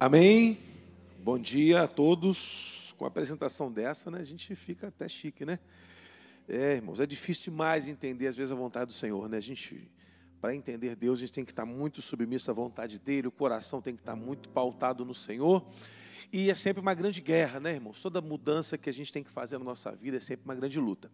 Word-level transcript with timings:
Amém. 0.00 0.56
Bom 1.24 1.36
dia 1.40 1.82
a 1.82 1.88
todos. 1.88 2.94
Com 2.96 3.04
a 3.04 3.08
apresentação 3.08 3.70
dessa, 3.70 4.12
né, 4.12 4.20
a 4.20 4.24
gente 4.24 4.54
fica 4.54 4.86
até 4.86 5.08
chique, 5.08 5.44
né? 5.44 5.58
É, 6.48 6.74
irmãos, 6.74 7.00
é 7.00 7.06
difícil 7.06 7.50
demais 7.50 7.88
entender 7.88 8.28
às 8.28 8.36
vezes 8.36 8.52
a 8.52 8.54
vontade 8.54 8.86
do 8.86 8.92
Senhor, 8.92 9.28
né? 9.28 9.38
A 9.38 9.40
gente 9.40 9.90
para 10.40 10.54
entender 10.54 10.94
Deus, 10.94 11.18
a 11.18 11.22
gente 11.22 11.32
tem 11.32 11.44
que 11.44 11.50
estar 11.50 11.66
muito 11.66 12.00
submisso 12.00 12.48
à 12.48 12.54
vontade 12.54 13.00
dele, 13.00 13.26
o 13.26 13.32
coração 13.32 13.82
tem 13.82 13.92
que 13.92 14.00
estar 14.00 14.14
muito 14.14 14.48
pautado 14.50 15.04
no 15.04 15.12
Senhor. 15.12 15.66
E 16.32 16.48
é 16.48 16.54
sempre 16.54 16.80
uma 16.80 16.94
grande 16.94 17.20
guerra, 17.20 17.58
né, 17.58 17.72
irmãos? 17.72 18.00
Toda 18.00 18.20
mudança 18.20 18.78
que 18.78 18.88
a 18.88 18.92
gente 18.92 19.12
tem 19.12 19.24
que 19.24 19.30
fazer 19.30 19.58
na 19.58 19.64
nossa 19.64 19.96
vida 19.96 20.18
é 20.18 20.20
sempre 20.20 20.44
uma 20.44 20.54
grande 20.54 20.78
luta. 20.78 21.10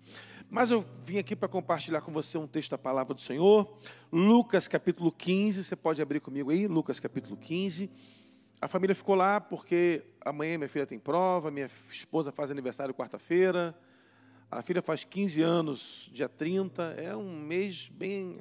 Mas 0.51 0.71
eu 0.71 0.85
vim 1.03 1.17
aqui 1.17 1.35
para 1.35 1.49
compartilhar 1.49 2.03
com 2.03 2.13
você 2.13 2.37
um 2.37 2.47
texto 2.47 2.73
da 2.73 2.79
palavra 2.79 3.15
do 3.15 3.21
Senhor, 3.23 3.79
Lucas 4.13 4.69
capítulo 4.69 5.11
15. 5.11 5.65
Você 5.65 5.75
pode 5.75 6.03
abrir 6.03 6.21
comigo 6.21 6.51
aí, 6.51 6.67
Lucas 6.67 7.01
capítulo 7.01 7.35
15. 7.35 7.91
A 8.65 8.69
família 8.69 8.95
ficou 8.95 9.15
lá 9.15 9.43
porque 9.43 10.03
amanhã 10.23 10.57
minha 10.57 10.71
filha 10.71 10.87
tem 10.87 10.99
prova, 10.99 11.51
minha 11.51 11.69
esposa 11.91 12.33
faz 12.33 12.51
aniversário 12.51 12.95
quarta-feira, 12.95 13.79
a 14.51 14.63
filha 14.63 14.81
faz 14.81 15.05
15 15.05 15.43
anos, 15.43 16.09
dia 16.11 16.31
30. 16.31 16.95
É 16.97 17.15
um 17.15 17.39
mês 17.39 17.91
bem. 17.91 18.41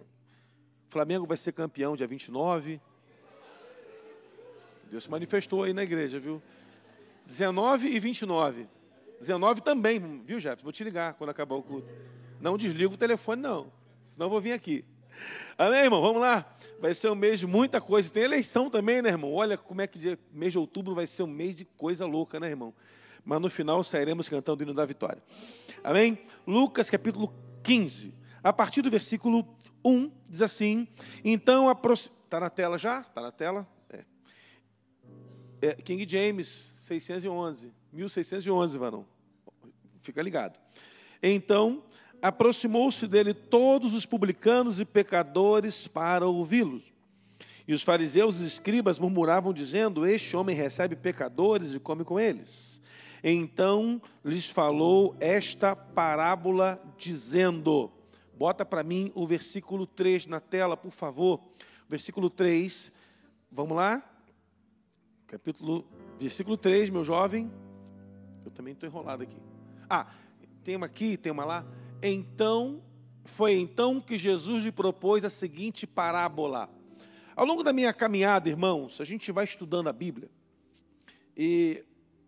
O 0.88 0.91
Flamengo 0.94 1.28
vai 1.28 1.36
ser 1.36 1.52
campeão 1.52 1.94
dia 1.98 2.08
29. 2.08 2.80
Deus 4.90 5.04
se 5.04 5.12
manifestou 5.12 5.64
aí 5.64 5.73
na 5.73 5.84
igreja, 5.84 6.22
viu? 6.22 6.42
19 7.26 7.90
e 7.90 8.00
29. 8.00 8.70
19 9.20 9.59
também, 9.59 10.22
viu, 10.23 10.40
Jefferson? 10.40 10.64
Vou 10.64 10.72
te 10.72 10.86
ligar 10.86 11.16
quando 11.16 11.31
acabar 11.31 11.55
o 11.55 11.62
culto. 11.62 11.90
Não 12.40 12.58
desliga 12.58 12.94
o 12.94 12.98
telefone, 12.98 13.42
não. 13.42 13.73
Senão 14.08 14.28
eu 14.28 14.31
vou 14.31 14.40
vir 14.40 14.53
aqui. 14.53 14.86
Amém, 15.58 15.81
irmão? 15.81 16.02
Vamos 16.02 16.22
lá. 16.22 16.45
Vai 16.80 16.94
ser 16.94 17.09
um 17.09 17.16
mês 17.16 17.40
de 17.40 17.48
muita 17.48 17.80
coisa. 17.80 18.12
Tem 18.12 18.23
eleição 18.23 18.70
também, 18.70 19.02
né, 19.02 19.09
irmão? 19.09 19.34
Olha 19.34 19.58
como 19.58 19.81
é 19.81 19.88
que 19.88 19.98
dia, 19.98 20.20
mês 20.31 20.52
de 20.52 20.58
outubro 20.59 20.94
vai 20.94 21.08
ser 21.08 21.23
um 21.23 21.27
mês 21.27 21.55
de 21.55 21.66
coisa 21.66 22.05
louca, 22.05 22.39
né, 22.39 22.49
irmão? 22.49 22.73
Mas 23.23 23.39
no 23.39 23.49
final 23.49 23.84
sairemos 23.84 24.28
cantando 24.28 24.61
o 24.61 24.64
hino 24.66 24.73
da 24.73 24.86
vitória. 24.86 25.23
Amém? 25.84 26.19
Lucas 26.45 26.89
capítulo 26.89 27.34
15. 27.64 28.14
A 28.44 28.52
partir 28.52 28.81
do 28.81 28.89
versículo 28.89 29.47
1, 29.86 30.11
diz 30.28 30.41
assim: 30.41 30.88
Então, 31.23 31.72
está 31.72 32.39
na 32.39 32.50
tela 32.50 32.78
já? 32.78 33.02
Está 33.02 33.22
na 33.22 33.31
tela? 33.31 33.67
É. 33.89 34.03
é. 35.61 35.73
King 35.75 36.06
James, 36.09 36.73
611. 36.78 37.72
1611, 37.94 38.78
varão. 38.78 39.06
Fica 40.02 40.22
ligado. 40.22 40.59
Então, 41.22 41.84
aproximou-se 42.23 43.05
dele 43.05 43.33
todos 43.33 43.93
os 43.93 44.05
publicanos 44.05 44.79
e 44.79 44.85
pecadores 44.85 45.89
para 45.89 46.25
ouvi-los. 46.25 46.93
E 47.67 47.73
os 47.73 47.83
fariseus 47.83 48.39
e 48.39 48.45
escribas 48.45 48.97
murmuravam, 48.97 49.52
dizendo: 49.52 50.07
Este 50.07 50.35
homem 50.35 50.55
recebe 50.55 50.95
pecadores 50.95 51.73
e 51.75 51.79
come 51.79 52.05
com 52.05 52.17
eles. 52.17 52.81
Então 53.21 54.01
lhes 54.23 54.45
falou 54.45 55.17
esta 55.19 55.75
parábola, 55.75 56.81
dizendo: 56.97 57.91
Bota 58.38 58.66
para 58.66 58.83
mim 58.83 59.11
o 59.13 59.27
versículo 59.27 59.85
3 59.85 60.25
na 60.25 60.39
tela, 60.39 60.77
por 60.77 60.91
favor. 60.91 61.41
Versículo 61.89 62.29
3, 62.29 62.91
vamos 63.51 63.75
lá? 63.75 64.01
Capítulo, 65.27 65.85
versículo 66.17 66.55
3, 66.55 66.89
meu 66.89 67.03
jovem. 67.03 67.51
Eu 68.45 68.51
também 68.51 68.73
estou 68.73 68.88
enrolado 68.88 69.23
aqui. 69.23 69.38
Ah, 69.89 70.07
tem 70.63 70.77
uma 70.77 70.85
aqui, 70.85 71.17
tem 71.17 71.31
uma 71.31 71.44
lá. 71.44 71.66
Então, 72.06 72.84
foi 73.23 73.54
então 73.54 74.02
que 74.02 74.18
Jesus 74.18 74.66
lhe 74.66 74.73
propôs 74.73 75.23
a 75.23 75.30
seguinte 75.30 75.88
parábola. 75.88 76.70
Ao 77.34 77.46
longo 77.46 77.64
da 77.64 77.72
minha 77.72 77.94
caminhada, 77.94 78.50
irmãos, 78.50 79.00
a 79.00 79.06
gente 79.06 79.32
vai 79.32 79.46
estudando 79.46 79.88
a 79.88 79.94
Bíblia. 79.94 80.30
E 81.36 81.81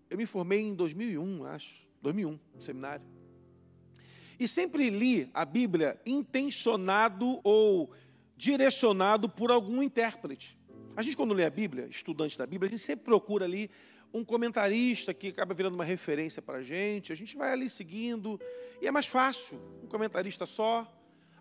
eu 0.10 0.18
me 0.18 0.26
formei 0.26 0.62
em 0.62 0.74
2001, 0.74 1.44
acho, 1.44 1.90
2001, 2.02 2.40
no 2.56 2.62
seminário. 2.62 3.06
E 4.40 4.48
sempre 4.48 4.90
li 4.90 5.30
a 5.34 5.44
Bíblia 5.44 6.00
intencionado 6.06 7.42
ou 7.44 7.92
direcionado 8.38 9.28
por 9.28 9.52
algum 9.52 9.84
intérprete. 9.84 10.58
A 10.96 11.02
gente, 11.02 11.18
quando 11.18 11.34
lê 11.34 11.44
a 11.44 11.50
Bíblia, 11.50 11.88
estudante 11.88 12.38
da 12.38 12.48
Bíblia, 12.48 12.70
a 12.70 12.72
gente 12.72 12.82
sempre 12.82 13.04
procura 13.04 13.44
ali 13.44 13.70
um 14.16 14.24
comentarista 14.24 15.14
que 15.14 15.28
acaba 15.28 15.54
virando 15.54 15.74
uma 15.74 15.84
referência 15.84 16.42
para 16.42 16.60
a 16.60 16.62
gente, 16.62 17.12
a 17.12 17.16
gente 17.16 17.36
vai 17.36 17.52
ali 17.52 17.70
seguindo, 17.70 18.40
e 18.82 18.88
é 18.88 18.92
mais 18.92 19.08
fácil, 19.08 19.60
um 19.84 19.88
comentarista 19.88 20.46
só. 20.46 20.90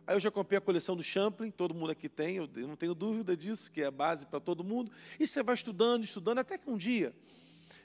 Aí 0.05 0.17
eu 0.17 0.21
já 0.21 0.29
comprei 0.29 0.59
a 0.59 0.61
coleção 0.61 0.97
do 0.97 1.03
Champlin, 1.03 1.53
todo 1.53 1.73
mundo 1.73 1.93
aqui 1.93 2.09
tem, 2.09 2.35
eu 2.37 2.49
não 2.67 2.75
tenho 2.75 2.93
dúvida 2.93 3.37
disso, 3.37 3.71
que 3.71 3.81
é 3.81 3.87
a 3.87 3.93
base 3.93 4.27
para 4.27 4.41
todo 4.41 4.65
mundo. 4.65 4.91
E 5.21 5.27
você 5.27 5.41
vai 5.41 5.55
estudando, 5.55 6.03
estudando, 6.03 6.39
até 6.39 6.59
que 6.59 6.69
um 6.69 6.77
dia 6.77 7.15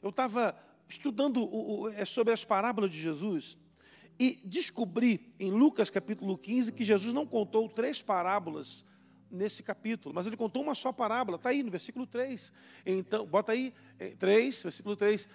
eu 0.02 0.10
estava 0.10 0.58
estudando 0.88 1.44
o, 1.44 1.82
o, 1.82 1.90
é 1.90 2.04
sobre 2.04 2.34
as 2.34 2.44
parábolas 2.44 2.90
de 2.90 3.00
Jesus 3.00 3.60
e 4.18 4.42
descobri 4.44 5.30
em 5.40 5.52
Lucas 5.52 5.92
capítulo 5.92 6.36
15 6.36 6.72
que 6.72 6.84
Jesus 6.84 7.14
não 7.14 7.28
contou 7.28 7.70
três 7.70 8.02
parábolas 8.02 8.84
nesse 9.32 9.62
capítulo, 9.62 10.14
mas 10.14 10.26
ele 10.26 10.36
contou 10.36 10.64
uma 10.64 10.74
só 10.74 10.92
parábola, 10.92 11.38
está 11.38 11.50
aí 11.50 11.62
no 11.62 11.70
versículo 11.70 12.08
3. 12.08 12.52
Então, 12.86 13.26
bota 13.26 13.52
aí, 13.52 13.74
3, 14.18 14.62
versículo 14.64 14.96
3. 14.96 15.28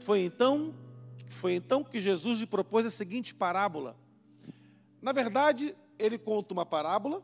Foi 0.00 0.20
então, 0.20 0.74
foi 1.28 1.54
então 1.54 1.82
que 1.82 2.00
Jesus 2.00 2.40
lhe 2.40 2.46
propôs 2.46 2.84
a 2.84 2.90
seguinte 2.90 3.34
parábola. 3.34 3.96
Na 5.00 5.12
verdade, 5.12 5.74
ele 5.98 6.18
conta 6.18 6.52
uma 6.52 6.66
parábola 6.66 7.22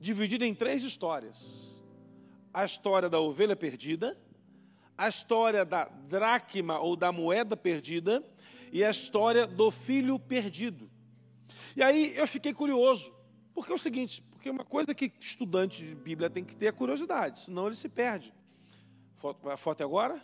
dividida 0.00 0.46
em 0.46 0.54
três 0.54 0.82
histórias: 0.82 1.84
a 2.52 2.64
história 2.64 3.08
da 3.08 3.20
ovelha 3.20 3.56
perdida, 3.56 4.18
a 4.96 5.08
história 5.08 5.64
da 5.64 5.84
dracma 5.84 6.78
ou 6.78 6.96
da 6.96 7.12
moeda 7.12 7.56
perdida 7.56 8.24
e 8.72 8.82
a 8.82 8.90
história 8.90 9.46
do 9.46 9.70
filho 9.70 10.18
perdido. 10.18 10.90
E 11.76 11.82
aí 11.82 12.14
eu 12.16 12.26
fiquei 12.26 12.54
curioso, 12.54 13.14
porque 13.52 13.72
é 13.72 13.74
o 13.74 13.78
seguinte: 13.78 14.22
porque 14.44 14.50
uma 14.50 14.64
coisa 14.64 14.94
que 14.94 15.10
estudante 15.18 15.82
de 15.82 15.94
Bíblia 15.94 16.28
tem 16.28 16.44
que 16.44 16.54
ter 16.54 16.66
é 16.66 16.72
curiosidade, 16.72 17.40
senão 17.40 17.66
ele 17.66 17.74
se 17.74 17.88
perde. 17.88 18.30
Foto, 19.14 19.48
a 19.48 19.56
foto 19.56 19.80
é 19.80 19.84
agora? 19.84 20.22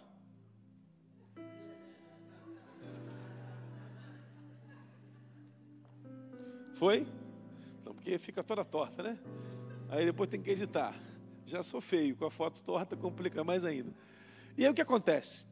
Foi? 6.75 7.07
Não, 7.83 7.95
porque 7.95 8.19
fica 8.19 8.45
toda 8.45 8.63
torta, 8.63 9.03
né? 9.03 9.19
Aí 9.89 10.05
depois 10.05 10.29
tem 10.29 10.43
que 10.43 10.51
editar. 10.51 10.95
Já 11.47 11.63
sou 11.63 11.81
feio, 11.81 12.15
com 12.15 12.27
a 12.27 12.31
foto 12.31 12.63
torta 12.63 12.95
complica 12.95 13.43
mais 13.43 13.65
ainda. 13.65 13.91
E 14.55 14.67
aí 14.67 14.71
o 14.71 14.75
que 14.75 14.83
acontece? 14.83 15.47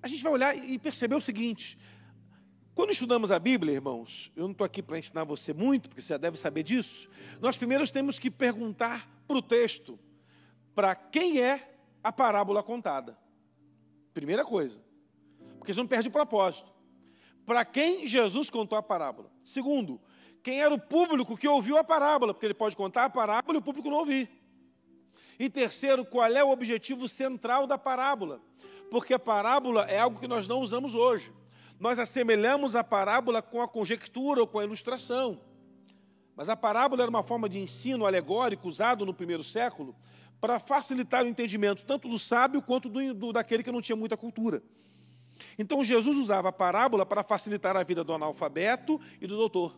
A 0.00 0.06
gente 0.06 0.22
vai 0.22 0.30
olhar 0.30 0.56
e 0.56 0.78
perceber 0.78 1.16
o 1.16 1.20
seguinte: 1.20 1.76
quando 2.74 2.90
estudamos 2.90 3.30
a 3.30 3.38
Bíblia, 3.38 3.74
irmãos, 3.74 4.32
eu 4.34 4.44
não 4.44 4.52
estou 4.52 4.64
aqui 4.64 4.82
para 4.82 4.98
ensinar 4.98 5.24
você 5.24 5.52
muito, 5.52 5.90
porque 5.90 6.00
você 6.00 6.14
já 6.14 6.16
deve 6.16 6.38
saber 6.38 6.62
disso. 6.62 7.08
Nós 7.38 7.56
primeiro 7.56 7.90
temos 7.90 8.18
que 8.18 8.30
perguntar 8.30 9.06
para 9.26 9.36
o 9.36 9.42
texto, 9.42 9.98
para 10.74 10.94
quem 10.94 11.42
é 11.42 11.76
a 12.02 12.10
parábola 12.10 12.62
contada. 12.62 13.16
Primeira 14.14 14.42
coisa, 14.42 14.82
porque 15.58 15.74
você 15.74 15.80
não 15.80 15.86
perde 15.86 16.08
o 16.08 16.12
propósito. 16.12 16.72
Para 17.44 17.62
quem 17.64 18.06
Jesus 18.06 18.48
contou 18.48 18.78
a 18.78 18.82
parábola. 18.82 19.30
Segundo, 19.44 20.00
quem 20.42 20.62
era 20.62 20.72
o 20.72 20.80
público 20.80 21.36
que 21.36 21.46
ouviu 21.46 21.76
a 21.76 21.84
parábola, 21.84 22.32
porque 22.32 22.46
ele 22.46 22.54
pode 22.54 22.74
contar 22.74 23.04
a 23.04 23.10
parábola 23.10 23.58
e 23.58 23.60
o 23.60 23.62
público 23.62 23.90
não 23.90 23.98
ouvir. 23.98 24.30
E 25.38 25.50
terceiro, 25.50 26.06
qual 26.06 26.26
é 26.26 26.42
o 26.42 26.50
objetivo 26.50 27.06
central 27.06 27.66
da 27.66 27.76
parábola? 27.76 28.40
Porque 28.90 29.12
a 29.12 29.18
parábola 29.18 29.84
é 29.90 29.98
algo 29.98 30.18
que 30.18 30.28
nós 30.28 30.48
não 30.48 30.60
usamos 30.60 30.94
hoje 30.94 31.32
nós 31.82 31.98
assemelhamos 31.98 32.76
a 32.76 32.84
parábola 32.84 33.42
com 33.42 33.60
a 33.60 33.66
conjectura 33.66 34.40
ou 34.40 34.46
com 34.46 34.60
a 34.60 34.64
ilustração. 34.64 35.40
Mas 36.36 36.48
a 36.48 36.56
parábola 36.56 37.02
era 37.02 37.10
uma 37.10 37.24
forma 37.24 37.48
de 37.48 37.58
ensino 37.58 38.06
alegórico 38.06 38.68
usado 38.68 39.04
no 39.04 39.12
primeiro 39.12 39.42
século 39.42 39.92
para 40.40 40.60
facilitar 40.60 41.24
o 41.24 41.28
entendimento 41.28 41.84
tanto 41.84 42.08
do 42.08 42.20
sábio 42.20 42.62
quanto 42.62 42.88
do, 42.88 43.12
do, 43.12 43.32
daquele 43.32 43.64
que 43.64 43.72
não 43.72 43.82
tinha 43.82 43.96
muita 43.96 44.16
cultura. 44.16 44.62
Então 45.58 45.82
Jesus 45.82 46.16
usava 46.16 46.50
a 46.50 46.52
parábola 46.52 47.04
para 47.04 47.24
facilitar 47.24 47.76
a 47.76 47.82
vida 47.82 48.04
do 48.04 48.12
analfabeto 48.12 49.00
e 49.20 49.26
do 49.26 49.36
doutor. 49.36 49.76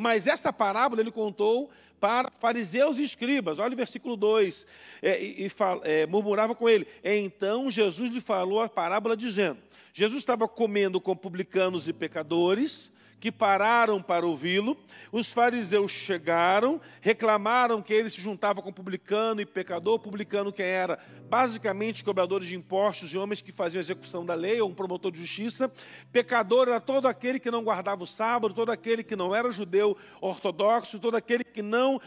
Mas 0.00 0.26
essa 0.26 0.50
parábola 0.50 1.02
ele 1.02 1.10
contou 1.10 1.70
para 2.00 2.32
fariseus 2.40 2.98
e 2.98 3.02
escribas. 3.02 3.58
Olha 3.58 3.74
o 3.74 3.76
versículo 3.76 4.16
2. 4.16 4.66
É, 5.02 5.22
e, 5.22 5.48
é, 5.82 6.06
murmurava 6.06 6.54
com 6.54 6.68
ele. 6.68 6.86
Então 7.04 7.70
Jesus 7.70 8.10
lhe 8.10 8.20
falou 8.20 8.62
a 8.62 8.68
parábola 8.68 9.14
dizendo: 9.14 9.58
Jesus 9.92 10.20
estava 10.20 10.48
comendo 10.48 11.00
com 11.00 11.14
publicanos 11.14 11.86
e 11.86 11.92
pecadores, 11.92 12.90
que 13.20 13.30
pararam 13.30 14.02
para 14.02 14.26
ouvi-lo. 14.26 14.76
Os 15.12 15.28
fariseus 15.28 15.92
chegaram, 15.92 16.80
reclamaram 17.02 17.82
que 17.82 17.92
ele 17.92 18.08
se 18.08 18.20
juntava 18.20 18.62
com 18.62 18.72
publicano 18.72 19.42
e 19.42 19.46
pecador. 19.46 19.98
Publicano 19.98 20.52
quem 20.52 20.64
era? 20.64 20.98
Basicamente 21.28 22.02
cobradores 22.02 22.48
de 22.48 22.56
impostos, 22.56 23.10
de 23.10 23.18
homens 23.18 23.42
que 23.42 23.52
faziam 23.52 23.78
execução 23.80 24.24
da 24.24 24.34
lei, 24.34 24.60
ou 24.60 24.70
um 24.70 24.74
promotor 24.74 25.12
de 25.12 25.20
justiça. 25.20 25.70
Pecador 26.10 26.68
era 26.68 26.80
todo 26.80 27.06
aquele 27.06 27.38
que 27.38 27.50
não 27.50 27.62
guardava 27.62 28.02
o 28.02 28.06
sábado, 28.06 28.54
todo 28.54 28.72
aquele 28.72 29.04
que 29.04 29.14
não 29.14 29.34
era 29.34 29.50
judeu 29.50 29.96
ortodoxo, 30.20 30.98
todo 30.98 31.16
aquele 31.16 31.44
que 31.44 31.60
não 31.60 32.00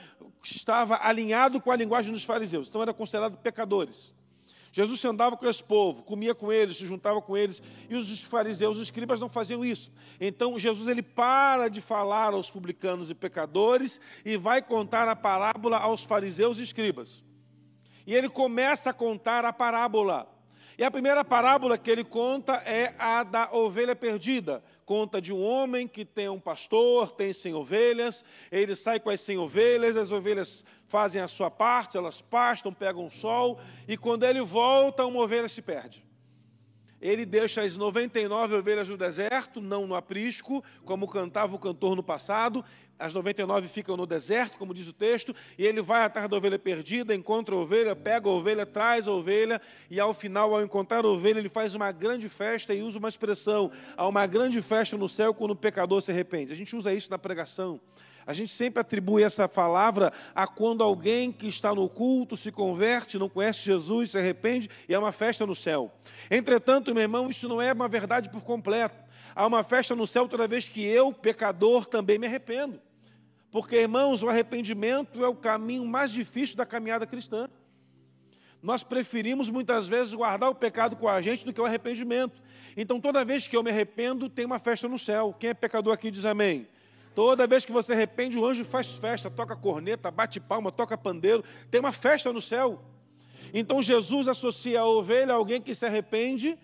estava 0.44 0.98
alinhado 0.98 1.62
com 1.62 1.72
a 1.72 1.76
linguagem 1.76 2.12
dos 2.12 2.24
fariseus. 2.24 2.68
Então 2.68 2.82
eram 2.82 2.94
considerados 2.94 3.38
pecadores. 3.38 4.14
Jesus 4.76 5.06
andava 5.06 5.38
com 5.38 5.48
esse 5.48 5.64
povo, 5.64 6.02
comia 6.02 6.34
com 6.34 6.52
eles, 6.52 6.78
se 6.78 6.88
juntava 6.88 7.22
com 7.22 7.38
eles, 7.38 7.62
e 7.88 7.96
os 7.96 8.24
fariseus, 8.24 8.78
os 8.78 8.84
escribas 8.84 9.20
não 9.20 9.30
faziam 9.30 9.64
isso. 9.64 9.92
Então 10.20 10.58
Jesus 10.58 10.88
ele 10.88 11.04
para 11.04 11.70
de 11.70 11.80
falar 11.80 12.34
aos 12.34 12.50
publicanos 12.50 13.12
e 13.12 13.14
pecadores 13.14 14.02
e 14.26 14.36
vai 14.36 14.64
contar 14.64 15.08
a 15.08 15.16
parábola 15.16 15.78
aos 15.78 16.02
fariseus 16.02 16.58
e 16.58 16.64
escribas. 16.64 17.24
E 18.08 18.16
ele 18.16 18.28
começa 18.28 18.90
a 18.90 18.94
contar 18.94 19.46
a 19.46 19.54
parábola. 19.54 20.28
E 20.76 20.84
a 20.84 20.90
primeira 20.90 21.24
parábola 21.24 21.78
que 21.78 21.92
ele 21.92 22.04
conta 22.04 22.54
é 22.66 22.96
a 22.98 23.24
da 23.24 23.50
ovelha 23.52 23.96
perdida. 23.96 24.64
Conta 24.86 25.22
de 25.22 25.32
um 25.32 25.42
homem 25.42 25.88
que 25.88 26.04
tem 26.04 26.28
um 26.28 26.40
pastor, 26.40 27.12
tem 27.12 27.32
100 27.32 27.54
ovelhas, 27.54 28.24
ele 28.52 28.76
sai 28.76 29.00
com 29.00 29.10
as 29.10 29.22
100 29.22 29.38
ovelhas, 29.38 29.96
as 29.96 30.12
ovelhas 30.12 30.66
fazem 30.86 31.22
a 31.22 31.28
sua 31.28 31.50
parte, 31.50 31.98
elas 31.98 32.22
pastam, 32.22 32.74
pegam 32.74 33.10
sol, 33.10 33.60
e 33.88 33.98
quando 33.98 34.24
ele 34.24 34.42
volta, 34.42 35.06
uma 35.06 35.22
ovelha 35.22 35.48
se 35.48 35.62
perde. 35.62 36.04
Ele 37.04 37.26
deixa 37.26 37.62
as 37.62 37.76
99 37.76 38.56
ovelhas 38.56 38.88
no 38.88 38.96
deserto, 38.96 39.60
não 39.60 39.86
no 39.86 39.94
aprisco, 39.94 40.64
como 40.86 41.06
cantava 41.06 41.54
o 41.54 41.60
cantor 41.60 41.98
no 41.98 42.02
passado, 42.02 42.64
as 42.98 43.14
99 43.14 43.68
ficam 43.68 43.98
no 43.98 44.06
deserto, 44.06 44.58
como 44.58 44.74
diz 44.74 44.88
o 44.88 44.94
texto, 44.94 45.36
e 45.58 45.66
ele 45.66 45.82
vai 45.82 46.06
atrás 46.06 46.30
da 46.30 46.38
ovelha 46.38 46.58
perdida, 46.58 47.14
encontra 47.14 47.54
a 47.54 47.58
ovelha, 47.58 47.94
pega 47.94 48.30
a 48.30 48.32
ovelha, 48.32 48.66
traz 48.66 49.06
a 49.06 49.12
ovelha, 49.12 49.62
e 49.90 50.00
ao 50.00 50.14
final, 50.14 50.56
ao 50.56 50.64
encontrar 50.64 51.04
a 51.04 51.10
ovelha, 51.10 51.40
ele 51.40 51.50
faz 51.50 51.76
uma 51.76 51.92
grande 51.92 52.30
festa 52.30 52.74
e 52.74 52.82
usa 52.82 53.00
uma 53.00 53.10
expressão: 53.10 53.70
há 53.98 54.08
uma 54.08 54.26
grande 54.26 54.62
festa 54.62 54.96
no 54.96 55.10
céu 55.10 55.34
quando 55.34 55.52
o 55.52 55.56
pecador 55.58 56.02
se 56.02 56.10
arrepende. 56.10 56.54
A 56.54 56.56
gente 56.56 56.74
usa 56.74 56.94
isso 56.94 57.12
na 57.12 57.20
pregação. 57.20 57.82
A 58.26 58.34
gente 58.34 58.54
sempre 58.54 58.80
atribui 58.80 59.24
essa 59.24 59.48
palavra 59.50 60.12
a 60.34 60.48
quando 60.48 60.84
alguém 60.84 61.32
que 61.32 61.48
está 61.48 61.74
no 61.74 61.90
culto 61.90 62.38
se 62.38 62.52
converte, 62.52 63.20
não 63.20 63.30
conhece 63.30 63.62
Jesus, 63.62 64.12
se 64.12 64.18
arrepende 64.18 64.70
e 64.88 64.94
é 64.94 65.00
uma 65.00 65.12
festa 65.12 65.46
no 65.46 65.56
céu. 65.56 65.92
Entretanto, 66.32 66.94
meu 66.94 67.04
irmão, 67.04 67.30
isso 67.30 67.48
não 67.50 67.62
é 67.62 67.74
uma 67.74 67.88
verdade 67.88 68.30
por 68.30 68.44
completo. 68.44 69.04
Há 69.36 69.46
uma 69.46 69.64
festa 69.64 69.96
no 69.96 70.06
céu 70.06 70.28
toda 70.28 70.48
vez 70.48 70.70
que 70.70 70.86
eu, 70.86 71.12
pecador, 71.12 71.86
também 71.86 72.18
me 72.20 72.28
arrependo. 72.28 72.80
Porque, 73.52 73.76
irmãos, 73.76 74.24
o 74.24 74.30
arrependimento 74.30 75.24
é 75.24 75.28
o 75.28 75.36
caminho 75.36 75.86
mais 75.86 76.12
difícil 76.12 76.56
da 76.56 76.66
caminhada 76.66 77.06
cristã. 77.06 77.50
Nós 78.62 78.84
preferimos 78.84 79.50
muitas 79.50 79.88
vezes 79.88 80.14
guardar 80.14 80.50
o 80.50 80.56
pecado 80.56 80.96
com 80.96 81.08
a 81.08 81.22
gente 81.22 81.46
do 81.46 81.52
que 81.52 81.60
o 81.60 81.66
arrependimento. 81.66 82.42
Então, 82.78 83.00
toda 83.00 83.26
vez 83.26 83.46
que 83.46 83.58
eu 83.58 83.62
me 83.62 83.70
arrependo, 83.70 84.30
tem 84.30 84.46
uma 84.46 84.58
festa 84.58 84.88
no 84.88 84.98
céu. 84.98 85.36
Quem 85.38 85.50
é 85.50 85.54
pecador 85.54 85.94
aqui 85.94 86.10
diz 86.10 86.26
amém. 86.26 86.68
Toda 87.16 87.46
vez 87.48 87.66
que 87.66 87.72
você 87.72 87.94
arrepende, 87.94 88.40
o 88.40 88.46
anjo 88.46 88.66
faz 88.66 88.92
festa, 88.92 89.30
toca 89.30 89.56
corneta, 89.56 90.10
bate 90.10 90.40
palma, 90.40 90.72
toca 90.72 90.98
pandeiro, 90.98 91.44
tem 91.70 91.80
uma 91.80 91.92
festa 91.92 92.34
no 92.34 92.42
céu. 92.42 92.82
Então 93.54 93.82
Jesus 93.82 94.28
associa 94.28 94.82
a 94.82 94.88
ovelha 94.88 95.34
a 95.34 95.36
alguém 95.36 95.62
que 95.62 95.76
se 95.76 95.86
arrepende 95.86 96.58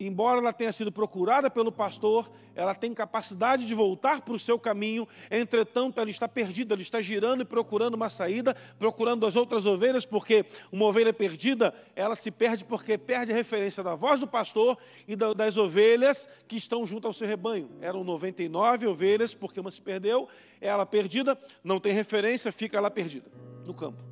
embora 0.00 0.40
ela 0.40 0.52
tenha 0.52 0.72
sido 0.72 0.90
procurada 0.90 1.50
pelo 1.50 1.70
pastor, 1.70 2.30
ela 2.54 2.74
tem 2.74 2.94
capacidade 2.94 3.66
de 3.66 3.74
voltar 3.74 4.22
para 4.22 4.32
o 4.32 4.38
seu 4.38 4.58
caminho, 4.58 5.06
entretanto, 5.30 6.00
ela 6.00 6.08
está 6.08 6.26
perdida, 6.26 6.74
ela 6.74 6.82
está 6.82 7.02
girando 7.02 7.42
e 7.42 7.44
procurando 7.44 7.94
uma 7.94 8.08
saída, 8.08 8.56
procurando 8.78 9.26
as 9.26 9.36
outras 9.36 9.66
ovelhas, 9.66 10.06
porque 10.06 10.46
uma 10.72 10.86
ovelha 10.86 11.12
perdida, 11.12 11.74
ela 11.94 12.16
se 12.16 12.30
perde 12.30 12.64
porque 12.64 12.96
perde 12.96 13.30
a 13.30 13.34
referência 13.34 13.82
da 13.82 13.94
voz 13.94 14.20
do 14.20 14.26
pastor 14.26 14.78
e 15.06 15.14
das 15.14 15.58
ovelhas 15.58 16.26
que 16.48 16.56
estão 16.56 16.86
junto 16.86 17.06
ao 17.06 17.12
seu 17.12 17.26
rebanho. 17.26 17.70
Eram 17.82 18.02
99 18.02 18.86
ovelhas, 18.86 19.34
porque 19.34 19.60
uma 19.60 19.70
se 19.70 19.82
perdeu, 19.82 20.28
ela 20.60 20.86
perdida, 20.86 21.38
não 21.62 21.78
tem 21.78 21.92
referência, 21.92 22.50
fica 22.50 22.80
lá 22.80 22.90
perdida, 22.90 23.30
no 23.66 23.74
campo. 23.74 24.02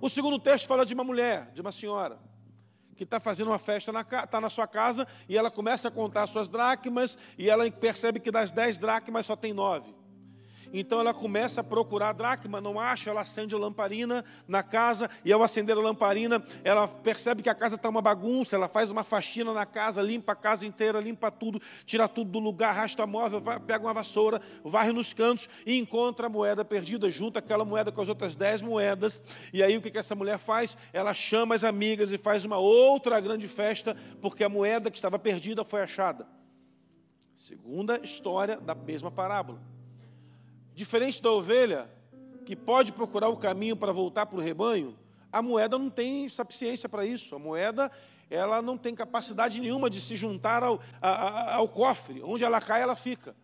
O 0.00 0.10
segundo 0.10 0.38
texto 0.38 0.66
fala 0.66 0.84
de 0.84 0.92
uma 0.92 1.02
mulher, 1.02 1.50
de 1.54 1.62
uma 1.62 1.72
senhora 1.72 2.18
que 2.96 3.04
está 3.04 3.18
fazendo 3.20 3.48
uma 3.48 3.58
festa, 3.58 3.92
está 4.00 4.40
na 4.40 4.50
sua 4.50 4.66
casa, 4.66 5.06
e 5.28 5.36
ela 5.36 5.50
começa 5.50 5.88
a 5.88 5.90
contar 5.90 6.26
suas 6.26 6.48
dracmas, 6.48 7.18
e 7.38 7.48
ela 7.50 7.70
percebe 7.70 8.20
que 8.20 8.30
das 8.30 8.52
dez 8.52 8.78
dracmas 8.78 9.26
só 9.26 9.36
tem 9.36 9.52
nove. 9.52 9.95
Então 10.72 11.00
ela 11.00 11.14
começa 11.14 11.60
a 11.60 11.64
procurar 11.64 12.10
a 12.10 12.12
dracma, 12.12 12.60
não 12.60 12.78
acha, 12.78 13.10
ela 13.10 13.22
acende 13.22 13.54
a 13.54 13.58
lamparina 13.58 14.24
na 14.46 14.62
casa, 14.62 15.10
e 15.24 15.32
ao 15.32 15.42
acender 15.42 15.76
a 15.76 15.80
lamparina, 15.80 16.42
ela 16.64 16.86
percebe 16.88 17.42
que 17.42 17.48
a 17.48 17.54
casa 17.54 17.76
está 17.76 17.88
uma 17.88 18.02
bagunça, 18.02 18.56
ela 18.56 18.68
faz 18.68 18.90
uma 18.90 19.04
faxina 19.04 19.52
na 19.52 19.66
casa, 19.66 20.02
limpa 20.02 20.32
a 20.32 20.36
casa 20.36 20.66
inteira, 20.66 21.00
limpa 21.00 21.30
tudo, 21.30 21.60
tira 21.84 22.08
tudo 22.08 22.30
do 22.30 22.38
lugar, 22.38 22.70
arrasta 22.70 23.06
móvel, 23.06 23.40
vai, 23.40 23.58
pega 23.60 23.84
uma 23.84 23.94
vassoura, 23.94 24.40
varre 24.64 24.92
nos 24.92 25.12
cantos 25.12 25.48
e 25.64 25.78
encontra 25.78 26.26
a 26.26 26.30
moeda 26.30 26.64
perdida, 26.64 27.10
junta 27.10 27.38
aquela 27.38 27.64
moeda 27.64 27.92
com 27.92 28.00
as 28.00 28.08
outras 28.08 28.36
dez 28.36 28.62
moedas, 28.62 29.22
e 29.52 29.62
aí 29.62 29.76
o 29.76 29.82
que, 29.82 29.90
que 29.90 29.98
essa 29.98 30.14
mulher 30.14 30.38
faz? 30.38 30.76
Ela 30.92 31.14
chama 31.14 31.54
as 31.54 31.64
amigas 31.64 32.12
e 32.12 32.18
faz 32.18 32.44
uma 32.44 32.58
outra 32.58 33.20
grande 33.20 33.48
festa, 33.48 33.96
porque 34.20 34.44
a 34.44 34.48
moeda 34.48 34.90
que 34.90 34.98
estava 34.98 35.18
perdida 35.18 35.64
foi 35.64 35.82
achada. 35.82 36.26
Segunda 37.34 38.00
história 38.02 38.56
da 38.56 38.74
mesma 38.74 39.10
parábola. 39.10 39.75
Diferente 40.76 41.22
da 41.22 41.32
ovelha, 41.32 41.90
que 42.44 42.54
pode 42.54 42.92
procurar 42.92 43.30
o 43.30 43.36
caminho 43.38 43.74
para 43.74 43.92
voltar 43.92 44.26
para 44.26 44.36
o 44.36 44.42
rebanho, 44.42 44.94
a 45.32 45.40
moeda 45.40 45.78
não 45.78 45.88
tem 45.88 46.28
sapiência 46.28 46.86
para 46.86 47.06
isso. 47.06 47.34
A 47.34 47.38
moeda 47.38 47.90
ela 48.28 48.60
não 48.60 48.76
tem 48.76 48.94
capacidade 48.94 49.58
nenhuma 49.58 49.88
de 49.88 50.02
se 50.02 50.14
juntar 50.14 50.62
ao, 50.62 50.78
a, 51.00 51.54
ao 51.54 51.66
cofre. 51.66 52.20
Onde 52.22 52.44
ela 52.44 52.60
cai, 52.60 52.82
ela 52.82 52.94
fica. 52.94 53.34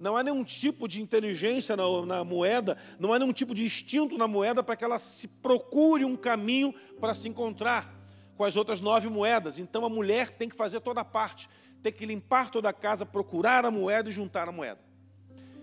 Não 0.00 0.16
há 0.16 0.22
nenhum 0.22 0.42
tipo 0.42 0.88
de 0.88 1.02
inteligência 1.02 1.76
na, 1.76 2.06
na, 2.06 2.24
moeda, 2.24 2.78
não 2.98 3.12
há 3.12 3.18
nenhum 3.18 3.34
tipo 3.34 3.54
de 3.54 3.66
instinto 3.66 4.16
na 4.16 4.26
moeda 4.26 4.62
para 4.62 4.74
que 4.74 4.82
ela 4.82 4.98
se 4.98 5.28
procure 5.28 6.06
um 6.06 6.16
caminho 6.16 6.72
para 6.98 7.14
se 7.14 7.28
encontrar 7.28 7.94
com 8.34 8.44
as 8.44 8.56
outras 8.56 8.80
nove 8.80 9.10
moedas. 9.10 9.58
Então 9.58 9.84
a 9.84 9.90
mulher 9.90 10.30
tem 10.30 10.48
que 10.48 10.56
fazer 10.56 10.80
toda 10.80 11.02
a 11.02 11.04
parte, 11.04 11.50
tem 11.82 11.92
que 11.92 12.06
limpar 12.06 12.48
toda 12.48 12.70
a 12.70 12.72
casa, 12.72 13.04
procurar 13.04 13.66
a 13.66 13.70
moeda 13.70 14.08
e 14.08 14.12
juntar 14.12 14.48
a 14.48 14.52
moeda. 14.52 14.87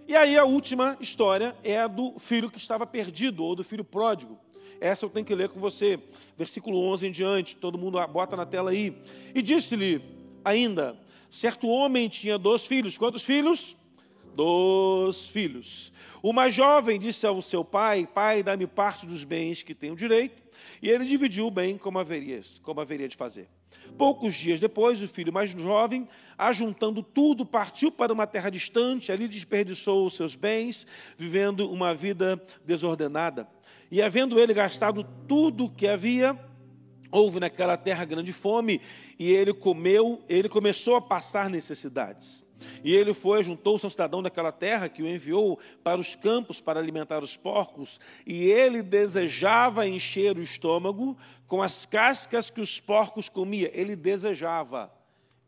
E 0.07 0.15
aí 0.15 0.37
a 0.37 0.45
última 0.45 0.95
história 0.99 1.55
é 1.63 1.79
a 1.79 1.87
do 1.87 2.19
filho 2.19 2.49
que 2.49 2.59
estava 2.59 2.85
perdido, 2.85 3.43
ou 3.43 3.55
do 3.55 3.63
filho 3.63 3.83
pródigo. 3.83 4.39
Essa 4.79 5.05
eu 5.05 5.09
tenho 5.09 5.25
que 5.25 5.33
ler 5.33 5.49
com 5.49 5.59
você, 5.59 5.99
versículo 6.37 6.79
11 6.91 7.07
em 7.07 7.11
diante, 7.11 7.55
todo 7.55 7.77
mundo 7.77 8.05
bota 8.07 8.35
na 8.35 8.45
tela 8.45 8.69
aí. 8.69 8.95
E 9.33 9.41
disse-lhe 9.41 10.01
ainda: 10.43 10.95
certo 11.29 11.67
homem 11.67 12.07
tinha 12.07 12.37
dois 12.37 12.65
filhos. 12.65 12.97
Quantos 12.97 13.23
filhos? 13.23 13.75
Dois 14.35 15.27
filhos. 15.27 15.91
O 16.21 16.33
mais 16.33 16.53
jovem 16.53 16.99
disse 16.99 17.25
ao 17.25 17.41
seu 17.41 17.65
pai: 17.65 18.05
Pai, 18.05 18.43
dá-me 18.43 18.67
parte 18.67 19.07
dos 19.07 19.23
bens 19.23 19.63
que 19.63 19.73
tenho 19.73 19.95
direito. 19.95 20.43
E 20.81 20.89
ele 20.89 21.05
dividiu 21.05 21.47
o 21.47 21.51
bem 21.51 21.77
como 21.77 21.97
haveria, 21.97 22.41
como 22.61 22.79
haveria 22.79 23.07
de 23.07 23.15
fazer. 23.15 23.47
Poucos 23.97 24.35
dias 24.35 24.59
depois, 24.59 25.01
o 25.01 25.07
filho 25.07 25.31
mais 25.31 25.51
jovem, 25.51 26.07
ajuntando 26.37 27.01
tudo, 27.01 27.45
partiu 27.45 27.91
para 27.91 28.13
uma 28.13 28.27
terra 28.27 28.49
distante, 28.49 29.11
ali 29.11 29.27
desperdiçou 29.27 30.05
os 30.05 30.13
seus 30.13 30.35
bens, 30.35 30.85
vivendo 31.17 31.71
uma 31.71 31.93
vida 31.95 32.41
desordenada. 32.65 33.47
E 33.89 34.01
havendo 34.01 34.39
ele 34.39 34.53
gastado 34.53 35.03
tudo 35.27 35.65
o 35.65 35.69
que 35.69 35.87
havia, 35.87 36.37
houve 37.11 37.39
naquela 37.39 37.77
terra 37.77 38.05
grande 38.05 38.33
fome, 38.33 38.81
e 39.17 39.31
ele 39.31 39.53
comeu, 39.53 40.23
ele 40.27 40.49
começou 40.49 40.95
a 40.95 41.01
passar 41.01 41.49
necessidades. 41.49 42.44
E 42.83 42.93
ele 42.93 43.13
foi, 43.13 43.43
juntou-se 43.43 43.85
a 43.85 43.87
um 43.87 43.89
cidadão 43.89 44.21
daquela 44.21 44.51
terra 44.51 44.89
que 44.89 45.03
o 45.03 45.07
enviou 45.07 45.59
para 45.83 45.99
os 45.99 46.15
campos 46.15 46.61
para 46.61 46.79
alimentar 46.79 47.23
os 47.23 47.35
porcos, 47.35 47.99
e 48.25 48.43
ele 48.43 48.81
desejava 48.81 49.87
encher 49.87 50.37
o 50.37 50.41
estômago 50.41 51.17
com 51.47 51.61
as 51.61 51.85
cascas 51.85 52.49
que 52.49 52.61
os 52.61 52.79
porcos 52.79 53.29
comiam. 53.29 53.69
Ele 53.73 53.95
desejava, 53.95 54.91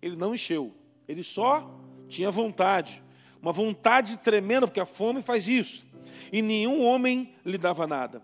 ele 0.01 0.15
não 0.15 0.33
encheu, 0.33 0.73
ele 1.07 1.23
só 1.23 1.69
tinha 2.07 2.31
vontade, 2.31 3.03
uma 3.41 3.51
vontade 3.51 4.17
tremenda, 4.17 4.67
porque 4.67 4.79
a 4.79 4.85
fome 4.85 5.21
faz 5.21 5.47
isso, 5.47 5.85
e 6.31 6.41
nenhum 6.41 6.83
homem 6.83 7.33
lhe 7.45 7.57
dava 7.57 7.87
nada. 7.87 8.21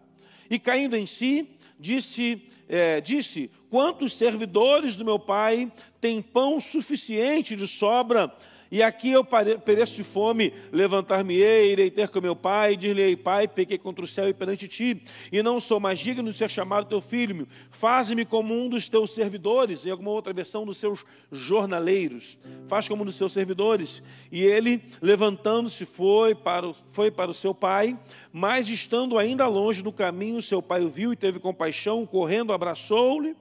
E 0.50 0.60
caindo 0.60 0.96
em 0.96 1.06
si, 1.06 1.50
disse, 1.80 2.46
é, 2.68 3.02
disse: 3.02 3.50
Quantos 3.70 4.14
servidores 4.14 4.96
do 4.96 5.06
meu 5.06 5.20
pai 5.20 5.72
têm 6.00 6.22
pão 6.22 6.60
suficiente 6.60 7.56
de 7.56 7.68
sobra 7.68 8.36
e 8.74 8.82
aqui 8.82 9.12
eu 9.12 9.24
pereço 9.24 9.94
de 9.94 10.04
fome, 10.04 10.52
levantar-me-ei, 10.72 11.74
irei 11.74 11.92
ter 11.92 12.10
com 12.10 12.20
meu 12.20 12.36
pai, 12.36 12.76
dir-lhe-ei, 12.76 13.16
pai, 13.16 13.48
pequei 13.48 13.78
contra 13.78 14.04
o 14.04 14.08
céu 14.08 14.28
e 14.28 14.34
perante 14.34 14.68
ti, 14.68 15.00
e 15.32 15.44
não 15.44 15.60
sou 15.60 15.80
mais 15.80 16.00
digno 16.00 16.32
de 16.32 16.36
ser 16.36 16.50
chamado 16.50 16.88
teu 16.88 17.00
filho, 17.00 17.48
faze-me 17.70 18.26
como 18.26 18.52
um 18.52 18.68
dos 18.68 18.90
teus 18.90 19.14
servidores, 19.14 19.86
em 19.86 19.92
alguma 19.92 20.10
outra 20.10 20.34
versão 20.34 20.66
dos 20.66 20.78
seus 20.78 21.06
jornaleiros, 21.32 22.36
faz 22.68 22.88
como 22.88 23.04
um 23.04 23.06
dos 23.06 23.14
seus 23.14 23.32
servidores. 23.32 24.02
E 24.32 24.42
ele, 24.42 24.82
levantando-se, 25.00 25.86
foi 25.86 26.34
para, 26.34 26.68
o, 26.68 26.74
foi 26.74 27.12
para 27.12 27.30
o 27.30 27.34
seu 27.36 27.54
pai, 27.54 27.96
mas 28.32 28.70
estando 28.70 29.20
ainda 29.20 29.48
longe 29.48 29.84
no 29.84 29.94
caminho, 29.94 30.42
seu 30.42 30.64
pai 30.64 30.82
o 30.82 30.90
viu 30.90 31.14
e 31.14 31.16
teve 31.16 31.40
compaixão, 31.40 32.08
correndo, 32.08 32.52
abraçou-lhe, 32.52 33.36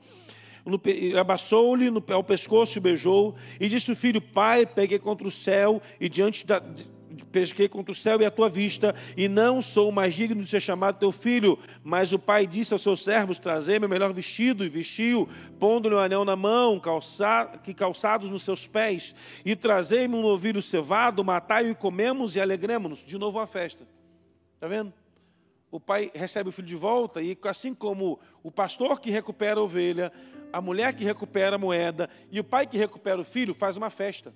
abaçou-lhe 1.18 1.90
ao 2.10 2.24
pescoço 2.24 2.78
e 2.78 2.80
beijou, 2.80 3.34
e 3.60 3.68
disse 3.68 3.90
o 3.90 3.96
filho, 3.96 4.20
pai, 4.20 4.66
peguei 4.66 4.98
contra 4.98 5.26
o 5.26 5.30
céu, 5.30 5.80
e 6.00 6.08
diante 6.08 6.46
da, 6.46 6.62
pesquei 7.32 7.68
contra 7.68 7.92
o 7.92 7.94
céu 7.94 8.20
e 8.20 8.24
a 8.24 8.30
tua 8.30 8.48
vista, 8.48 8.94
e 9.16 9.28
não 9.28 9.60
sou 9.60 9.90
mais 9.90 10.14
digno 10.14 10.42
de 10.42 10.48
ser 10.48 10.60
chamado 10.60 10.98
teu 10.98 11.10
filho. 11.10 11.58
Mas 11.82 12.12
o 12.12 12.18
pai 12.18 12.46
disse 12.46 12.72
aos 12.72 12.82
seus 12.82 13.02
servos: 13.02 13.38
Trazei 13.38 13.78
meu 13.78 13.88
melhor 13.88 14.12
vestido, 14.12 14.64
e 14.64 14.68
vestiu, 14.68 15.28
pondo-lhe 15.58 15.94
um 15.94 15.98
anel 15.98 16.24
na 16.24 16.36
mão, 16.36 16.78
calça, 16.78 17.58
que 17.64 17.74
calçados 17.74 18.30
nos 18.30 18.42
seus 18.42 18.66
pés, 18.66 19.14
e 19.44 19.56
trazei-me 19.56 20.14
um 20.14 20.22
novilho 20.22 20.62
cevado, 20.62 21.24
matai-o 21.24 21.70
e 21.70 21.74
comemos 21.74 22.36
e 22.36 22.40
alegremos-nos. 22.40 23.04
De 23.04 23.18
novo 23.18 23.38
a 23.38 23.46
festa. 23.46 23.86
Está 24.54 24.68
vendo? 24.68 24.92
O 25.72 25.80
pai 25.80 26.10
recebe 26.14 26.50
o 26.50 26.52
filho 26.52 26.68
de 26.68 26.76
volta, 26.76 27.22
e 27.22 27.34
assim 27.44 27.72
como 27.72 28.20
o 28.42 28.50
pastor 28.50 29.00
que 29.00 29.10
recupera 29.10 29.58
a 29.58 29.62
ovelha, 29.62 30.12
a 30.52 30.60
mulher 30.60 30.92
que 30.92 31.02
recupera 31.02 31.56
a 31.56 31.58
moeda 31.58 32.10
e 32.30 32.38
o 32.38 32.44
pai 32.44 32.66
que 32.66 32.76
recupera 32.76 33.18
o 33.18 33.24
filho, 33.24 33.54
faz 33.54 33.78
uma 33.78 33.88
festa. 33.88 34.34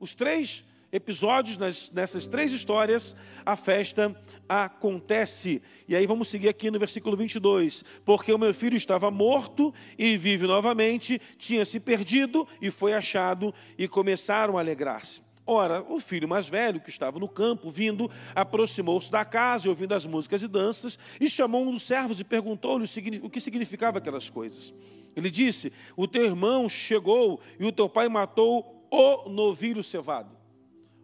Os 0.00 0.12
três 0.12 0.64
episódios, 0.90 1.56
nessas 1.92 2.26
três 2.26 2.50
histórias, 2.50 3.14
a 3.46 3.54
festa 3.54 4.14
acontece. 4.48 5.62
E 5.86 5.94
aí 5.94 6.04
vamos 6.04 6.26
seguir 6.26 6.48
aqui 6.48 6.68
no 6.68 6.80
versículo 6.80 7.16
22. 7.16 7.84
Porque 8.04 8.32
o 8.32 8.38
meu 8.38 8.52
filho 8.52 8.76
estava 8.76 9.08
morto 9.08 9.72
e 9.96 10.16
vive 10.16 10.48
novamente, 10.48 11.20
tinha 11.38 11.64
se 11.64 11.78
perdido 11.78 12.46
e 12.60 12.72
foi 12.72 12.92
achado, 12.92 13.54
e 13.78 13.86
começaram 13.86 14.58
a 14.58 14.60
alegrar-se. 14.60 15.22
Ora, 15.44 15.82
o 15.82 15.98
filho 15.98 16.28
mais 16.28 16.48
velho, 16.48 16.80
que 16.80 16.90
estava 16.90 17.18
no 17.18 17.28
campo, 17.28 17.68
vindo, 17.68 18.08
aproximou-se 18.34 19.10
da 19.10 19.24
casa, 19.24 19.68
ouvindo 19.68 19.92
as 19.92 20.06
músicas 20.06 20.42
e 20.42 20.48
danças, 20.48 20.98
e 21.20 21.28
chamou 21.28 21.62
um 21.64 21.72
dos 21.72 21.82
servos 21.82 22.20
e 22.20 22.24
perguntou-lhe 22.24 22.84
o 23.22 23.28
que 23.28 23.40
significava 23.40 23.98
aquelas 23.98 24.30
coisas. 24.30 24.72
Ele 25.16 25.30
disse: 25.30 25.72
O 25.96 26.06
teu 26.06 26.24
irmão 26.24 26.68
chegou 26.68 27.40
e 27.58 27.64
o 27.64 27.72
teu 27.72 27.88
pai 27.88 28.08
matou 28.08 28.86
o 28.90 29.28
novilho 29.28 29.82
cevado. 29.82 30.36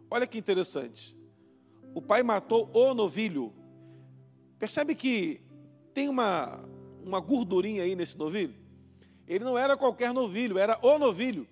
Olha 0.09 0.25
que 0.25 0.37
interessante. 0.37 1.15
O 1.93 2.01
pai 2.01 2.23
matou 2.23 2.69
o 2.73 2.93
novilho. 2.93 3.53
Percebe 4.57 4.95
que 4.95 5.41
tem 5.93 6.07
uma, 6.07 6.63
uma 7.03 7.19
gordurinha 7.19 7.83
aí 7.83 7.95
nesse 7.95 8.17
novilho? 8.17 8.55
Ele 9.27 9.43
não 9.43 9.57
era 9.57 9.77
qualquer 9.77 10.13
novilho, 10.13 10.57
era 10.57 10.79
o 10.81 10.97
novilho. 10.97 11.47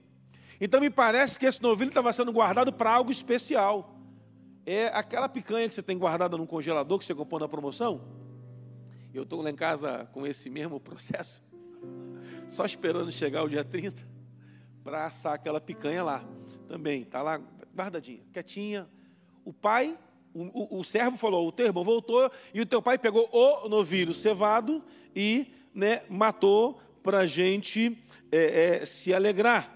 Então 0.60 0.80
me 0.80 0.90
parece 0.90 1.38
que 1.38 1.46
esse 1.46 1.62
novilho 1.62 1.90
estava 1.90 2.12
sendo 2.12 2.32
guardado 2.32 2.74
para 2.74 2.92
algo 2.92 3.12
especial. 3.12 3.96
É 4.66 4.88
aquela 4.88 5.30
picanha 5.30 5.68
que 5.68 5.74
você 5.74 5.84
tem 5.84 5.98
guardada 5.98 6.36
no 6.36 6.46
congelador 6.46 7.00
que 7.00 7.06
você 7.06 7.16
comprou 7.16 7.40
na 7.40 7.48
promoção. 7.48 8.02
Eu 9.14 9.24
estou 9.24 9.42
lá 9.42 9.50
em 9.50 9.56
casa 9.56 10.10
com 10.12 10.28
esse 10.28 10.50
mesmo 10.50 10.80
processo, 10.80 11.42
só 12.48 12.66
esperando 12.66 13.12
chegar 13.12 13.44
o 13.44 13.50
dia 13.50 13.64
30 13.64 14.08
para 14.84 15.06
assar 15.06 15.34
aquela 15.34 15.60
picanha 15.62 16.04
lá. 16.04 16.24
Também, 16.68 17.04
está 17.04 17.22
lá 17.22 17.42
guardadinha, 17.76 18.22
quietinha. 18.34 18.88
O 19.46 19.54
pai, 19.54 19.98
o, 20.34 20.78
o, 20.78 20.80
o, 20.80 20.84
servo 20.84 21.18
falou: 21.18 21.48
o 21.48 21.52
teu 21.52 21.66
irmão 21.66 21.84
voltou 21.84 22.30
e 22.54 22.60
o 22.60 22.66
teu 22.66 22.82
pai 22.82 22.98
pegou 22.98 23.30
o 23.32 23.70
novilho 23.70 24.14
cevado 24.14 24.84
e 25.16 25.54
né, 25.74 26.02
matou 26.10 26.80
para 27.04 27.20
a 27.20 27.28
gente 27.28 27.98
é, 28.32 28.82
é, 28.82 28.86
se 28.86 29.14
alegrar, 29.14 29.74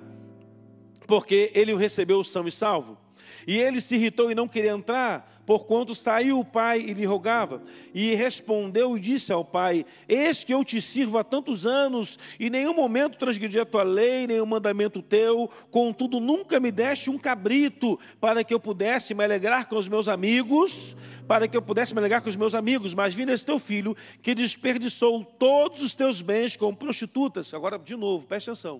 porque 1.11 1.51
ele 1.53 1.73
o 1.73 1.77
recebeu 1.77 2.23
são 2.23 2.47
e 2.47 2.51
salvo. 2.53 2.97
E 3.45 3.57
ele 3.57 3.81
se 3.81 3.95
irritou 3.95 4.31
e 4.31 4.35
não 4.35 4.47
queria 4.47 4.71
entrar, 4.71 5.43
porquanto 5.45 5.93
saiu 5.93 6.39
o 6.39 6.45
pai 6.45 6.79
e 6.79 6.93
lhe 6.93 7.03
rogava. 7.03 7.61
E 7.93 8.15
respondeu 8.15 8.95
e 8.95 8.99
disse 9.01 9.29
ao 9.29 9.43
pai: 9.43 9.85
Eis 10.07 10.45
que 10.45 10.53
eu 10.53 10.63
te 10.63 10.81
sirvo 10.81 11.17
há 11.17 11.23
tantos 11.25 11.67
anos, 11.67 12.17
e 12.39 12.49
nenhum 12.49 12.73
momento 12.73 13.17
transgredi 13.17 13.59
a 13.59 13.65
tua 13.65 13.83
lei, 13.83 14.25
nenhum 14.25 14.45
mandamento 14.45 15.01
teu, 15.01 15.49
contudo 15.69 16.21
nunca 16.21 16.61
me 16.61 16.71
deste 16.71 17.09
um 17.09 17.17
cabrito, 17.17 17.99
para 18.21 18.41
que 18.41 18.53
eu 18.53 18.59
pudesse 18.59 19.13
me 19.13 19.21
alegrar 19.21 19.67
com 19.67 19.75
os 19.75 19.89
meus 19.89 20.07
amigos, 20.07 20.95
para 21.27 21.45
que 21.45 21.57
eu 21.57 21.61
pudesse 21.61 21.93
me 21.93 21.99
alegrar 21.99 22.21
com 22.21 22.29
os 22.29 22.37
meus 22.37 22.55
amigos, 22.55 22.93
mas 22.93 23.13
vindo 23.13 23.33
esse 23.33 23.45
teu 23.45 23.59
filho, 23.59 23.97
que 24.21 24.33
desperdiçou 24.33 25.25
todos 25.25 25.81
os 25.81 25.93
teus 25.93 26.21
bens 26.21 26.55
com 26.55 26.73
prostitutas. 26.73 27.53
Agora, 27.53 27.77
de 27.77 27.97
novo, 27.97 28.25
presta 28.25 28.51
atenção. 28.51 28.79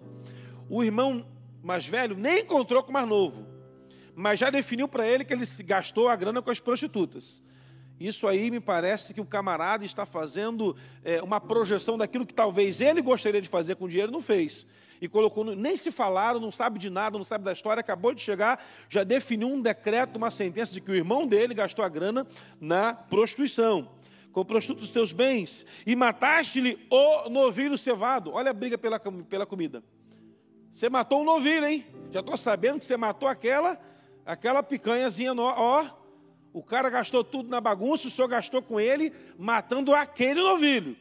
O 0.69 0.81
irmão 0.81 1.25
mais 1.62 1.88
velho 1.88 2.15
nem 2.15 2.39
encontrou 2.39 2.84
com 2.84 2.89
o 2.89 2.94
mais 2.94 3.08
novo 3.08 3.51
mas 4.15 4.39
já 4.39 4.50
definiu 4.50 4.88
para 4.88 5.08
ele 5.08 5.24
que 5.24 5.34
ele 5.34 5.46
gastou 5.63 6.08
a 6.10 6.15
grana 6.15 6.41
com 6.41 6.51
as 6.51 6.60
prostitutas. 6.60 7.41
Isso 8.00 8.27
aí 8.27 8.50
me 8.50 8.60
parece 8.60 9.13
que 9.13 9.22
o 9.22 9.25
camarada 9.25 9.86
está 9.86 10.06
fazendo 10.06 10.75
é, 11.03 11.22
uma 11.22 11.39
projeção 11.39 11.98
daquilo 11.98 12.25
que 12.25 12.34
talvez 12.34 12.82
ele 12.82 13.01
gostaria 13.01 13.41
de 13.41 13.48
fazer 13.48 13.75
com 13.75 13.86
o 13.86 13.88
dinheiro, 13.88 14.12
não 14.12 14.22
fez. 14.22 14.65
E 15.00 15.08
colocou, 15.08 15.44
nem 15.44 15.75
se 15.75 15.91
falaram, 15.91 16.39
não 16.39 16.51
sabe 16.51 16.80
de 16.80 16.89
nada, 16.89 17.18
não 17.18 17.25
sabe 17.25 17.44
da 17.44 17.51
história, 17.51 17.82
acabou 17.82 18.13
de 18.13 18.22
chegar, 18.22 18.63
já 18.89 19.03
definiu 19.03 19.48
um 19.48 19.62
decreto, 19.62 20.18
uma 20.18 20.32
sentença 20.32 20.74
de 20.74 20.82
que 20.82 20.91
o 20.91 20.96
irmão 20.96 21.27
dele 21.27 21.53
gastou 21.53 21.84
a 21.86 21.89
grana 21.89 22.25
na 22.60 22.94
prostituição. 22.94 23.89
Com 24.32 24.46
prostitutos 24.46 24.86
dos 24.86 24.94
teus 24.94 25.12
bens, 25.12 25.65
e 25.86 25.96
mataste-lhe 25.96 26.80
o 26.89 27.30
novilho 27.30 27.77
cevado. 27.77 28.32
Olha 28.32 28.51
a 28.51 28.53
briga 28.53 28.77
pela, 28.77 28.98
pela 29.00 29.46
comida. 29.46 29.84
Você 30.71 30.89
matou 30.89 31.21
o 31.21 31.25
novilho, 31.25 31.65
hein? 31.65 31.85
Já 32.11 32.21
estou 32.21 32.37
sabendo 32.37 32.79
que 32.79 32.85
você 32.85 32.97
matou 32.97 33.27
aquela 33.27 33.79
Aquela 34.25 34.61
picanhazinha, 34.61 35.33
ó, 35.33 35.85
o 36.53 36.61
cara 36.61 36.89
gastou 36.89 37.23
tudo 37.23 37.49
na 37.49 37.59
bagunça, 37.59 38.07
o 38.07 38.11
senhor 38.11 38.27
gastou 38.27 38.61
com 38.61 38.79
ele, 38.79 39.11
matando 39.37 39.93
aquele 39.93 40.41
novilho. 40.41 40.95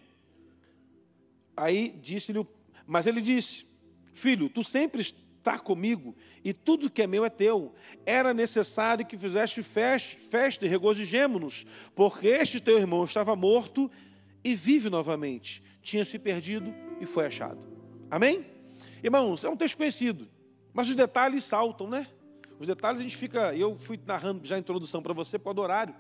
Aí 1.56 1.98
disse-lhe, 2.00 2.46
mas 2.86 3.06
ele 3.06 3.20
disse: 3.20 3.66
Filho, 4.12 4.48
tu 4.48 4.64
sempre 4.64 5.02
está 5.02 5.58
comigo 5.58 6.16
e 6.42 6.52
tudo 6.52 6.90
que 6.90 7.02
é 7.02 7.06
meu 7.06 7.24
é 7.24 7.30
teu. 7.30 7.74
Era 8.06 8.32
necessário 8.32 9.04
que 9.04 9.18
fizeste 9.18 9.62
festa 9.62 10.64
e 10.64 10.68
regozijemo-nos, 10.68 11.66
porque 11.94 12.28
este 12.28 12.58
teu 12.58 12.78
irmão 12.78 13.04
estava 13.04 13.36
morto 13.36 13.90
e 14.42 14.54
vive 14.54 14.88
novamente. 14.88 15.62
Tinha 15.82 16.04
se 16.04 16.18
perdido 16.18 16.74
e 17.00 17.06
foi 17.06 17.26
achado. 17.26 17.66
Amém? 18.10 18.59
Irmãos, 19.02 19.44
é 19.44 19.48
um 19.48 19.56
texto 19.56 19.76
conhecido, 19.76 20.28
mas 20.72 20.88
os 20.88 20.94
detalhes 20.94 21.44
saltam, 21.44 21.88
né? 21.88 22.06
Os 22.58 22.66
detalhes 22.66 23.00
a 23.00 23.02
gente 23.02 23.16
fica, 23.16 23.54
eu 23.54 23.76
fui 23.76 23.98
narrando 24.04 24.46
já 24.46 24.56
a 24.56 24.58
introdução 24.58 25.02
para 25.02 25.14
você 25.14 25.38
por 25.38 25.58
horário, 25.58 25.94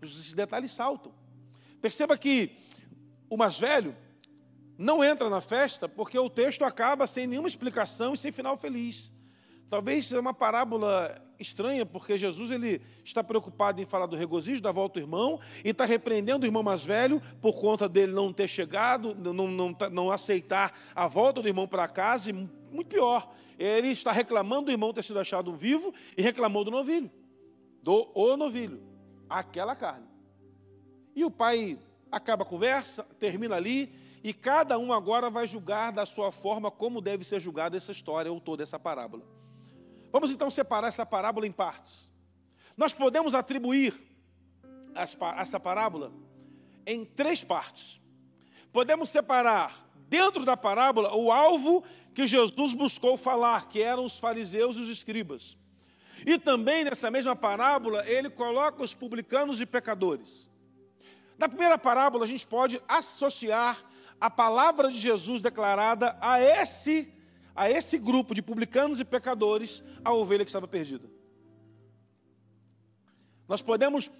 os 0.00 0.32
detalhes 0.32 0.70
saltam. 0.70 1.12
Perceba 1.80 2.16
que 2.16 2.56
o 3.28 3.36
mais 3.36 3.58
velho 3.58 3.96
não 4.78 5.02
entra 5.02 5.28
na 5.28 5.40
festa 5.40 5.88
porque 5.88 6.18
o 6.18 6.30
texto 6.30 6.64
acaba 6.64 7.06
sem 7.06 7.26
nenhuma 7.26 7.48
explicação 7.48 8.14
e 8.14 8.16
sem 8.16 8.30
final 8.30 8.56
feliz. 8.56 9.10
Talvez 9.74 10.06
seja 10.06 10.20
uma 10.20 10.32
parábola 10.32 11.20
estranha, 11.36 11.84
porque 11.84 12.16
Jesus 12.16 12.52
ele 12.52 12.80
está 13.04 13.24
preocupado 13.24 13.80
em 13.80 13.84
falar 13.84 14.06
do 14.06 14.14
regozijo 14.14 14.62
da 14.62 14.70
volta 14.70 15.00
do 15.00 15.02
irmão 15.02 15.40
e 15.64 15.70
está 15.70 15.84
repreendendo 15.84 16.44
o 16.44 16.46
irmão 16.46 16.62
mais 16.62 16.84
velho 16.84 17.20
por 17.42 17.60
conta 17.60 17.88
dele 17.88 18.12
não 18.12 18.32
ter 18.32 18.46
chegado, 18.46 19.16
não, 19.16 19.48
não, 19.48 19.76
não 19.90 20.12
aceitar 20.12 20.78
a 20.94 21.08
volta 21.08 21.42
do 21.42 21.48
irmão 21.48 21.66
para 21.66 21.88
casa, 21.88 22.30
e 22.30 22.32
muito 22.32 22.86
pior, 22.86 23.34
ele 23.58 23.88
está 23.88 24.12
reclamando 24.12 24.66
do 24.66 24.70
irmão 24.70 24.92
ter 24.92 25.02
sido 25.02 25.18
achado 25.18 25.52
vivo 25.56 25.92
e 26.16 26.22
reclamou 26.22 26.62
do 26.62 26.70
novilho, 26.70 27.10
do 27.82 28.12
o 28.14 28.36
novilho, 28.36 28.80
aquela 29.28 29.74
carne. 29.74 30.06
E 31.16 31.24
o 31.24 31.32
pai 31.32 31.76
acaba 32.12 32.44
a 32.44 32.46
conversa, 32.46 33.02
termina 33.18 33.56
ali, 33.56 33.92
e 34.22 34.32
cada 34.32 34.78
um 34.78 34.92
agora 34.92 35.28
vai 35.28 35.48
julgar 35.48 35.90
da 35.90 36.06
sua 36.06 36.30
forma 36.30 36.70
como 36.70 37.00
deve 37.00 37.24
ser 37.24 37.40
julgada 37.40 37.76
essa 37.76 37.90
história 37.90 38.30
ou 38.30 38.40
toda 38.40 38.62
essa 38.62 38.78
parábola. 38.78 39.43
Vamos 40.14 40.30
então 40.30 40.48
separar 40.48 40.86
essa 40.86 41.04
parábola 41.04 41.44
em 41.44 41.50
partes. 41.50 42.08
Nós 42.76 42.92
podemos 42.92 43.34
atribuir 43.34 44.00
essa 44.94 45.58
parábola 45.58 46.12
em 46.86 47.04
três 47.04 47.42
partes. 47.42 48.00
Podemos 48.72 49.08
separar 49.08 49.84
dentro 50.08 50.44
da 50.44 50.56
parábola 50.56 51.16
o 51.16 51.32
alvo 51.32 51.82
que 52.14 52.28
Jesus 52.28 52.74
buscou 52.74 53.18
falar, 53.18 53.68
que 53.68 53.82
eram 53.82 54.04
os 54.04 54.16
fariseus 54.16 54.76
e 54.76 54.82
os 54.82 54.88
escribas. 54.88 55.58
E 56.24 56.38
também 56.38 56.84
nessa 56.84 57.10
mesma 57.10 57.34
parábola, 57.34 58.08
ele 58.08 58.30
coloca 58.30 58.84
os 58.84 58.94
publicanos 58.94 59.60
e 59.60 59.66
pecadores. 59.66 60.48
Na 61.36 61.48
primeira 61.48 61.76
parábola, 61.76 62.22
a 62.22 62.28
gente 62.28 62.46
pode 62.46 62.80
associar 62.86 63.84
a 64.20 64.30
palavra 64.30 64.92
de 64.92 64.96
Jesus 64.96 65.40
declarada 65.40 66.16
a 66.20 66.40
esse, 66.40 67.12
a 67.54 67.70
esse 67.70 67.98
grupo 67.98 68.34
de 68.34 68.42
publicanos 68.42 69.00
e 69.00 69.04
pecadores, 69.04 69.84
a 70.04 70.12
ovelha 70.12 70.44
que 70.44 70.50
estava 70.50 70.66
perdida. 70.66 71.08
Nós 73.48 73.62
podemos 73.62 74.10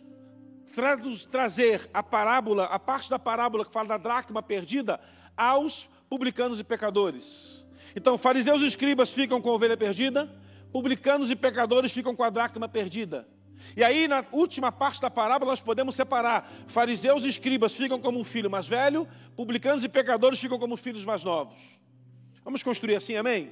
tra 0.74 0.96
trazer 1.30 1.88
a 1.92 2.02
parábola, 2.02 2.64
a 2.64 2.78
parte 2.78 3.08
da 3.08 3.18
parábola 3.18 3.64
que 3.64 3.72
fala 3.72 3.88
da 3.88 3.98
dracma 3.98 4.42
perdida, 4.42 5.00
aos 5.36 5.88
publicanos 6.08 6.60
e 6.60 6.64
pecadores. 6.64 7.66
Então, 7.96 8.18
fariseus 8.18 8.62
e 8.62 8.66
escribas 8.66 9.10
ficam 9.10 9.40
com 9.40 9.50
a 9.50 9.54
ovelha 9.54 9.76
perdida, 9.76 10.30
publicanos 10.72 11.30
e 11.30 11.36
pecadores 11.36 11.92
ficam 11.92 12.14
com 12.14 12.24
a 12.24 12.30
dracma 12.30 12.68
perdida. 12.68 13.26
E 13.76 13.82
aí, 13.82 14.08
na 14.08 14.24
última 14.32 14.70
parte 14.70 15.00
da 15.00 15.10
parábola, 15.10 15.52
nós 15.52 15.60
podemos 15.60 15.94
separar: 15.94 16.50
fariseus 16.66 17.24
e 17.24 17.28
escribas 17.28 17.72
ficam 17.72 18.00
como 18.00 18.18
um 18.18 18.24
filho 18.24 18.50
mais 18.50 18.66
velho, 18.66 19.08
publicanos 19.36 19.84
e 19.84 19.88
pecadores 19.88 20.38
ficam 20.38 20.58
como 20.58 20.76
filhos 20.76 21.04
mais 21.04 21.24
novos. 21.24 21.56
Vamos 22.44 22.62
construir 22.62 22.94
assim, 22.94 23.16
amém? 23.16 23.50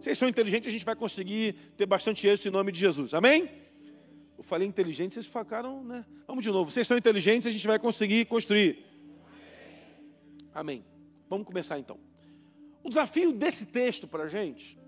Vocês 0.00 0.16
são 0.16 0.28
inteligentes, 0.28 0.68
a 0.68 0.70
gente 0.70 0.84
vai 0.84 0.94
conseguir 0.94 1.54
ter 1.76 1.84
bastante 1.84 2.26
êxito 2.26 2.48
em 2.48 2.52
nome 2.52 2.70
de 2.70 2.78
Jesus, 2.78 3.12
amém? 3.12 3.50
Eu 4.36 4.44
falei 4.44 4.68
inteligente, 4.68 5.14
vocês 5.14 5.26
ficaram, 5.26 5.82
né? 5.82 6.06
Vamos 6.26 6.44
de 6.44 6.50
novo. 6.50 6.70
Vocês 6.70 6.86
são 6.86 6.96
inteligentes, 6.96 7.48
a 7.48 7.50
gente 7.50 7.66
vai 7.66 7.78
conseguir 7.80 8.24
construir. 8.26 8.86
Amém. 10.54 10.84
Vamos 11.28 11.44
começar 11.44 11.78
então. 11.80 11.98
O 12.84 12.88
desafio 12.88 13.32
desse 13.32 13.66
texto 13.66 14.06
para 14.06 14.24
a 14.24 14.28
gente 14.28 14.78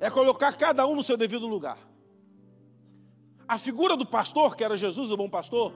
é 0.00 0.10
colocar 0.10 0.56
cada 0.56 0.84
um 0.84 0.96
no 0.96 1.04
seu 1.04 1.16
devido 1.16 1.46
lugar. 1.46 1.78
A 3.46 3.56
figura 3.56 3.96
do 3.96 4.04
pastor, 4.04 4.56
que 4.56 4.64
era 4.64 4.76
Jesus, 4.76 5.12
o 5.12 5.16
bom 5.16 5.30
pastor, 5.30 5.72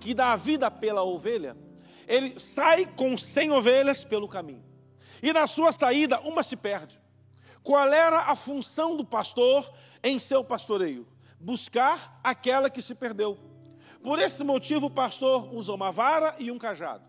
que 0.00 0.14
dá 0.14 0.32
a 0.32 0.36
vida 0.36 0.70
pela 0.70 1.04
ovelha, 1.04 1.54
ele 2.08 2.40
sai 2.40 2.86
com 2.86 3.16
cem 3.16 3.50
ovelhas 3.50 4.02
pelo 4.02 4.26
caminho. 4.26 4.71
E 5.22 5.32
na 5.32 5.46
sua 5.46 5.70
saída, 5.72 6.20
uma 6.20 6.42
se 6.42 6.56
perde. 6.56 7.00
Qual 7.62 7.86
era 7.92 8.22
a 8.22 8.34
função 8.34 8.96
do 8.96 9.04
pastor 9.04 9.72
em 10.02 10.18
seu 10.18 10.42
pastoreio? 10.42 11.06
Buscar 11.38 12.20
aquela 12.24 12.68
que 12.68 12.82
se 12.82 12.94
perdeu. 12.94 13.38
Por 14.02 14.18
esse 14.18 14.42
motivo, 14.42 14.86
o 14.86 14.90
pastor 14.90 15.54
usa 15.54 15.72
uma 15.72 15.92
vara 15.92 16.34
e 16.40 16.50
um 16.50 16.58
cajado. 16.58 17.04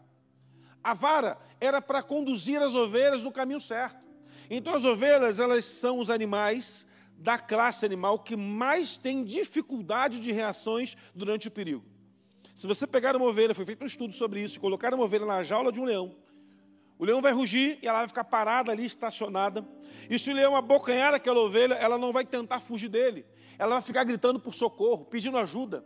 A 0.84 0.93
vara 0.93 1.38
era 1.60 1.82
para 1.82 2.03
conduzir 2.03 2.62
as 2.62 2.75
ovelhas 2.75 3.24
no 3.24 3.32
caminho 3.32 3.60
certo. 3.60 4.03
Então, 4.50 4.75
as 4.75 4.86
ovelhas, 4.86 5.39
elas 5.39 5.65
são 5.65 5.98
os 5.98 6.12
animais 6.12 6.86
da 7.17 7.39
classe 7.39 7.86
animal 7.86 8.20
que 8.20 8.36
mais 8.36 8.98
tem 8.98 9.24
dificuldade 9.24 10.20
de 10.20 10.32
reações 10.32 10.96
durante 11.15 11.48
o 11.48 11.51
perigo. 11.51 11.84
Se 12.53 12.67
você 12.67 12.86
pegar 12.86 13.15
uma 13.15 13.25
ovelha, 13.25 13.55
foi 13.55 13.65
feito 13.65 13.84
um 13.84 13.88
estudo 13.88 14.13
sobre 14.13 14.41
isso, 14.41 14.60
colocar 14.60 14.93
uma 14.93 15.05
ovelha 15.05 15.25
na 15.25 15.43
jaula 15.43 15.72
de 15.72 15.79
um 15.79 15.86
leão, 15.86 16.15
o 16.97 17.05
leão 17.05 17.21
vai 17.21 17.31
rugir 17.31 17.79
e 17.81 17.88
ela 17.88 18.00
vai 18.00 18.07
ficar 18.07 18.23
parada 18.23 18.71
ali, 18.71 18.85
estacionada. 18.85 19.65
E 20.09 20.17
se 20.17 20.29
o 20.29 20.33
leão 20.33 20.55
abocanhar 20.55 21.13
aquela 21.13 21.39
ovelha, 21.39 21.73
ela 21.75 21.97
não 21.97 22.12
vai 22.12 22.25
tentar 22.25 22.59
fugir 22.59 22.89
dele. 22.89 23.25
Ela 23.57 23.75
vai 23.75 23.81
ficar 23.81 24.03
gritando 24.03 24.39
por 24.39 24.53
socorro, 24.53 25.05
pedindo 25.05 25.38
ajuda, 25.38 25.85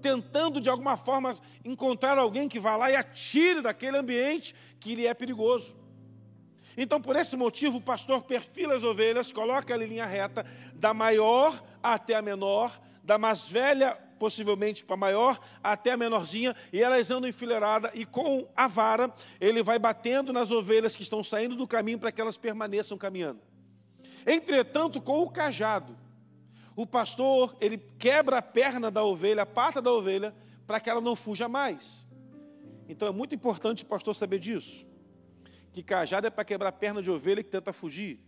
tentando 0.00 0.60
de 0.60 0.68
alguma 0.68 0.96
forma 0.96 1.34
encontrar 1.64 2.18
alguém 2.18 2.48
que 2.48 2.60
vá 2.60 2.76
lá 2.76 2.90
e 2.90 2.96
atire 2.96 3.62
daquele 3.62 3.96
ambiente 3.96 4.54
que 4.78 4.94
lhe 4.94 5.06
é 5.06 5.14
perigoso. 5.14 5.76
Então, 6.76 7.00
por 7.00 7.14
esse 7.14 7.36
motivo, 7.36 7.78
o 7.78 7.80
pastor 7.80 8.22
perfila 8.22 8.74
as 8.74 8.82
ovelhas, 8.82 9.32
coloca 9.32 9.72
ela 9.72 9.84
em 9.84 9.88
linha 9.88 10.06
reta, 10.06 10.44
da 10.74 10.92
maior 10.92 11.62
até 11.82 12.14
a 12.14 12.22
menor, 12.22 12.80
da 13.02 13.16
mais 13.16 13.48
velha, 13.48 13.96
possivelmente 14.24 14.82
para 14.82 14.96
maior, 14.96 15.38
até 15.62 15.92
a 15.92 15.98
menorzinha, 15.98 16.56
e 16.72 16.82
elas 16.82 17.10
andam 17.10 17.28
enfileiradas, 17.28 17.90
e 17.92 18.06
com 18.06 18.48
a 18.56 18.66
vara, 18.66 19.12
ele 19.38 19.62
vai 19.62 19.78
batendo 19.78 20.32
nas 20.32 20.50
ovelhas 20.50 20.96
que 20.96 21.02
estão 21.02 21.22
saindo 21.22 21.54
do 21.54 21.68
caminho 21.68 21.98
para 21.98 22.10
que 22.10 22.22
elas 22.22 22.38
permaneçam 22.38 22.96
caminhando. 22.96 23.42
Entretanto, 24.26 24.98
com 25.02 25.20
o 25.20 25.28
cajado, 25.28 25.94
o 26.74 26.86
pastor, 26.86 27.54
ele 27.60 27.76
quebra 27.98 28.38
a 28.38 28.42
perna 28.42 28.90
da 28.90 29.04
ovelha, 29.04 29.42
a 29.42 29.46
pata 29.46 29.82
da 29.82 29.92
ovelha, 29.92 30.34
para 30.66 30.80
que 30.80 30.88
ela 30.88 31.02
não 31.02 31.14
fuja 31.14 31.46
mais. 31.46 32.06
Então 32.88 33.06
é 33.06 33.12
muito 33.12 33.34
importante 33.34 33.82
o 33.82 33.86
pastor 33.86 34.14
saber 34.14 34.38
disso 34.38 34.86
que 35.70 35.82
cajado 35.82 36.28
é 36.28 36.30
para 36.30 36.44
quebrar 36.44 36.68
a 36.68 36.72
perna 36.72 37.02
de 37.02 37.10
ovelha 37.10 37.42
que 37.42 37.50
tenta 37.50 37.72
fugir. 37.72 38.20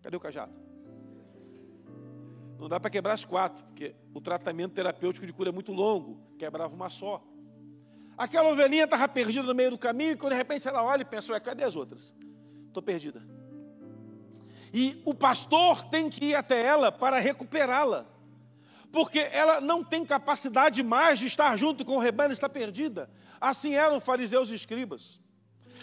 Cadê 0.00 0.16
o 0.16 0.20
cajado? 0.20 0.54
Não 2.64 2.68
dá 2.70 2.80
para 2.80 2.88
quebrar 2.88 3.12
as 3.12 3.26
quatro, 3.26 3.62
porque 3.66 3.94
o 4.14 4.22
tratamento 4.22 4.72
terapêutico 4.72 5.26
de 5.26 5.34
cura 5.34 5.50
é 5.50 5.52
muito 5.52 5.70
longo, 5.70 6.18
quebrava 6.38 6.74
uma 6.74 6.88
só. 6.88 7.22
Aquela 8.16 8.50
ovelhinha 8.50 8.84
estava 8.84 9.06
perdida 9.06 9.46
no 9.46 9.54
meio 9.54 9.72
do 9.72 9.76
caminho, 9.76 10.12
e 10.12 10.16
quando 10.16 10.32
de 10.32 10.38
repente 10.38 10.66
ela 10.66 10.82
olha 10.82 11.02
e 11.02 11.04
pensa, 11.04 11.30
ué, 11.30 11.40
cadê 11.40 11.62
as 11.62 11.76
outras? 11.76 12.14
Estou 12.68 12.82
perdida. 12.82 13.22
E 14.72 14.98
o 15.04 15.12
pastor 15.12 15.84
tem 15.90 16.08
que 16.08 16.24
ir 16.24 16.34
até 16.34 16.64
ela 16.64 16.90
para 16.90 17.18
recuperá-la 17.18 18.06
porque 18.90 19.18
ela 19.18 19.60
não 19.60 19.84
tem 19.84 20.02
capacidade 20.02 20.82
mais 20.82 21.18
de 21.18 21.26
estar 21.26 21.54
junto 21.58 21.84
com 21.84 21.96
o 21.96 22.00
rebanho, 22.00 22.32
está 22.32 22.48
perdida. 22.48 23.10
Assim 23.38 23.74
eram 23.74 24.00
fariseus 24.00 24.50
e 24.50 24.54
escribas. 24.54 25.20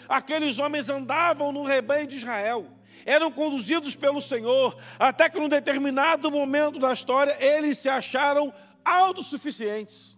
Aqueles 0.08 0.58
homens 0.58 0.88
andavam 0.88 1.52
no 1.52 1.62
rebanho 1.62 2.08
de 2.08 2.16
Israel, 2.16 2.66
eram 3.04 3.30
conduzidos 3.30 3.94
pelo 3.94 4.20
Senhor, 4.20 4.76
até 4.98 5.28
que 5.28 5.38
num 5.38 5.48
determinado 5.48 6.30
momento 6.30 6.78
da 6.78 6.92
história 6.92 7.36
eles 7.40 7.78
se 7.78 7.88
acharam 7.88 8.52
autossuficientes. 8.84 10.16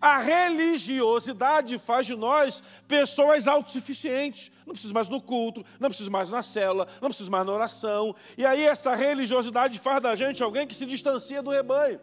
A 0.00 0.18
religiosidade 0.18 1.78
faz 1.78 2.06
de 2.06 2.16
nós 2.16 2.62
pessoas 2.88 3.46
autossuficientes. 3.46 4.50
Não 4.66 4.72
preciso 4.72 4.94
mais 4.94 5.08
no 5.08 5.20
culto, 5.20 5.64
não 5.78 5.88
preciso 5.88 6.10
mais 6.10 6.30
na 6.30 6.42
célula, 6.42 6.86
não 7.00 7.08
preciso 7.08 7.30
mais 7.30 7.44
na 7.44 7.52
oração. 7.52 8.14
E 8.36 8.44
aí 8.44 8.62
essa 8.64 8.94
religiosidade 8.94 9.78
faz 9.78 10.02
da 10.02 10.14
gente 10.14 10.42
alguém 10.42 10.66
que 10.66 10.74
se 10.74 10.86
distancia 10.86 11.42
do 11.42 11.50
rebanho. 11.50 12.00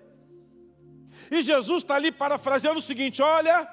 E 1.31 1.41
Jesus 1.41 1.83
está 1.83 1.95
ali 1.95 2.11
parafraseando 2.11 2.79
o 2.79 2.81
seguinte: 2.81 3.21
olha, 3.21 3.67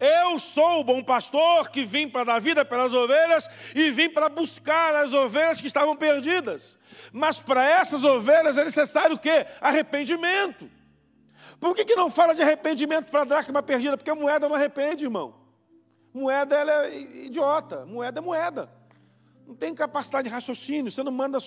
eu 0.00 0.38
sou 0.38 0.80
o 0.80 0.84
bom 0.84 1.02
pastor 1.02 1.70
que 1.70 1.84
vim 1.84 2.08
para 2.08 2.24
dar 2.24 2.40
vida 2.40 2.64
pelas 2.64 2.92
ovelhas 2.92 3.48
e 3.74 3.90
vim 3.90 4.08
para 4.08 4.28
buscar 4.28 4.94
as 4.94 5.12
ovelhas 5.12 5.60
que 5.60 5.66
estavam 5.66 5.96
perdidas. 5.96 6.78
Mas 7.12 7.38
para 7.38 7.64
essas 7.64 8.04
ovelhas 8.04 8.56
é 8.56 8.64
necessário 8.64 9.16
o 9.16 9.18
quê? 9.18 9.46
Arrependimento. 9.60 10.70
Por 11.58 11.74
que, 11.74 11.84
que 11.84 11.96
não 11.96 12.10
fala 12.10 12.34
de 12.34 12.42
arrependimento 12.42 13.10
para 13.10 13.22
a 13.22 13.24
dracma 13.24 13.62
perdida? 13.62 13.96
Porque 13.96 14.10
a 14.10 14.14
moeda 14.14 14.48
não 14.48 14.54
arrepende, 14.54 15.04
irmão. 15.04 15.34
Moeda 16.14 16.56
ela 16.56 16.86
é 16.86 16.98
idiota, 17.26 17.84
moeda 17.84 18.20
é 18.20 18.22
moeda. 18.22 18.70
Não 19.46 19.54
tem 19.54 19.74
capacidade 19.74 20.28
de 20.28 20.34
raciocínio, 20.34 20.90
você 20.90 21.02
não 21.02 21.12
manda 21.12 21.38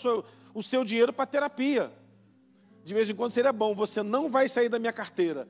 o 0.53 0.63
seu 0.63 0.83
dinheiro 0.83 1.13
para 1.13 1.25
terapia 1.25 1.91
de 2.83 2.93
vez 2.93 3.09
em 3.09 3.15
quando 3.15 3.31
seria 3.31 3.53
bom, 3.53 3.75
você 3.75 4.01
não 4.01 4.29
vai 4.29 4.47
sair 4.47 4.69
da 4.69 4.79
minha 4.79 4.93
carteira. 4.93 5.47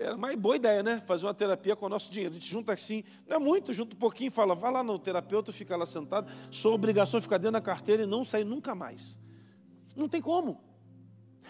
Era 0.00 0.16
uma 0.16 0.34
boa 0.34 0.56
ideia, 0.56 0.82
né? 0.82 1.02
Fazer 1.04 1.26
uma 1.26 1.34
terapia 1.34 1.76
com 1.76 1.84
o 1.84 1.88
nosso 1.90 2.10
dinheiro. 2.10 2.34
A 2.34 2.38
gente 2.38 2.50
junta 2.50 2.72
assim, 2.72 3.04
não 3.28 3.36
é 3.36 3.38
muito, 3.38 3.74
junta 3.74 3.94
um 3.94 3.98
pouquinho 3.98 4.30
fala, 4.30 4.54
vai 4.54 4.72
lá 4.72 4.82
no 4.82 4.98
terapeuta, 4.98 5.52
fica 5.52 5.76
lá 5.76 5.84
sentado, 5.84 6.32
sua 6.50 6.72
obrigação 6.72 7.18
é 7.18 7.20
ficar 7.20 7.36
dentro 7.36 7.52
da 7.52 7.60
carteira 7.60 8.04
e 8.04 8.06
não 8.06 8.24
sair 8.24 8.44
nunca 8.44 8.74
mais. 8.74 9.18
Não 9.94 10.08
tem 10.08 10.22
como. 10.22 10.58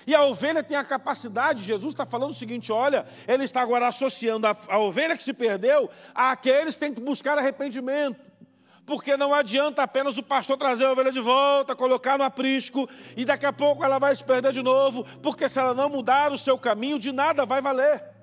E 0.05 0.17
a 0.17 0.25
ovelha 0.25 0.65
tem 0.65 0.77
a 0.77 0.83
capacidade, 0.83 1.63
Jesus 1.63 1.93
está 1.93 2.05
falando 2.05 2.33
o 2.33 2.35
seguinte: 2.35 2.73
olha, 2.73 3.07
ele 3.29 3.45
está 3.45 3.61
agora 3.61 3.87
associando 3.87 4.49
a, 4.49 4.57
a 4.67 4.81
ovelha 4.81 5.17
que 5.17 5.23
se 5.23 5.33
perdeu 5.33 5.89
àqueles 6.13 6.75
que 6.75 6.81
têm 6.81 6.93
que 6.93 7.01
buscar 7.01 7.39
arrependimento 7.39 8.31
porque 8.85 9.17
não 9.17 9.33
adianta 9.33 9.85
apenas 9.85 10.19
o 10.19 10.23
pastor 10.23 10.57
trazer 10.57 10.85
a 10.85 10.91
ovelha 10.91 11.13
de 11.13 11.21
volta, 11.21 11.77
colocar 11.77 12.19
no 12.19 12.25
aprisco, 12.25 12.89
e 13.17 13.25
daqui 13.25 13.47
a 13.47 13.53
pouco 13.53 13.85
ela 13.85 14.01
vai 14.01 14.13
se 14.17 14.25
perder 14.25 14.51
de 14.51 14.63
novo, 14.63 15.07
porque 15.23 15.49
se 15.49 15.61
ela 15.61 15.73
não 15.75 15.89
mudar 15.89 16.33
o 16.33 16.39
seu 16.39 16.59
caminho, 16.59 16.99
de 16.99 17.13
nada 17.13 17.47
vai 17.47 17.63
valer. 17.63 18.20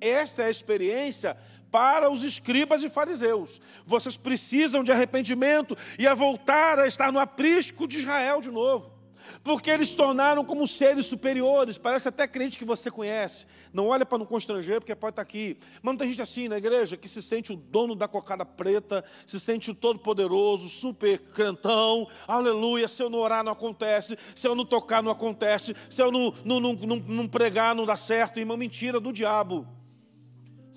Esta 0.00 0.42
é 0.42 0.46
a 0.46 0.50
experiência 0.50 1.36
para 1.70 2.10
os 2.10 2.22
escribas 2.22 2.82
e 2.82 2.88
fariseus. 2.88 3.60
Vocês 3.84 4.16
precisam 4.16 4.82
de 4.82 4.92
arrependimento 4.92 5.76
e 5.98 6.06
a 6.06 6.14
voltar 6.14 6.78
a 6.78 6.86
estar 6.86 7.12
no 7.12 7.18
aprisco 7.18 7.86
de 7.86 7.98
Israel 7.98 8.40
de 8.40 8.50
novo 8.50 8.98
porque 9.42 9.70
eles 9.70 9.90
tornaram 9.90 10.44
como 10.44 10.66
seres 10.66 11.06
superiores. 11.06 11.78
Parece 11.78 12.08
até 12.08 12.26
crente 12.26 12.58
que 12.58 12.64
você 12.64 12.90
conhece. 12.90 13.46
Não 13.72 13.88
olha 13.88 14.06
para 14.06 14.18
não 14.18 14.26
constranger, 14.26 14.80
porque 14.80 14.94
pode 14.94 15.12
estar 15.12 15.22
aqui. 15.22 15.58
Mas 15.82 15.92
não 15.92 15.96
tem 15.96 16.08
gente 16.08 16.22
assim 16.22 16.48
na 16.48 16.58
igreja 16.58 16.96
que 16.96 17.08
se 17.08 17.22
sente 17.22 17.52
o 17.52 17.56
dono 17.56 17.94
da 17.94 18.08
cocada 18.08 18.44
preta, 18.44 19.04
se 19.26 19.38
sente 19.38 19.70
o 19.70 19.74
todo-poderoso, 19.74 20.68
super 20.68 21.18
crentão. 21.18 22.06
Aleluia. 22.26 22.88
Se 22.88 23.02
eu 23.02 23.10
não 23.10 23.18
orar, 23.18 23.44
não 23.44 23.52
acontece. 23.52 24.16
Se 24.34 24.46
eu 24.46 24.54
não 24.54 24.64
tocar, 24.64 25.02
não 25.02 25.10
acontece. 25.10 25.74
Se 25.90 26.02
eu 26.02 26.10
não, 26.10 26.32
não, 26.44 26.60
não, 26.60 26.72
não, 26.74 26.96
não 26.96 27.28
pregar, 27.28 27.74
não 27.74 27.86
dá 27.86 27.96
certo. 27.96 28.38
Irmão, 28.38 28.56
mentira 28.56 29.00
do 29.00 29.12
diabo. 29.12 29.66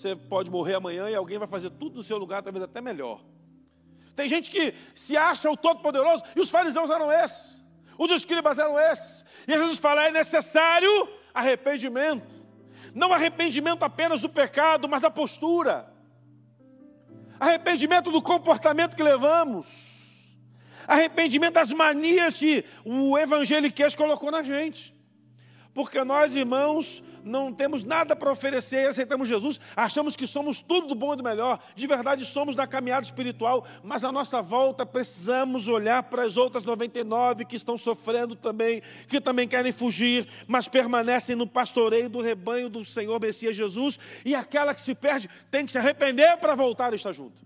Você 0.02 0.16
pode 0.16 0.50
morrer 0.50 0.74
amanhã 0.74 1.08
e 1.12 1.14
alguém 1.14 1.38
vai 1.38 1.48
fazer 1.48 1.70
tudo 1.70 1.98
no 1.98 2.04
seu 2.04 2.18
lugar, 2.18 2.42
talvez 2.42 2.64
até 2.64 2.82
melhor. 2.82 3.22
Tem 4.16 4.28
gente 4.28 4.50
que 4.50 4.74
se 4.96 5.16
acha 5.16 5.48
o 5.48 5.56
todo-poderoso 5.56 6.24
e 6.36 6.40
os 6.40 6.50
fariseus 6.50 6.90
eram 6.90 7.12
esses. 7.12 7.64
Os 8.00 8.10
escribas 8.10 8.58
eram 8.58 8.80
esses. 8.80 9.24
E 9.48 9.54
Jesus 9.54 9.78
fala: 9.78 10.08
é 10.08 10.12
necessário 10.12 11.08
arrependimento. 11.32 12.34
Não 12.96 13.14
arrependimento 13.14 13.84
apenas 13.84 14.22
do 14.22 14.28
pecado, 14.28 14.90
mas 14.90 15.04
da 15.04 15.12
postura. 15.12 15.94
Arrependimento 17.40 18.10
do 18.10 18.24
comportamento 18.24 18.96
que 18.96 19.04
levamos. 19.04 20.36
Arrependimento 20.88 21.54
das 21.54 21.72
manias 21.72 22.40
que 22.40 22.66
o 22.84 23.20
evangeliquez 23.20 23.94
colocou 23.94 24.32
na 24.32 24.42
gente. 24.42 24.96
Porque 25.76 26.04
nós, 26.04 26.36
irmãos, 26.36 27.04
não 27.24 27.54
temos 27.54 27.84
nada 27.84 28.16
para 28.16 28.32
oferecer 28.32 28.84
e 28.84 28.88
aceitamos 28.88 29.28
Jesus, 29.28 29.60
achamos 29.76 30.16
que 30.16 30.26
somos 30.28 30.60
tudo 30.60 30.88
do 30.88 30.96
bom 30.96 31.14
e 31.14 31.18
do 31.18 31.24
melhor, 31.24 31.60
de 31.76 31.88
verdade 31.88 32.26
somos 32.26 32.56
na 32.56 32.68
caminhada 32.68 33.06
espiritual, 33.06 33.66
mas 33.84 34.04
à 34.04 34.12
nossa 34.12 34.42
volta 34.42 34.86
precisamos 34.86 35.68
olhar 35.68 36.04
para 36.04 36.24
as 36.24 36.38
outras 36.38 36.66
99 36.66 37.46
que 37.46 37.56
estão 37.56 37.78
sofrendo 37.78 38.36
também, 38.36 38.82
que 39.08 39.22
também 39.22 39.48
querem 39.48 39.72
fugir, 39.72 40.28
mas 40.48 40.68
permanecem 40.68 41.36
no 41.36 41.48
pastoreio 41.48 42.10
do 42.10 42.22
rebanho 42.22 42.70
do 42.70 42.84
Senhor 42.84 43.20
Messias 43.20 43.56
Jesus, 43.56 44.00
e 44.26 44.36
aquela 44.36 44.74
que 44.74 44.82
se 44.82 44.96
perde 44.96 45.30
tem 45.50 45.66
que 45.66 45.72
se 45.72 45.78
arrepender 45.78 46.38
para 46.38 46.56
voltar 46.56 46.94
a 46.94 46.96
estar 46.96 47.12
junto. 47.12 47.42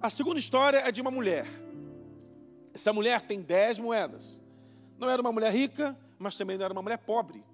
A 0.00 0.08
segunda 0.08 0.38
história 0.40 0.78
é 0.78 0.90
de 0.90 1.02
uma 1.02 1.10
mulher. 1.10 1.46
Essa 2.72 2.92
mulher 2.92 3.20
tem 3.20 3.42
dez 3.42 3.78
moedas. 3.78 4.40
Não 4.98 5.10
era 5.10 5.20
uma 5.20 5.32
mulher 5.32 5.52
rica, 5.52 5.96
mas 6.18 6.36
também 6.36 6.56
não 6.56 6.64
era 6.64 6.72
uma 6.72 6.82
mulher 6.82 6.98
pobre. 6.98 7.44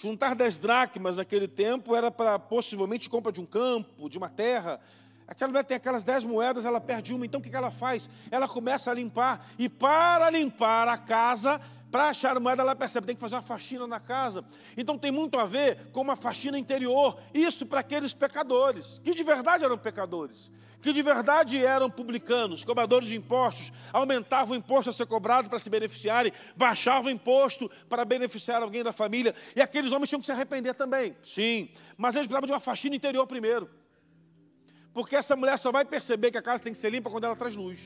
Juntar 0.00 0.36
dez 0.36 0.58
dracmas 0.58 1.16
naquele 1.16 1.48
tempo 1.48 1.92
era 1.92 2.08
para 2.08 2.38
possivelmente 2.38 3.10
compra 3.10 3.32
de 3.32 3.40
um 3.40 3.44
campo, 3.44 4.08
de 4.08 4.16
uma 4.16 4.28
terra. 4.28 4.80
Aquela 5.26 5.50
mulher 5.50 5.64
tem 5.64 5.76
aquelas 5.76 6.04
dez 6.04 6.22
moedas, 6.22 6.64
ela 6.64 6.80
perde 6.80 7.12
uma, 7.12 7.26
então 7.26 7.40
o 7.40 7.42
que 7.42 7.54
ela 7.54 7.72
faz? 7.72 8.08
Ela 8.30 8.46
começa 8.46 8.92
a 8.92 8.94
limpar, 8.94 9.44
e 9.58 9.68
para 9.68 10.30
limpar 10.30 10.86
a 10.86 10.96
casa, 10.96 11.60
para 11.90 12.10
achar 12.10 12.38
moeda, 12.38 12.62
ela 12.62 12.76
percebe, 12.76 13.08
tem 13.08 13.16
que 13.16 13.20
fazer 13.20 13.34
uma 13.34 13.42
faxina 13.42 13.88
na 13.88 13.98
casa. 13.98 14.44
Então 14.76 14.96
tem 14.96 15.10
muito 15.10 15.36
a 15.36 15.44
ver 15.44 15.90
com 15.90 16.00
uma 16.00 16.14
faxina 16.14 16.56
interior. 16.56 17.18
Isso 17.34 17.66
para 17.66 17.80
aqueles 17.80 18.14
pecadores, 18.14 19.00
que 19.02 19.12
de 19.12 19.24
verdade 19.24 19.64
eram 19.64 19.76
pecadores, 19.76 20.48
que 20.80 20.92
de 20.92 21.02
verdade 21.02 21.64
eram 21.64 21.90
publicanos, 21.90 22.64
cobradores 22.64 23.08
de 23.08 23.16
impostos, 23.16 23.72
aumentavam 23.92 24.54
o 24.54 24.58
imposto 24.58 24.90
a 24.90 24.92
ser 24.92 25.06
cobrado 25.06 25.48
para 25.48 25.58
se 25.58 25.68
beneficiarem, 25.68 26.32
baixavam 26.56 27.06
o 27.06 27.10
imposto 27.10 27.70
para 27.88 28.04
beneficiar 28.04 28.62
alguém 28.62 28.82
da 28.82 28.92
família. 28.92 29.34
E 29.56 29.60
aqueles 29.60 29.92
homens 29.92 30.08
tinham 30.08 30.20
que 30.20 30.26
se 30.26 30.32
arrepender 30.32 30.74
também. 30.74 31.16
Sim, 31.22 31.70
mas 31.96 32.14
eles 32.14 32.26
precisavam 32.26 32.46
de 32.46 32.52
uma 32.52 32.60
faxina 32.60 32.94
interior 32.94 33.26
primeiro. 33.26 33.68
Porque 34.92 35.16
essa 35.16 35.36
mulher 35.36 35.58
só 35.58 35.70
vai 35.70 35.84
perceber 35.84 36.30
que 36.30 36.38
a 36.38 36.42
casa 36.42 36.62
tem 36.62 36.72
que 36.72 36.78
ser 36.78 36.90
limpa 36.90 37.10
quando 37.10 37.24
ela 37.24 37.36
traz 37.36 37.54
luz. 37.54 37.80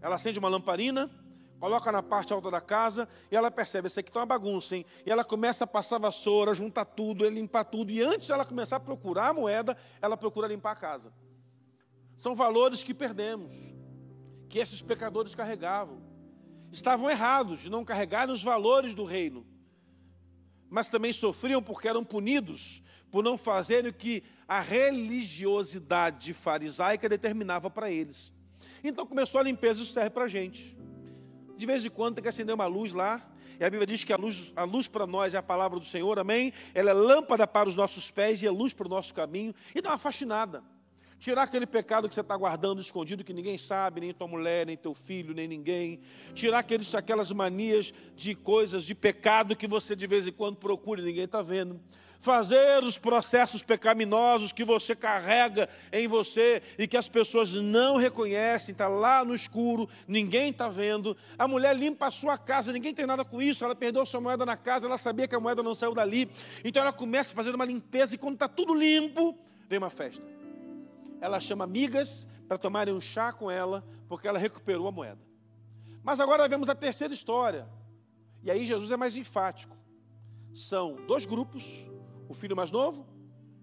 Ela 0.00 0.16
acende 0.16 0.38
uma 0.38 0.48
lamparina, 0.48 1.10
coloca 1.58 1.90
na 1.90 2.02
parte 2.02 2.32
alta 2.32 2.50
da 2.50 2.60
casa 2.60 3.08
e 3.30 3.36
ela 3.36 3.50
percebe, 3.50 3.88
isso 3.88 3.98
aqui 3.98 4.10
está 4.10 4.20
uma 4.20 4.26
bagunça, 4.26 4.76
hein? 4.76 4.84
E 5.06 5.10
ela 5.10 5.24
começa 5.24 5.64
a 5.64 5.66
passar 5.66 5.98
vassoura, 5.98 6.54
juntar 6.54 6.84
tudo, 6.84 7.28
limpar 7.28 7.64
tudo. 7.64 7.90
E 7.90 8.02
antes 8.02 8.28
ela 8.30 8.44
começar 8.44 8.76
a 8.76 8.80
procurar 8.80 9.28
a 9.28 9.34
moeda, 9.34 9.76
ela 10.00 10.16
procura 10.16 10.46
limpar 10.46 10.72
a 10.72 10.76
casa. 10.76 11.12
São 12.16 12.34
valores 12.34 12.82
que 12.82 12.94
perdemos, 12.94 13.52
que 14.48 14.58
esses 14.58 14.80
pecadores 14.80 15.34
carregavam. 15.34 16.02
Estavam 16.70 17.10
errados 17.10 17.60
de 17.60 17.70
não 17.70 17.84
carregar 17.84 18.28
os 18.30 18.42
valores 18.42 18.94
do 18.94 19.04
reino, 19.04 19.46
mas 20.68 20.88
também 20.88 21.12
sofriam 21.12 21.62
porque 21.62 21.86
eram 21.86 22.04
punidos 22.04 22.82
por 23.10 23.22
não 23.22 23.38
fazerem 23.38 23.90
o 23.90 23.94
que 23.94 24.24
a 24.48 24.60
religiosidade 24.60 26.34
farisaica 26.34 27.08
determinava 27.08 27.70
para 27.70 27.90
eles. 27.90 28.32
Então 28.82 29.06
começou 29.06 29.40
a 29.40 29.44
limpeza, 29.44 29.82
isso 29.82 29.92
serve 29.92 30.10
para 30.10 30.24
a 30.24 30.28
gente. 30.28 30.76
De 31.56 31.64
vez 31.64 31.84
em 31.84 31.90
quando 31.90 32.16
tem 32.16 32.22
que 32.22 32.28
acender 32.28 32.54
uma 32.54 32.66
luz 32.66 32.92
lá. 32.92 33.24
E 33.58 33.64
a 33.64 33.70
Bíblia 33.70 33.86
diz 33.86 34.02
que 34.02 34.12
a 34.12 34.16
luz, 34.16 34.52
a 34.56 34.64
luz 34.64 34.88
para 34.88 35.06
nós 35.06 35.32
é 35.32 35.36
a 35.36 35.42
palavra 35.42 35.78
do 35.78 35.84
Senhor, 35.84 36.18
amém? 36.18 36.52
Ela 36.74 36.90
é 36.90 36.92
lâmpada 36.92 37.46
para 37.46 37.68
os 37.68 37.76
nossos 37.76 38.10
pés 38.10 38.42
e 38.42 38.46
é 38.46 38.50
luz 38.50 38.72
para 38.72 38.86
o 38.86 38.90
nosso 38.90 39.14
caminho. 39.14 39.54
E 39.74 39.80
dá 39.80 39.90
uma 39.90 39.98
faxinada. 39.98 40.62
Tirar 41.24 41.44
aquele 41.44 41.64
pecado 41.64 42.06
que 42.06 42.14
você 42.14 42.20
está 42.20 42.36
guardando 42.36 42.82
escondido, 42.82 43.24
que 43.24 43.32
ninguém 43.32 43.56
sabe, 43.56 44.02
nem 44.02 44.12
tua 44.12 44.28
mulher, 44.28 44.66
nem 44.66 44.76
teu 44.76 44.92
filho, 44.92 45.32
nem 45.32 45.48
ninguém. 45.48 45.98
Tirar 46.34 46.58
aqueles, 46.58 46.94
aquelas 46.94 47.32
manias 47.32 47.94
de 48.14 48.34
coisas, 48.34 48.84
de 48.84 48.94
pecado 48.94 49.56
que 49.56 49.66
você 49.66 49.96
de 49.96 50.06
vez 50.06 50.28
em 50.28 50.32
quando 50.32 50.56
procura 50.56 51.00
e 51.00 51.04
ninguém 51.06 51.24
está 51.24 51.40
vendo 51.40 51.80
fazer 52.20 52.82
os 52.82 52.98
processos 52.98 53.62
pecaminosos 53.62 54.52
que 54.52 54.64
você 54.64 54.94
carrega 54.94 55.66
em 55.90 56.06
você 56.06 56.62
e 56.78 56.86
que 56.86 56.96
as 56.96 57.08
pessoas 57.08 57.54
não 57.54 57.96
reconhecem, 57.96 58.72
está 58.72 58.86
lá 58.86 59.24
no 59.24 59.34
escuro, 59.34 59.88
ninguém 60.06 60.50
está 60.50 60.68
vendo. 60.68 61.16
A 61.38 61.48
mulher 61.48 61.74
limpa 61.74 62.06
a 62.06 62.10
sua 62.10 62.36
casa, 62.36 62.70
ninguém 62.70 62.92
tem 62.92 63.06
nada 63.06 63.24
com 63.24 63.40
isso, 63.40 63.64
ela 63.64 63.74
perdeu 63.74 64.04
sua 64.04 64.20
moeda 64.20 64.44
na 64.44 64.58
casa, 64.58 64.86
ela 64.86 64.98
sabia 64.98 65.26
que 65.26 65.34
a 65.34 65.40
moeda 65.40 65.62
não 65.62 65.74
saiu 65.74 65.94
dali, 65.94 66.30
então 66.62 66.82
ela 66.82 66.92
começa 66.92 67.32
a 67.32 67.34
fazer 67.34 67.54
uma 67.54 67.64
limpeza 67.64 68.14
e 68.14 68.18
quando 68.18 68.34
está 68.34 68.48
tudo 68.48 68.74
limpo, 68.74 69.38
vem 69.70 69.78
uma 69.78 69.88
festa. 69.88 70.33
Ela 71.24 71.40
chama 71.40 71.64
amigas 71.64 72.28
para 72.46 72.58
tomarem 72.58 72.92
um 72.92 73.00
chá 73.00 73.32
com 73.32 73.50
ela, 73.50 73.82
porque 74.06 74.28
ela 74.28 74.38
recuperou 74.38 74.86
a 74.86 74.92
moeda. 74.92 75.26
Mas 76.02 76.20
agora 76.20 76.46
vemos 76.46 76.68
a 76.68 76.74
terceira 76.74 77.14
história, 77.14 77.66
e 78.42 78.50
aí 78.50 78.66
Jesus 78.66 78.90
é 78.90 78.96
mais 78.98 79.16
enfático. 79.16 79.74
São 80.54 80.96
dois 81.06 81.24
grupos, 81.24 81.90
o 82.28 82.34
filho 82.34 82.54
mais 82.54 82.70
novo, 82.70 83.08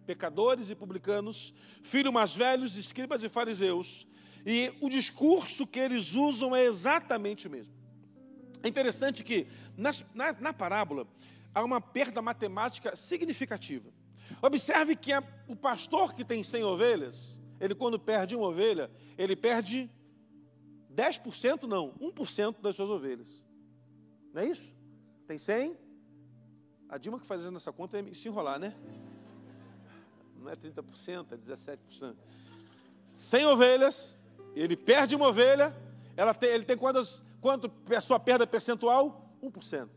pecadores 0.08 0.72
e 0.72 0.76
publicanos, 0.76 1.54
filho 1.84 2.12
mais 2.12 2.36
velhos, 2.36 2.78
escribas 2.78 3.22
e 3.22 3.30
fariseus. 3.30 4.08
E 4.44 4.76
o 4.82 4.90
discurso 4.90 5.68
que 5.68 5.78
eles 5.78 6.16
usam 6.16 6.56
é 6.56 6.66
exatamente 6.66 7.46
o 7.46 7.52
mesmo. 7.52 7.76
É 8.64 8.68
interessante 8.68 9.24
que 9.24 9.46
na, 9.78 9.92
na, 10.16 10.34
na 10.34 10.52
parábola 10.52 11.06
há 11.54 11.64
uma 11.64 11.80
perda 11.80 12.24
matemática 12.24 12.96
significativa. 12.96 13.92
Observe 14.42 14.96
que 14.96 15.14
é 15.14 15.22
o 15.48 15.56
pastor 15.56 16.16
que 16.16 16.26
tem 16.26 16.42
100 16.42 16.64
ovelhas, 16.64 17.41
ele 17.62 17.76
quando 17.76 18.00
perde 18.00 18.36
uma 18.36 18.48
ovelha, 18.48 18.90
ele 19.18 19.36
perde 19.36 19.90
10% 20.94 21.64
não, 21.64 21.94
1% 21.94 22.60
das 22.60 22.76
suas 22.76 22.90
ovelhas. 22.90 23.44
Não 24.34 24.42
é 24.42 24.46
isso? 24.48 24.74
Tem 25.28 25.38
100, 25.38 25.78
a 26.90 26.98
Dilma 26.98 27.20
que 27.20 27.28
fazendo 27.28 27.56
essa 27.56 27.72
conta 27.72 28.00
é 28.00 28.14
se 28.14 28.28
enrolar, 28.28 28.60
né? 28.60 28.76
Não 30.36 30.50
é 30.50 30.56
30%, 30.56 31.32
é 31.32 31.38
17%. 31.38 32.16
100 33.14 33.46
ovelhas, 33.46 34.18
ele 34.56 34.76
perde 34.76 35.16
uma 35.16 35.28
ovelha, 35.28 35.76
ela 36.18 36.34
tem, 36.34 36.50
ele 36.50 36.66
tem 36.66 36.76
quantas, 36.76 37.24
quanto 37.40 37.72
a 37.96 38.02
sua 38.02 38.20
perda 38.20 38.48
percentual? 38.48 39.32
1%. 39.44 39.88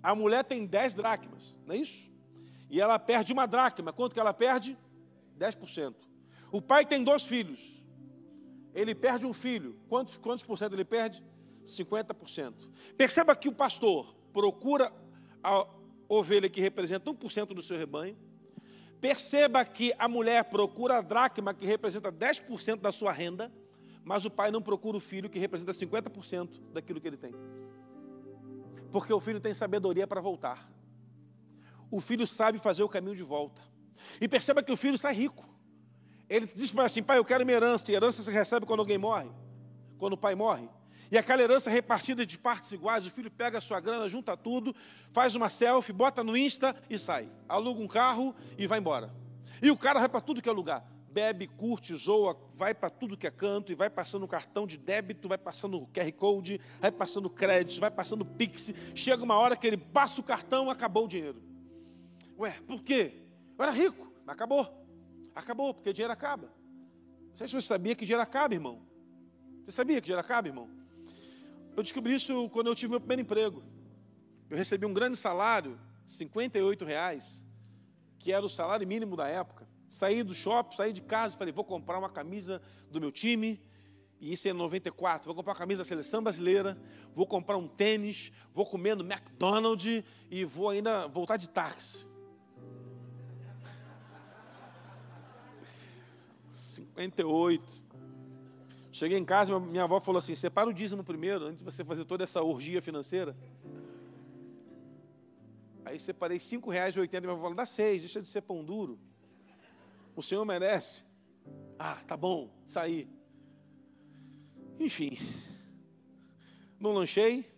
A 0.00 0.14
mulher 0.14 0.44
tem 0.44 0.64
10 0.64 0.94
dracmas, 0.94 1.56
não 1.66 1.74
é 1.74 1.78
isso? 1.78 2.12
E 2.70 2.80
ela 2.80 2.96
perde 2.96 3.32
uma 3.32 3.44
dracma, 3.44 3.92
quanto 3.92 4.14
que 4.14 4.20
ela 4.20 4.32
perde? 4.32 4.78
10%. 5.36 6.05
O 6.50 6.62
pai 6.62 6.86
tem 6.86 7.02
dois 7.02 7.24
filhos, 7.24 7.82
ele 8.74 8.94
perde 8.94 9.26
um 9.26 9.32
filho, 9.32 9.78
quantos, 9.88 10.18
quantos 10.18 10.44
por 10.44 10.58
cento 10.58 10.74
ele 10.74 10.84
perde? 10.84 11.22
50%. 11.64 12.54
Perceba 12.96 13.34
que 13.34 13.48
o 13.48 13.52
pastor 13.52 14.14
procura 14.32 14.92
ovelha 16.08 16.48
que 16.48 16.60
representa 16.60 17.10
1% 17.10 17.48
do 17.48 17.62
seu 17.62 17.76
rebanho. 17.76 18.16
Perceba 19.00 19.64
que 19.64 19.92
a 19.98 20.08
mulher 20.08 20.44
procura 20.44 20.98
a 20.98 21.02
dracma, 21.02 21.52
que 21.52 21.66
representa 21.66 22.10
10% 22.12 22.80
da 22.80 22.92
sua 22.92 23.12
renda, 23.12 23.52
mas 24.04 24.24
o 24.24 24.30
pai 24.30 24.50
não 24.50 24.62
procura 24.62 24.96
o 24.96 25.00
filho, 25.00 25.28
que 25.28 25.38
representa 25.38 25.72
50% 25.72 26.60
daquilo 26.72 27.00
que 27.00 27.08
ele 27.08 27.16
tem. 27.16 27.34
Porque 28.90 29.12
o 29.12 29.20
filho 29.20 29.40
tem 29.40 29.52
sabedoria 29.52 30.06
para 30.06 30.20
voltar. 30.20 30.70
O 31.90 32.00
filho 32.00 32.26
sabe 32.26 32.58
fazer 32.58 32.82
o 32.82 32.88
caminho 32.88 33.16
de 33.16 33.22
volta. 33.22 33.60
E 34.20 34.28
perceba 34.28 34.62
que 34.62 34.72
o 34.72 34.76
filho 34.76 34.96
sai 34.96 35.14
rico. 35.14 35.55
Ele 36.28 36.50
diz 36.54 36.72
para 36.72 36.84
assim, 36.84 37.02
pai, 37.02 37.18
eu 37.18 37.24
quero 37.24 37.44
minha 37.44 37.56
herança. 37.56 37.90
E 37.90 37.94
herança 37.94 38.22
se 38.22 38.30
recebe 38.30 38.66
quando 38.66 38.80
alguém 38.80 38.98
morre. 38.98 39.30
Quando 39.98 40.14
o 40.14 40.18
pai 40.18 40.34
morre. 40.34 40.68
E 41.10 41.16
aquela 41.16 41.42
herança 41.42 41.70
repartida 41.70 42.26
de 42.26 42.36
partes 42.36 42.72
iguais, 42.72 43.06
o 43.06 43.10
filho 43.10 43.30
pega 43.30 43.58
a 43.58 43.60
sua 43.60 43.78
grana, 43.78 44.08
junta 44.08 44.36
tudo, 44.36 44.74
faz 45.12 45.36
uma 45.36 45.48
selfie, 45.48 45.92
bota 45.92 46.24
no 46.24 46.36
Insta 46.36 46.74
e 46.90 46.98
sai. 46.98 47.28
Aluga 47.48 47.80
um 47.80 47.86
carro 47.86 48.34
e 48.58 48.66
vai 48.66 48.78
embora. 48.80 49.14
E 49.62 49.70
o 49.70 49.76
cara 49.76 50.00
vai 50.00 50.08
para 50.08 50.20
tudo 50.20 50.42
que 50.42 50.48
é 50.48 50.52
lugar. 50.52 50.84
Bebe, 51.10 51.46
curte, 51.46 51.94
zoa, 51.94 52.36
vai 52.54 52.74
para 52.74 52.90
tudo 52.90 53.16
que 53.16 53.26
é 53.26 53.30
canto, 53.30 53.72
e 53.72 53.74
vai 53.74 53.88
passando 53.88 54.28
cartão 54.28 54.66
de 54.66 54.76
débito, 54.76 55.28
vai 55.28 55.38
passando 55.38 55.86
QR 55.86 56.12
Code, 56.12 56.60
vai 56.78 56.92
passando 56.92 57.30
crédito, 57.30 57.80
vai 57.80 57.90
passando 57.90 58.22
Pix. 58.22 58.70
Chega 58.94 59.22
uma 59.22 59.36
hora 59.36 59.56
que 59.56 59.66
ele 59.66 59.78
passa 59.78 60.20
o 60.20 60.24
cartão, 60.24 60.68
acabou 60.68 61.06
o 61.06 61.08
dinheiro. 61.08 61.40
Ué, 62.38 62.58
por 62.66 62.82
quê? 62.82 63.14
Eu 63.56 63.62
era 63.62 63.72
rico, 63.72 64.12
mas 64.26 64.34
acabou. 64.34 64.85
Acabou, 65.36 65.74
porque 65.74 65.92
dinheiro 65.92 66.12
acaba. 66.12 66.50
Não 67.28 67.36
sei 67.36 67.46
se 67.46 67.54
você 67.54 67.66
sabia 67.66 67.94
que 67.94 68.06
dinheiro 68.06 68.22
acaba, 68.22 68.54
irmão. 68.54 68.80
Você 69.64 69.72
sabia 69.72 70.00
que 70.00 70.06
dinheiro 70.06 70.20
acaba, 70.20 70.48
irmão? 70.48 70.70
Eu 71.76 71.82
descobri 71.82 72.14
isso 72.14 72.48
quando 72.48 72.68
eu 72.68 72.74
tive 72.74 72.92
meu 72.92 73.00
primeiro 73.00 73.20
emprego. 73.20 73.62
Eu 74.48 74.56
recebi 74.56 74.86
um 74.86 74.94
grande 74.94 75.18
salário, 75.18 75.78
58 76.06 76.86
reais, 76.86 77.44
que 78.18 78.32
era 78.32 78.46
o 78.46 78.48
salário 78.48 78.88
mínimo 78.88 79.14
da 79.14 79.28
época. 79.28 79.68
Saí 79.90 80.22
do 80.22 80.34
shopping, 80.34 80.74
saí 80.74 80.92
de 80.92 81.02
casa, 81.02 81.36
falei, 81.36 81.52
vou 81.52 81.64
comprar 81.64 81.98
uma 81.98 82.08
camisa 82.08 82.62
do 82.90 82.98
meu 82.98 83.12
time, 83.12 83.60
e 84.18 84.32
isso 84.32 84.48
é 84.48 84.54
94, 84.54 85.26
vou 85.26 85.34
comprar 85.34 85.52
uma 85.52 85.58
camisa 85.58 85.82
da 85.82 85.88
seleção 85.88 86.22
brasileira, 86.22 86.80
vou 87.14 87.26
comprar 87.26 87.58
um 87.58 87.68
tênis, 87.68 88.32
vou 88.54 88.64
comer 88.64 88.96
no 88.96 89.04
McDonald's 89.04 90.02
e 90.30 90.44
vou 90.46 90.70
ainda 90.70 91.06
voltar 91.06 91.36
de 91.36 91.50
táxi. 91.50 92.06
58. 96.96 97.84
Cheguei 98.90 99.18
em 99.18 99.24
casa, 99.24 99.58
minha 99.60 99.84
avó 99.84 100.00
falou 100.00 100.18
assim: 100.18 100.34
separa 100.34 100.68
o 100.68 100.72
dízimo 100.72 101.04
primeiro, 101.04 101.44
antes 101.44 101.58
de 101.58 101.64
você 101.64 101.84
fazer 101.84 102.04
toda 102.04 102.24
essa 102.24 102.42
orgia 102.42 102.80
financeira. 102.80 103.36
Aí 105.84 105.98
separei 105.98 106.40
cinco 106.40 106.70
reais 106.70 106.96
e 106.96 107.00
oitenta, 107.00 107.20
minha 107.20 107.32
avó 107.32 107.42
falou: 107.42 107.56
dá 107.56 107.66
seis, 107.66 108.00
deixa 108.00 108.20
de 108.20 108.26
ser 108.26 108.40
pão 108.40 108.64
duro. 108.64 108.98
O 110.14 110.22
senhor 110.22 110.44
merece. 110.44 111.04
Ah, 111.78 112.00
tá 112.06 112.16
bom, 112.16 112.50
saí. 112.66 113.06
Enfim, 114.80 115.18
não 116.80 116.92
lanchei, 116.92 117.50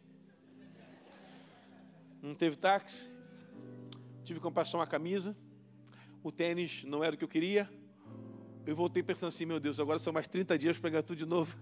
não 2.20 2.34
teve 2.34 2.56
táxi, 2.56 3.10
tive 4.24 4.38
que 4.38 4.42
comprar 4.42 4.64
só 4.64 4.78
uma 4.78 4.86
camisa, 4.86 5.36
o 6.22 6.30
tênis 6.30 6.84
não 6.84 7.02
era 7.02 7.14
o 7.14 7.18
que 7.18 7.24
eu 7.24 7.28
queria, 7.28 7.68
eu 8.68 8.76
voltei 8.76 9.02
pensando 9.02 9.28
assim, 9.28 9.46
meu 9.46 9.58
Deus, 9.58 9.80
agora 9.80 9.98
são 9.98 10.12
mais 10.12 10.28
30 10.28 10.58
dias 10.58 10.78
para 10.78 10.90
pegar 10.90 11.02
tudo 11.02 11.16
de 11.16 11.24
novo. 11.24 11.56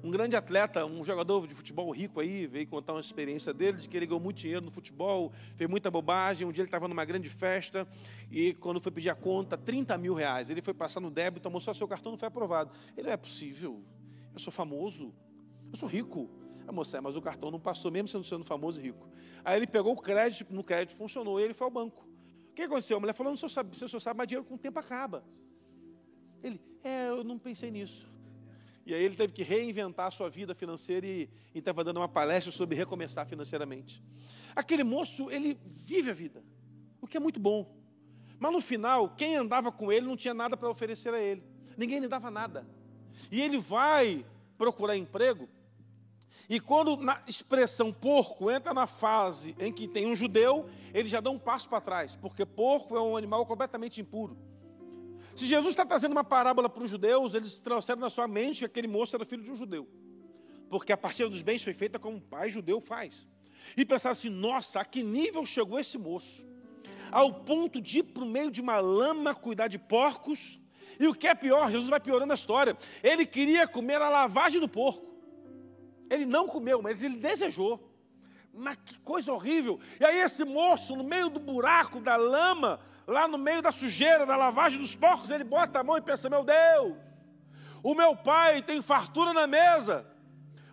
um 0.00 0.08
grande 0.08 0.36
atleta, 0.36 0.86
um 0.86 1.02
jogador 1.02 1.48
de 1.48 1.52
futebol 1.52 1.90
rico 1.90 2.20
aí, 2.20 2.46
veio 2.46 2.64
contar 2.68 2.92
uma 2.92 3.00
experiência 3.00 3.52
dele, 3.52 3.78
de 3.78 3.88
que 3.88 3.96
ele 3.96 4.06
ganhou 4.06 4.20
muito 4.20 4.36
dinheiro 4.36 4.64
no 4.64 4.70
futebol, 4.70 5.32
fez 5.56 5.68
muita 5.68 5.90
bobagem. 5.90 6.46
Um 6.46 6.52
dia 6.52 6.62
ele 6.62 6.68
estava 6.68 6.86
numa 6.86 7.04
grande 7.04 7.28
festa 7.28 7.88
e 8.30 8.54
quando 8.54 8.80
foi 8.80 8.92
pedir 8.92 9.10
a 9.10 9.16
conta, 9.16 9.58
30 9.58 9.98
mil 9.98 10.14
reais. 10.14 10.48
Ele 10.48 10.62
foi 10.62 10.72
passar 10.72 11.00
no 11.00 11.10
débito, 11.10 11.42
tomou 11.42 11.60
só 11.60 11.74
seu 11.74 11.88
cartão, 11.88 12.12
não 12.12 12.18
foi 12.18 12.28
aprovado. 12.28 12.70
Ele, 12.96 13.10
é 13.10 13.16
possível, 13.16 13.82
eu 14.32 14.38
sou 14.38 14.52
famoso, 14.52 15.12
eu 15.72 15.76
sou 15.76 15.88
rico. 15.88 16.30
A 16.68 16.70
moça, 16.70 16.98
é, 16.98 17.00
mas 17.00 17.16
o 17.16 17.20
cartão 17.20 17.50
não 17.50 17.58
passou, 17.58 17.90
mesmo 17.90 18.22
sendo 18.22 18.44
famoso 18.44 18.80
e 18.80 18.84
rico. 18.84 19.08
Aí 19.44 19.56
ele 19.56 19.66
pegou 19.66 19.92
o 19.92 20.00
crédito, 20.00 20.54
no 20.54 20.62
crédito 20.62 20.96
funcionou, 20.96 21.40
e 21.40 21.42
ele 21.42 21.52
foi 21.54 21.64
ao 21.64 21.70
banco. 21.70 22.05
Que 22.56 22.62
aconteceu? 22.62 22.96
A 22.96 23.00
mulher 23.00 23.12
falou, 23.12 23.30
não, 23.30 23.36
senhor 23.36 23.50
sabe, 23.50 23.70
o 23.70 23.74
senhor 23.74 24.00
sabe, 24.00 24.16
mas 24.16 24.26
dinheiro 24.26 24.48
com 24.48 24.54
o 24.54 24.58
tempo 24.58 24.78
acaba. 24.78 25.22
Ele, 26.42 26.58
é, 26.82 27.08
eu 27.10 27.22
não 27.22 27.38
pensei 27.38 27.70
nisso. 27.70 28.10
E 28.86 28.94
aí 28.94 29.04
ele 29.04 29.14
teve 29.14 29.34
que 29.34 29.42
reinventar 29.42 30.06
a 30.06 30.10
sua 30.10 30.30
vida 30.30 30.54
financeira 30.54 31.06
e 31.06 31.28
estava 31.54 31.84
dando 31.84 31.98
uma 31.98 32.08
palestra 32.08 32.50
sobre 32.50 32.74
recomeçar 32.74 33.26
financeiramente. 33.26 34.02
Aquele 34.54 34.82
moço, 34.82 35.30
ele 35.30 35.58
vive 35.66 36.10
a 36.10 36.14
vida, 36.14 36.42
o 36.98 37.06
que 37.06 37.18
é 37.18 37.20
muito 37.20 37.38
bom. 37.38 37.76
Mas 38.38 38.50
no 38.50 38.60
final, 38.62 39.10
quem 39.10 39.36
andava 39.36 39.70
com 39.70 39.92
ele 39.92 40.06
não 40.06 40.16
tinha 40.16 40.32
nada 40.32 40.56
para 40.56 40.70
oferecer 40.70 41.12
a 41.12 41.20
ele. 41.20 41.42
Ninguém 41.76 41.98
lhe 41.98 42.08
dava 42.08 42.30
nada. 42.30 42.66
E 43.30 43.38
ele 43.38 43.58
vai 43.58 44.24
procurar 44.56 44.96
emprego. 44.96 45.46
E 46.48 46.60
quando 46.60 46.96
na 46.96 47.20
expressão 47.26 47.92
porco 47.92 48.50
entra 48.50 48.72
na 48.72 48.86
fase 48.86 49.54
em 49.58 49.72
que 49.72 49.88
tem 49.88 50.06
um 50.06 50.14
judeu, 50.14 50.68
ele 50.94 51.08
já 51.08 51.20
dá 51.20 51.30
um 51.30 51.38
passo 51.38 51.68
para 51.68 51.80
trás, 51.80 52.14
porque 52.14 52.46
porco 52.46 52.96
é 52.96 53.00
um 53.00 53.16
animal 53.16 53.44
completamente 53.44 54.00
impuro. 54.00 54.36
Se 55.34 55.44
Jesus 55.44 55.72
está 55.72 55.84
trazendo 55.84 56.12
uma 56.12 56.24
parábola 56.24 56.68
para 56.68 56.82
os 56.82 56.88
judeus, 56.88 57.34
eles 57.34 57.58
trouxeram 57.60 58.00
na 58.00 58.08
sua 58.08 58.26
mente 58.26 58.60
que 58.60 58.64
aquele 58.64 58.86
moço 58.86 59.14
era 59.14 59.24
filho 59.24 59.42
de 59.42 59.50
um 59.50 59.56
judeu. 59.56 59.86
Porque 60.70 60.92
a 60.92 60.96
partir 60.96 61.28
dos 61.28 61.42
bens 61.42 61.62
foi 61.62 61.74
feita 61.74 61.98
como 61.98 62.16
um 62.16 62.20
pai 62.20 62.48
judeu 62.48 62.80
faz. 62.80 63.26
E 63.76 63.84
pensaram 63.84 64.12
assim: 64.12 64.30
nossa, 64.30 64.80
a 64.80 64.84
que 64.84 65.02
nível 65.02 65.44
chegou 65.44 65.78
esse 65.78 65.98
moço? 65.98 66.46
Ao 67.10 67.32
ponto 67.32 67.80
de 67.80 67.98
ir 67.98 68.02
para 68.04 68.22
o 68.22 68.26
meio 68.26 68.50
de 68.50 68.60
uma 68.60 68.78
lama 68.78 69.34
cuidar 69.34 69.68
de 69.68 69.78
porcos. 69.78 70.58
E 70.98 71.06
o 71.06 71.14
que 71.14 71.26
é 71.26 71.34
pior, 71.34 71.70
Jesus 71.70 71.90
vai 71.90 72.00
piorando 72.00 72.32
a 72.32 72.34
história. 72.34 72.76
Ele 73.02 73.26
queria 73.26 73.68
comer 73.68 74.00
a 74.00 74.08
lavagem 74.08 74.60
do 74.60 74.68
porco. 74.68 75.15
Ele 76.10 76.26
não 76.26 76.46
comeu, 76.46 76.80
mas 76.82 77.02
ele 77.02 77.16
desejou. 77.16 77.92
Mas 78.52 78.76
que 78.84 78.98
coisa 79.00 79.32
horrível. 79.32 79.78
E 80.00 80.04
aí 80.04 80.18
esse 80.18 80.44
moço, 80.44 80.96
no 80.96 81.04
meio 81.04 81.28
do 81.28 81.38
buraco, 81.38 82.00
da 82.00 82.16
lama, 82.16 82.80
lá 83.06 83.28
no 83.28 83.36
meio 83.36 83.60
da 83.60 83.70
sujeira, 83.70 84.24
da 84.24 84.36
lavagem 84.36 84.78
dos 84.78 84.96
porcos, 84.96 85.30
ele 85.30 85.44
bota 85.44 85.80
a 85.80 85.84
mão 85.84 85.98
e 85.98 86.02
pensa: 86.02 86.30
meu 86.30 86.42
Deus, 86.42 86.96
o 87.82 87.94
meu 87.94 88.16
pai 88.16 88.62
tem 88.62 88.80
fartura 88.80 89.32
na 89.32 89.46
mesa. 89.46 90.06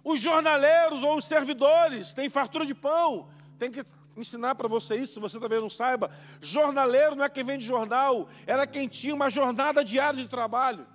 Os 0.03 0.19
jornaleiros 0.19 1.01
ou 1.01 1.17
os 1.17 1.25
servidores 1.25 2.13
têm 2.13 2.29
fartura 2.29 2.65
de 2.65 2.75
pão. 2.75 3.29
Tem 3.57 3.71
que 3.71 3.83
ensinar 4.17 4.55
para 4.55 4.67
você 4.67 4.95
isso, 4.95 5.13
se 5.13 5.19
você 5.19 5.39
talvez 5.39 5.61
não 5.61 5.69
saiba. 5.69 6.11
Jornaleiro 6.41 7.15
não 7.15 7.23
é 7.23 7.29
quem 7.29 7.43
vende 7.43 7.65
jornal, 7.65 8.27
era 8.45 8.67
quem 8.67 8.87
tinha 8.87 9.13
uma 9.13 9.29
jornada 9.29 9.83
diária 9.83 10.21
de 10.21 10.27
trabalho. 10.27 10.85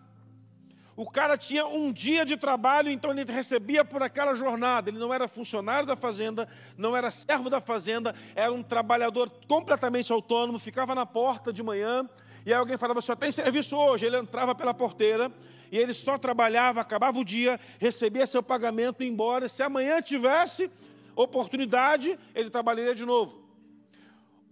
O 0.98 1.08
cara 1.08 1.38
tinha 1.38 1.64
um 1.64 1.92
dia 1.92 2.24
de 2.24 2.36
trabalho, 2.36 2.90
então 2.90 3.12
ele 3.12 3.22
recebia 3.30 3.84
por 3.84 4.02
aquela 4.02 4.34
jornada. 4.34 4.90
Ele 4.90 4.98
não 4.98 5.14
era 5.14 5.28
funcionário 5.28 5.86
da 5.86 5.94
fazenda, 5.94 6.48
não 6.76 6.96
era 6.96 7.08
servo 7.12 7.48
da 7.48 7.60
fazenda, 7.60 8.12
era 8.34 8.52
um 8.52 8.64
trabalhador 8.64 9.30
completamente 9.46 10.12
autônomo, 10.12 10.58
ficava 10.58 10.96
na 10.96 11.06
porta 11.06 11.52
de 11.52 11.62
manhã, 11.62 12.04
e 12.44 12.52
aí 12.52 12.58
alguém 12.58 12.76
falava, 12.76 13.00
só 13.00 13.14
tem 13.14 13.30
serviço 13.30 13.76
hoje. 13.76 14.06
Ele 14.06 14.18
entrava 14.18 14.56
pela 14.56 14.74
porteira, 14.74 15.30
e 15.70 15.78
ele 15.78 15.94
só 15.94 16.18
trabalhava, 16.18 16.80
acabava 16.80 17.16
o 17.20 17.24
dia, 17.24 17.60
recebia 17.78 18.26
seu 18.26 18.42
pagamento 18.42 19.00
e 19.00 19.06
ia 19.06 19.12
embora. 19.12 19.48
Se 19.48 19.62
amanhã 19.62 20.02
tivesse 20.02 20.68
oportunidade, 21.14 22.18
ele 22.34 22.50
trabalharia 22.50 22.96
de 22.96 23.04
novo. 23.04 23.40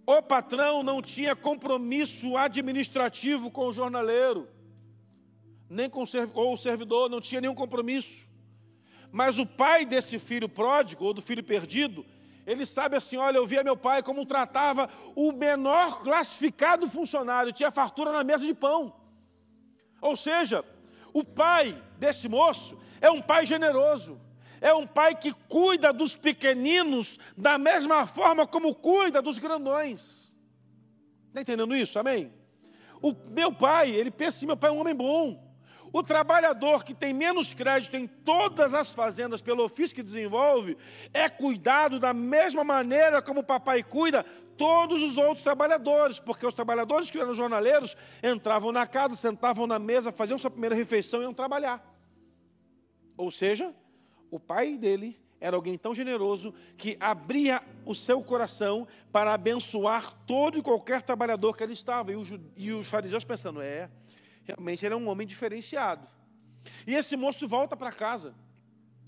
O 0.05 0.21
patrão 0.21 0.81
não 0.81 1.01
tinha 1.01 1.35
compromisso 1.35 2.37
administrativo 2.37 3.51
com 3.51 3.67
o 3.67 3.73
jornaleiro 3.73 4.47
nem 5.69 5.89
com 5.89 6.03
ou 6.33 6.53
o 6.53 6.57
servidor, 6.57 7.09
não 7.09 7.19
tinha 7.19 7.41
nenhum 7.41 7.55
compromisso. 7.55 8.27
Mas 9.11 9.39
o 9.39 9.45
pai 9.45 9.85
desse 9.85 10.19
filho 10.19 10.47
pródigo, 10.47 11.05
ou 11.05 11.13
do 11.13 11.21
filho 11.21 11.43
perdido, 11.43 12.05
ele 12.45 12.65
sabe 12.65 12.95
assim: 12.95 13.17
olha, 13.17 13.37
eu 13.37 13.47
via 13.47 13.63
meu 13.63 13.75
pai 13.75 14.01
como 14.01 14.25
tratava 14.25 14.89
o 15.15 15.31
menor 15.31 16.01
classificado 16.01 16.87
funcionário, 16.89 17.51
tinha 17.51 17.71
fartura 17.71 18.11
na 18.11 18.23
mesa 18.23 18.45
de 18.45 18.53
pão. 18.53 18.93
Ou 20.01 20.15
seja, 20.15 20.63
o 21.13 21.23
pai 21.23 21.81
desse 21.97 22.27
moço 22.27 22.77
é 23.01 23.09
um 23.09 23.21
pai 23.21 23.45
generoso, 23.45 24.19
é 24.61 24.73
um 24.73 24.87
pai 24.87 25.15
que 25.15 25.33
cuida 25.49 25.91
dos 25.91 26.15
pequeninos 26.15 27.17
da 27.35 27.57
mesma 27.57 28.05
forma 28.05 28.45
como 28.47 28.75
cuida 28.75 29.21
dos 29.21 29.37
grandões. 29.37 30.35
Está 31.27 31.41
entendendo 31.41 31.75
isso? 31.75 31.99
Amém? 31.99 32.33
O 33.01 33.13
meu 33.29 33.51
pai, 33.51 33.91
ele 33.91 34.09
pensa 34.09 34.37
assim: 34.37 34.45
meu 34.45 34.57
pai 34.57 34.69
é 34.69 34.73
um 34.73 34.79
homem 34.79 34.95
bom. 34.95 35.46
O 35.91 36.03
trabalhador 36.03 36.83
que 36.83 36.93
tem 36.93 37.13
menos 37.13 37.53
crédito 37.53 37.95
em 37.95 38.07
todas 38.07 38.73
as 38.73 38.91
fazendas 38.91 39.41
pelo 39.41 39.63
ofício 39.63 39.95
que 39.95 40.03
desenvolve 40.03 40.77
é 41.13 41.29
cuidado 41.29 41.99
da 41.99 42.13
mesma 42.13 42.63
maneira 42.63 43.21
como 43.21 43.39
o 43.39 43.43
papai 43.43 43.83
cuida 43.83 44.23
todos 44.57 45.01
os 45.03 45.17
outros 45.17 45.41
trabalhadores, 45.41 46.19
porque 46.19 46.45
os 46.45 46.53
trabalhadores 46.53 47.11
que 47.11 47.19
eram 47.19 47.35
jornaleiros 47.35 47.95
entravam 48.23 48.71
na 48.71 48.87
casa, 48.87 49.15
sentavam 49.15 49.67
na 49.67 49.77
mesa, 49.77 50.11
faziam 50.11 50.37
sua 50.37 50.49
primeira 50.49 50.75
refeição 50.75 51.21
e 51.21 51.23
iam 51.23 51.33
trabalhar. 51.33 51.95
Ou 53.15 53.31
seja, 53.31 53.73
o 54.29 54.39
pai 54.39 54.77
dele 54.77 55.19
era 55.39 55.55
alguém 55.55 55.77
tão 55.77 55.93
generoso 55.93 56.53
que 56.75 56.97
abria 56.99 57.61
o 57.85 57.93
seu 57.93 58.21
coração 58.23 58.87
para 59.11 59.33
abençoar 59.33 60.13
todo 60.25 60.57
e 60.57 60.61
qualquer 60.61 61.01
trabalhador 61.01 61.55
que 61.55 61.63
ele 61.63 61.73
estava. 61.73 62.11
E 62.11 62.15
os, 62.15 62.33
e 62.55 62.71
os 62.71 62.87
fariseus 62.87 63.23
pensando, 63.23 63.61
é, 63.61 63.89
Realmente 64.47 64.85
ele 64.85 64.93
é 64.93 64.97
um 64.97 65.09
homem 65.09 65.27
diferenciado. 65.27 66.07
E 66.85 66.95
esse 66.95 67.17
moço 67.17 67.47
volta 67.47 67.75
para 67.75 67.91
casa. 67.91 68.33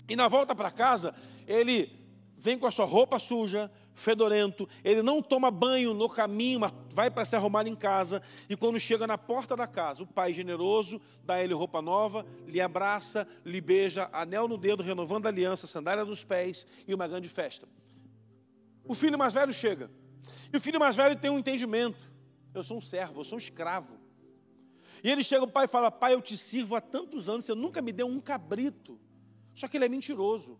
E 0.08 0.14
na 0.14 0.28
volta 0.28 0.54
para 0.54 0.70
casa, 0.70 1.14
ele 1.46 1.98
vem 2.36 2.58
com 2.58 2.66
a 2.66 2.70
sua 2.70 2.84
roupa 2.84 3.18
suja, 3.18 3.70
fedorento, 3.94 4.68
ele 4.82 5.02
não 5.02 5.20
toma 5.20 5.50
banho 5.50 5.92
no 5.92 6.08
caminho, 6.08 6.60
mas 6.60 6.72
vai 6.94 7.10
para 7.10 7.24
se 7.24 7.36
arrumar 7.36 7.66
em 7.66 7.76
casa, 7.76 8.22
e 8.48 8.56
quando 8.56 8.80
chega 8.80 9.06
na 9.06 9.18
porta 9.18 9.54
da 9.54 9.66
casa, 9.66 10.02
o 10.02 10.06
pai 10.06 10.32
generoso 10.32 11.00
dá 11.22 11.42
ele 11.42 11.52
roupa 11.52 11.82
nova, 11.82 12.24
lhe 12.46 12.60
abraça, 12.60 13.28
lhe 13.44 13.60
beija, 13.60 14.08
anel 14.10 14.48
no 14.48 14.56
dedo, 14.56 14.82
renovando 14.82 15.26
a 15.26 15.28
aliança, 15.28 15.66
sandália 15.66 16.04
nos 16.04 16.24
pés 16.24 16.66
e 16.88 16.94
uma 16.94 17.06
grande 17.06 17.28
festa. 17.28 17.68
O 18.84 18.94
filho 18.94 19.18
mais 19.18 19.34
velho 19.34 19.52
chega, 19.52 19.90
e 20.52 20.56
o 20.56 20.60
filho 20.60 20.80
mais 20.80 20.96
velho 20.96 21.16
tem 21.16 21.30
um 21.30 21.38
entendimento: 21.38 22.10
eu 22.54 22.64
sou 22.64 22.78
um 22.78 22.80
servo, 22.80 23.20
eu 23.20 23.24
sou 23.24 23.36
um 23.36 23.38
escravo. 23.38 23.98
E 25.02 25.10
ele 25.10 25.24
chega 25.24 25.44
o 25.44 25.48
pai 25.48 25.64
e 25.64 25.68
fala: 25.68 25.90
Pai, 25.90 26.14
eu 26.14 26.20
te 26.20 26.36
sirvo 26.36 26.76
há 26.76 26.80
tantos 26.80 27.28
anos, 27.28 27.44
você 27.44 27.54
nunca 27.54 27.80
me 27.80 27.92
deu 27.92 28.06
um 28.06 28.20
cabrito. 28.20 28.98
Só 29.54 29.68
que 29.68 29.76
ele 29.76 29.84
é 29.84 29.88
mentiroso. 29.88 30.58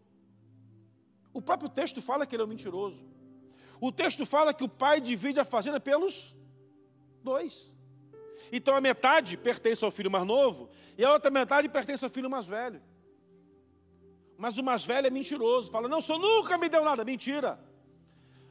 O 1.32 1.40
próprio 1.40 1.68
texto 1.68 2.02
fala 2.02 2.26
que 2.26 2.34
ele 2.34 2.42
é 2.42 2.46
um 2.46 2.48
mentiroso. 2.48 3.04
O 3.80 3.90
texto 3.90 4.26
fala 4.26 4.52
que 4.52 4.64
o 4.64 4.68
pai 4.68 5.00
divide 5.00 5.40
a 5.40 5.44
fazenda 5.44 5.80
pelos 5.80 6.34
dois. 7.22 7.74
Então 8.52 8.76
a 8.76 8.80
metade 8.80 9.36
pertence 9.36 9.84
ao 9.84 9.90
filho 9.90 10.10
mais 10.10 10.26
novo 10.26 10.68
e 10.98 11.04
a 11.04 11.12
outra 11.12 11.30
metade 11.30 11.68
pertence 11.68 12.04
ao 12.04 12.10
filho 12.10 12.28
mais 12.28 12.46
velho. 12.46 12.82
Mas 14.36 14.58
o 14.58 14.62
mais 14.62 14.84
velho 14.84 15.06
é 15.06 15.10
mentiroso, 15.10 15.70
fala: 15.70 15.88
Não, 15.88 15.98
o 15.98 16.02
senhor 16.02 16.18
nunca 16.18 16.58
me 16.58 16.68
deu 16.68 16.84
nada. 16.84 17.04
Mentira. 17.04 17.60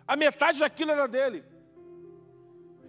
A 0.07 0.15
metade 0.15 0.59
daquilo 0.59 0.91
era 0.91 1.07
dele. 1.07 1.43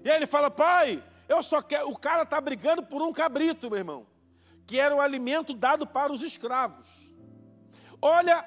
E 0.04 0.10
aí 0.10 0.16
ele 0.16 0.26
fala: 0.26 0.50
Pai, 0.50 1.02
eu 1.30 1.42
só 1.44 1.62
quero. 1.62 1.88
O 1.88 1.96
cara 1.96 2.24
está 2.24 2.40
brigando 2.40 2.82
por 2.82 3.00
um 3.00 3.12
cabrito, 3.12 3.70
meu 3.70 3.78
irmão, 3.78 4.06
que 4.66 4.80
era 4.80 4.94
o 4.94 5.00
alimento 5.00 5.54
dado 5.54 5.86
para 5.86 6.12
os 6.12 6.22
escravos. 6.22 6.88
Olha 8.02 8.44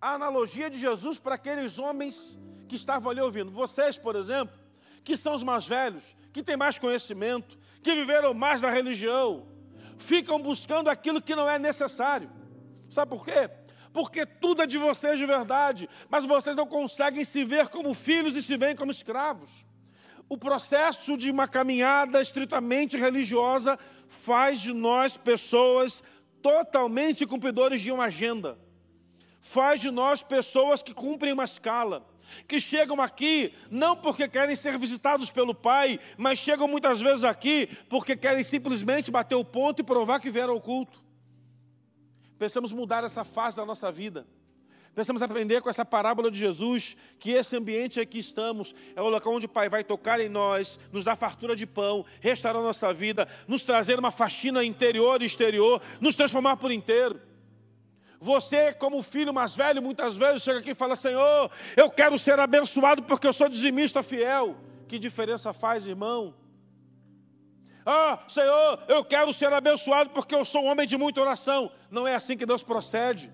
a 0.00 0.14
analogia 0.14 0.70
de 0.70 0.78
Jesus 0.78 1.18
para 1.18 1.34
aqueles 1.34 1.78
homens 1.78 2.38
que 2.66 2.74
estavam 2.74 3.10
ali 3.10 3.20
ouvindo. 3.20 3.50
Vocês, 3.50 3.98
por 3.98 4.16
exemplo, 4.16 4.58
que 5.04 5.14
são 5.14 5.34
os 5.34 5.42
mais 5.42 5.66
velhos, 5.66 6.16
que 6.32 6.42
têm 6.42 6.56
mais 6.56 6.78
conhecimento, 6.78 7.58
que 7.82 7.94
viveram 7.94 8.32
mais 8.32 8.62
da 8.62 8.70
religião, 8.70 9.46
ficam 9.98 10.40
buscando 10.40 10.88
aquilo 10.88 11.20
que 11.20 11.36
não 11.36 11.48
é 11.48 11.58
necessário. 11.58 12.30
Sabe 12.88 13.10
por 13.10 13.24
quê? 13.24 13.50
Porque 13.92 14.24
tudo 14.24 14.62
é 14.62 14.66
de 14.66 14.78
vocês 14.78 15.18
de 15.18 15.26
verdade, 15.26 15.88
mas 16.08 16.24
vocês 16.24 16.56
não 16.56 16.66
conseguem 16.66 17.24
se 17.24 17.44
ver 17.44 17.68
como 17.68 17.92
filhos 17.92 18.36
e 18.36 18.42
se 18.42 18.56
veem 18.56 18.74
como 18.74 18.90
escravos. 18.90 19.66
O 20.30 20.38
processo 20.38 21.16
de 21.16 21.28
uma 21.28 21.48
caminhada 21.48 22.22
estritamente 22.22 22.96
religiosa 22.96 23.76
faz 24.06 24.60
de 24.60 24.72
nós 24.72 25.16
pessoas 25.16 26.04
totalmente 26.40 27.26
cumpridores 27.26 27.82
de 27.82 27.90
uma 27.90 28.04
agenda. 28.04 28.56
Faz 29.40 29.80
de 29.80 29.90
nós 29.90 30.22
pessoas 30.22 30.84
que 30.84 30.94
cumprem 30.94 31.32
uma 31.32 31.42
escala, 31.42 32.06
que 32.46 32.60
chegam 32.60 33.00
aqui 33.00 33.52
não 33.72 33.96
porque 33.96 34.28
querem 34.28 34.54
ser 34.54 34.78
visitados 34.78 35.32
pelo 35.32 35.52
Pai, 35.52 35.98
mas 36.16 36.38
chegam 36.38 36.68
muitas 36.68 37.00
vezes 37.00 37.24
aqui 37.24 37.68
porque 37.88 38.16
querem 38.16 38.44
simplesmente 38.44 39.10
bater 39.10 39.34
o 39.34 39.44
ponto 39.44 39.80
e 39.80 39.84
provar 39.84 40.20
que 40.20 40.30
vieram 40.30 40.54
ao 40.54 40.60
culto. 40.60 41.04
Precisamos 42.38 42.72
mudar 42.72 43.02
essa 43.02 43.24
fase 43.24 43.56
da 43.56 43.66
nossa 43.66 43.90
vida. 43.90 44.24
Precisamos 44.94 45.22
aprender 45.22 45.60
com 45.60 45.70
essa 45.70 45.84
parábola 45.84 46.30
de 46.30 46.38
Jesus 46.38 46.96
que 47.18 47.30
esse 47.30 47.56
ambiente 47.56 48.00
aqui 48.00 48.18
estamos 48.18 48.74
é 48.96 49.00
o 49.00 49.08
local 49.08 49.32
onde 49.34 49.46
o 49.46 49.48
Pai 49.48 49.68
vai 49.68 49.84
tocar 49.84 50.20
em 50.20 50.28
nós, 50.28 50.80
nos 50.92 51.04
dar 51.04 51.14
fartura 51.14 51.54
de 51.54 51.66
pão, 51.66 52.04
restaurar 52.20 52.60
nossa 52.60 52.92
vida, 52.92 53.28
nos 53.46 53.62
trazer 53.62 53.98
uma 53.98 54.10
faxina 54.10 54.64
interior 54.64 55.22
e 55.22 55.26
exterior, 55.26 55.80
nos 56.00 56.16
transformar 56.16 56.56
por 56.56 56.72
inteiro. 56.72 57.20
Você, 58.18 58.72
como 58.72 59.02
filho 59.02 59.32
mais 59.32 59.54
velho, 59.54 59.80
muitas 59.80 60.16
vezes 60.16 60.42
chega 60.42 60.58
aqui 60.58 60.70
e 60.70 60.74
fala: 60.74 60.94
Senhor, 60.94 61.50
eu 61.76 61.90
quero 61.90 62.18
ser 62.18 62.38
abençoado 62.38 63.02
porque 63.04 63.26
eu 63.26 63.32
sou 63.32 63.48
dizimista 63.48 64.02
fiel. 64.02 64.56
Que 64.86 64.98
diferença 64.98 65.52
faz, 65.52 65.86
irmão? 65.86 66.34
Ah, 67.86 68.18
Senhor, 68.28 68.84
eu 68.88 69.04
quero 69.04 69.32
ser 69.32 69.52
abençoado 69.52 70.10
porque 70.10 70.34
eu 70.34 70.44
sou 70.44 70.64
um 70.64 70.66
homem 70.66 70.86
de 70.86 70.98
muita 70.98 71.20
oração. 71.20 71.72
Não 71.90 72.06
é 72.06 72.14
assim 72.14 72.36
que 72.36 72.44
Deus 72.44 72.62
procede. 72.62 73.32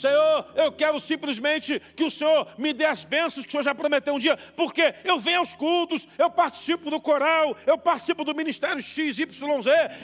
Senhor, 0.00 0.46
eu 0.54 0.72
quero 0.72 0.98
simplesmente 0.98 1.78
que 1.94 2.02
o 2.02 2.10
Senhor 2.10 2.48
me 2.56 2.72
dê 2.72 2.86
as 2.86 3.04
bênçãos 3.04 3.44
que 3.44 3.50
o 3.50 3.52
Senhor 3.52 3.62
já 3.62 3.74
prometeu 3.74 4.14
um 4.14 4.18
dia, 4.18 4.34
porque 4.56 4.94
eu 5.04 5.20
venho 5.20 5.40
aos 5.40 5.54
cultos, 5.54 6.08
eu 6.16 6.30
participo 6.30 6.90
do 6.90 6.98
coral, 6.98 7.54
eu 7.66 7.76
participo 7.76 8.24
do 8.24 8.34
ministério 8.34 8.82
XYZ, 8.82 9.26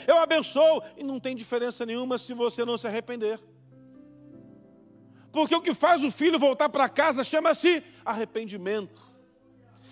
eu 0.05 0.19
abençoo, 0.19 0.83
e 0.95 1.03
não 1.03 1.19
tem 1.19 1.35
diferença 1.35 1.83
nenhuma 1.83 2.19
se 2.19 2.31
você 2.35 2.63
não 2.63 2.77
se 2.77 2.85
arrepender. 2.85 3.39
Porque 5.31 5.55
o 5.55 5.61
que 5.61 5.73
faz 5.73 6.03
o 6.03 6.11
filho 6.11 6.37
voltar 6.37 6.69
para 6.69 6.87
casa 6.87 7.23
chama-se 7.23 7.83
arrependimento. 8.05 9.01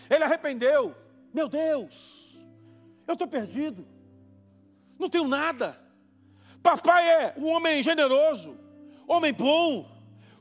Ele 0.08 0.24
arrependeu, 0.24 0.96
meu 1.34 1.50
Deus, 1.50 2.38
eu 3.08 3.14
estou 3.14 3.28
perdido, 3.28 3.88
não 5.00 5.10
tenho 5.10 5.28
nada. 5.28 5.76
Papai 6.62 7.10
é 7.10 7.34
um 7.38 7.48
homem 7.48 7.82
generoso, 7.82 8.56
homem 9.08 9.34
bom, 9.34 9.95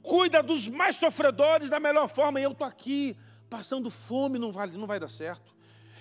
cuida 0.05 0.43
dos 0.43 0.69
mais 0.69 0.97
sofredores 0.97 1.71
da 1.71 1.81
melhor 1.81 2.09
forma, 2.09 2.39
e 2.39 2.45
eu 2.45 2.53
estou 2.53 2.67
aqui, 2.67 3.17
passando 3.49 3.91
fome, 3.91 4.39
não 4.39 4.53
vai, 4.53 4.67
não 4.69 4.87
vai 4.87 5.01
dar 5.01 5.09
certo. 5.09 5.55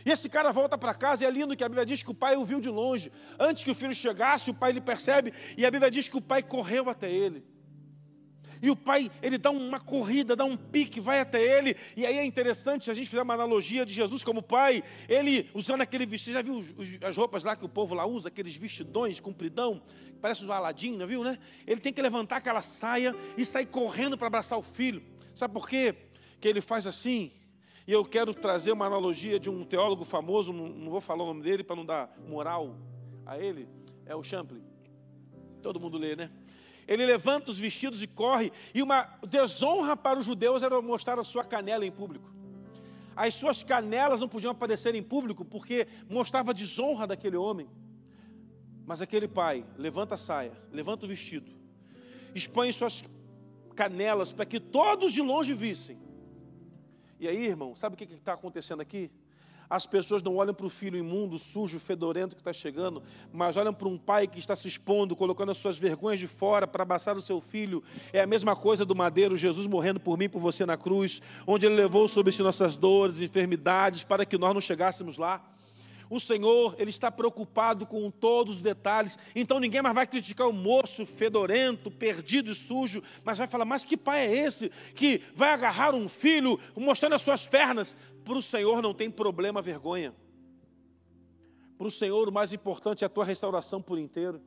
E 0.06 0.12
esse 0.12 0.28
cara 0.28 0.52
volta 0.52 0.78
para 0.78 0.94
casa, 0.94 1.24
e 1.24 1.28
é 1.28 1.32
lindo 1.32 1.56
que 1.56 1.64
a 1.64 1.70
Bíblia 1.70 1.86
diz 1.86 2.04
que 2.04 2.12
o 2.12 2.14
pai 2.14 2.36
o 2.36 2.44
viu 2.44 2.60
de 2.60 2.70
longe. 2.70 3.12
Antes 3.40 3.64
que 3.64 3.72
o 3.72 3.76
filho 3.76 3.96
chegasse, 3.96 4.52
o 4.52 4.54
pai 4.54 4.74
lhe 4.74 4.82
percebe, 4.82 5.34
e 5.58 5.66
a 5.66 5.72
Bíblia 5.72 5.90
diz 5.90 6.10
que 6.10 6.18
o 6.18 6.22
pai 6.22 6.44
correu 6.44 6.90
até 6.90 7.10
ele. 7.10 7.46
E 8.64 8.72
o 8.72 8.78
pai, 8.78 9.12
ele 9.22 9.38
dá 9.38 9.52
uma 9.52 9.78
corrida, 9.78 10.38
dá 10.38 10.46
um 10.46 10.56
pique, 10.56 11.02
vai 11.02 11.20
até 11.20 11.58
ele. 11.58 11.76
E 11.98 12.06
aí 12.06 12.18
é 12.18 12.24
interessante, 12.24 12.86
se 12.86 12.92
a 12.92 12.94
gente 12.94 13.10
fizer 13.10 13.22
uma 13.22 13.34
analogia 13.34 13.86
de 13.86 13.94
Jesus 13.94 14.24
como 14.24 14.42
pai, 14.42 14.82
ele 15.10 15.50
usando 15.54 15.82
aquele 15.82 16.06
vestido, 16.06 16.36
já 16.36 16.42
viu 16.42 16.64
as 17.06 17.18
roupas 17.18 17.44
lá 17.44 17.58
que 17.58 17.66
o 17.66 17.70
povo 17.70 17.94
lá 17.94 18.06
usa, 18.06 18.30
aqueles 18.30 18.56
vestidões 18.56 19.20
compridão, 19.20 19.84
parece 20.22 20.46
um 20.46 20.52
Aladim, 20.54 20.96
não 20.96 21.06
viu, 21.06 21.26
né? 21.26 21.38
Ele 21.68 21.82
tem 21.82 21.92
que 21.92 22.02
levantar 22.02 22.38
aquela 22.38 22.62
saia 22.62 23.14
e 23.38 23.44
sair 23.44 23.66
correndo 23.66 24.18
para 24.18 24.28
abraçar 24.28 24.58
o 24.58 24.64
filho. 24.64 25.04
Sabe 25.36 25.54
por 25.54 25.68
quê? 25.68 25.94
Que 26.40 26.48
ele 26.48 26.62
faz 26.62 26.88
assim. 26.88 27.34
E 27.86 27.92
eu 27.92 28.06
quero 28.06 28.34
trazer 28.34 28.72
uma 28.72 28.86
analogia 28.86 29.38
de 29.38 29.50
um 29.50 29.66
teólogo 29.66 30.06
famoso, 30.06 30.54
não 30.54 30.90
vou 30.90 31.02
falar 31.02 31.26
o 31.26 31.28
nome 31.28 31.42
dele 31.42 31.66
para 31.66 31.76
não 31.76 31.86
dar 31.86 32.18
moral 32.30 32.78
a 33.26 33.38
ele, 33.38 33.68
é 34.06 34.16
o 34.16 34.24
Champlin. 34.24 34.64
Todo 35.62 35.82
mundo 35.82 35.98
lê, 35.98 36.16
né? 36.16 36.32
Ele 36.88 37.06
levanta 37.06 37.52
os 37.52 37.60
vestidos 37.60 38.02
e 38.02 38.08
corre, 38.08 38.52
e 38.74 38.82
uma 38.82 39.04
desonra 39.28 39.96
para 39.96 40.20
os 40.20 40.26
judeus 40.26 40.64
era 40.64 40.82
mostrar 40.82 41.20
a 41.20 41.24
sua 41.24 41.44
canela 41.44 41.86
em 41.86 41.92
público. 41.92 42.32
As 43.16 43.34
suas 43.34 43.62
canelas 43.64 44.22
não 44.22 44.28
podiam 44.28 44.52
aparecer 44.52 44.96
em 44.96 45.04
público 45.04 45.46
porque 45.46 45.88
mostrava 46.10 46.52
a 46.52 46.54
desonra 46.54 47.06
daquele 47.08 47.38
homem. 47.38 47.70
Mas 48.86 49.02
aquele 49.02 49.28
pai 49.28 49.66
levanta 49.78 50.16
a 50.16 50.18
saia, 50.18 50.52
levanta 50.72 51.06
o 51.06 51.10
vestido, 51.10 51.52
expõe 52.36 52.72
suas 52.72 53.04
canelas 53.76 54.34
para 54.34 54.46
que 54.46 54.60
todos 54.60 55.14
de 55.14 55.22
longe 55.22 55.54
vissem. 55.54 55.98
E 57.20 57.28
aí, 57.28 57.46
irmão, 57.46 57.76
sabe 57.76 57.94
o 57.94 57.98
que 57.98 58.04
está 58.14 58.34
acontecendo 58.34 58.82
aqui? 58.82 59.10
As 59.74 59.88
pessoas 59.88 60.22
não 60.22 60.36
olham 60.36 60.54
para 60.54 60.68
o 60.68 60.70
filho 60.70 61.00
imundo, 61.00 61.40
sujo, 61.40 61.80
fedorento 61.80 62.36
que 62.36 62.42
está 62.42 62.54
chegando, 62.54 63.02
mas 63.32 63.58
olham 63.58 63.74
para 63.74 63.88
um 63.88 63.98
pai 63.98 64.28
que 64.28 64.38
está 64.38 64.56
se 64.56 64.68
expondo, 64.68 65.16
colocando 65.16 65.52
as 65.52 65.58
suas 65.58 65.80
vergonhas 65.80 66.20
de 66.20 66.28
fora 66.28 66.68
para 66.68 66.84
abraçar 66.84 67.18
o 67.18 67.22
seu 67.24 67.42
filho. 67.42 67.82
É 68.14 68.22
a 68.22 68.28
mesma 68.28 68.56
coisa 68.56 68.86
do 68.86 68.94
madeiro, 68.94 69.36
Jesus 69.36 69.66
morrendo 69.66 70.00
por 70.00 70.16
mim, 70.16 70.30
por 70.30 70.40
você 70.40 70.64
na 70.64 70.78
cruz, 70.78 71.24
onde 71.48 71.66
ele 71.66 71.74
levou 71.74 72.08
sobre 72.08 72.32
si 72.32 72.44
nossas 72.44 72.76
dores, 72.76 73.20
enfermidades, 73.20 74.04
para 74.04 74.28
que 74.28 74.38
nós 74.38 74.54
não 74.54 74.62
chegássemos 74.62 75.18
lá. 75.18 75.44
O 76.10 76.20
Senhor, 76.20 76.76
Ele 76.78 76.90
está 76.90 77.12
preocupado 77.12 77.86
com 77.86 78.10
todos 78.12 78.56
os 78.56 78.62
detalhes. 78.62 79.18
Então 79.36 79.60
ninguém 79.60 79.82
mais 79.82 79.96
vai 79.96 80.08
criticar 80.08 80.48
o 80.48 80.54
moço 80.54 81.06
fedorento, 81.06 81.90
perdido 81.90 82.52
e 82.52 82.56
sujo, 82.56 83.02
mas 83.24 83.38
vai 83.38 83.48
falar: 83.48 83.66
mas 83.66 83.86
que 83.86 83.98
pai 83.98 84.28
é 84.28 84.46
esse 84.46 84.70
que 84.96 85.22
vai 85.36 85.50
agarrar 85.50 85.94
um 85.94 86.08
filho 86.08 86.60
mostrando 86.76 87.14
as 87.14 87.22
suas 87.22 87.48
pernas? 87.48 87.98
Para 88.24 88.38
o 88.38 88.42
Senhor 88.42 88.82
não 88.82 88.94
tem 88.94 89.10
problema, 89.10 89.62
vergonha. 89.62 90.14
Para 91.78 91.88
o 91.88 91.92
Senhor 91.92 92.28
o 92.28 92.32
mais 92.32 92.54
importante 92.54 93.04
é 93.04 93.08
a 93.08 93.10
tua 93.10 93.26
restauração 93.26 93.82
por 93.82 93.98
inteiro 93.98 94.42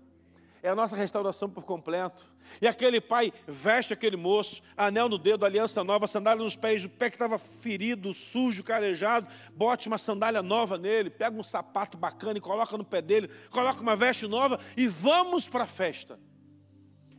é 0.62 0.68
a 0.68 0.74
nossa 0.74 0.96
restauração 0.96 1.48
por 1.48 1.64
completo. 1.64 2.32
E 2.60 2.66
aquele 2.66 3.00
pai 3.00 3.32
veste 3.46 3.92
aquele 3.92 4.16
moço, 4.16 4.62
anel 4.76 5.08
no 5.08 5.18
dedo, 5.18 5.44
aliança 5.44 5.82
nova, 5.84 6.06
sandália 6.06 6.42
nos 6.42 6.56
pés, 6.56 6.84
o 6.84 6.88
pé 6.88 7.10
que 7.10 7.16
estava 7.16 7.38
ferido, 7.38 8.12
sujo, 8.12 8.62
carejado, 8.64 9.26
bote 9.54 9.88
uma 9.88 9.98
sandália 9.98 10.42
nova 10.42 10.78
nele, 10.78 11.10
pega 11.10 11.36
um 11.38 11.44
sapato 11.44 11.96
bacana 11.96 12.38
e 12.38 12.40
coloca 12.40 12.76
no 12.76 12.84
pé 12.84 13.00
dele, 13.00 13.28
coloca 13.50 13.80
uma 13.80 13.96
veste 13.96 14.26
nova 14.26 14.58
e 14.76 14.86
vamos 14.86 15.48
para 15.48 15.64
a 15.64 15.66
festa. 15.66 16.18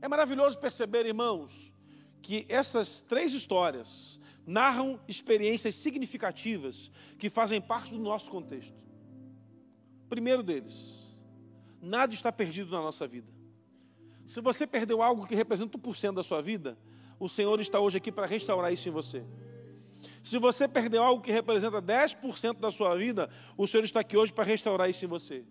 É 0.01 0.07
maravilhoso 0.07 0.57
perceber, 0.59 1.05
irmãos, 1.05 1.73
que 2.21 2.45
essas 2.49 3.01
três 3.01 3.33
histórias 3.33 4.19
narram 4.45 4.99
experiências 5.07 5.75
significativas 5.75 6.91
que 7.19 7.29
fazem 7.29 7.59
parte 7.59 7.91
do 7.91 7.99
nosso 7.99 8.29
contexto. 8.29 8.75
Primeiro 10.09 10.41
deles, 10.41 11.06
nada 11.81 12.13
está 12.13 12.31
perdido 12.31 12.71
na 12.71 12.81
nossa 12.81 13.07
vida. 13.07 13.31
Se 14.25 14.41
você 14.41 14.67
perdeu 14.67 15.01
algo 15.01 15.25
que 15.25 15.35
representa 15.35 15.77
1% 15.77 16.13
da 16.13 16.23
sua 16.23 16.41
vida, 16.41 16.77
o 17.19 17.29
Senhor 17.29 17.59
está 17.59 17.79
hoje 17.79 17.97
aqui 17.97 18.11
para 18.11 18.27
restaurar 18.27 18.71
isso 18.73 18.87
em 18.89 18.91
você. 18.91 19.23
Se 20.23 20.37
você 20.37 20.67
perdeu 20.67 21.01
algo 21.01 21.23
que 21.23 21.31
representa 21.31 21.81
10% 21.81 22.59
da 22.59 22.69
sua 22.69 22.95
vida, 22.95 23.29
o 23.55 23.65
Senhor 23.65 23.83
está 23.83 24.01
aqui 24.01 24.17
hoje 24.17 24.33
para 24.33 24.43
restaurar 24.43 24.89
isso 24.89 25.05
em 25.05 25.07
você. 25.07 25.43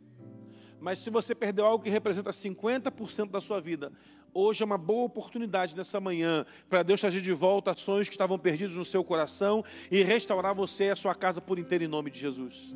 Mas 0.80 0.98
se 0.98 1.10
você 1.10 1.34
perdeu 1.34 1.64
algo 1.64 1.82
que 1.82 1.90
representa 1.90 2.30
50% 2.30 3.30
da 3.30 3.40
sua 3.40 3.60
vida, 3.60 3.90
hoje 4.32 4.62
é 4.62 4.66
uma 4.66 4.78
boa 4.78 5.04
oportunidade 5.04 5.74
nessa 5.74 5.98
manhã 5.98 6.44
para 6.68 6.82
Deus 6.82 7.00
trazer 7.00 7.22
de 7.22 7.32
volta 7.32 7.74
sonhos 7.74 8.08
que 8.08 8.14
estavam 8.14 8.38
perdidos 8.38 8.76
no 8.76 8.84
seu 8.84 9.02
coração 9.02 9.64
e 9.90 10.02
restaurar 10.02 10.54
você 10.54 10.84
e 10.84 10.90
a 10.90 10.96
sua 10.96 11.14
casa 11.14 11.40
por 11.40 11.58
inteiro 11.58 11.84
em 11.84 11.88
nome 11.88 12.10
de 12.10 12.18
Jesus. 12.18 12.74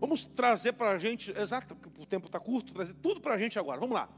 Vamos 0.00 0.24
trazer 0.24 0.72
para 0.72 0.90
a 0.90 0.98
gente, 0.98 1.30
exato, 1.38 1.74
porque 1.76 2.02
o 2.02 2.06
tempo 2.06 2.26
está 2.26 2.38
curto, 2.38 2.72
trazer 2.72 2.94
tudo 2.94 3.20
para 3.20 3.34
a 3.34 3.38
gente 3.38 3.58
agora. 3.58 3.80
Vamos 3.80 3.94
lá. 3.94 4.08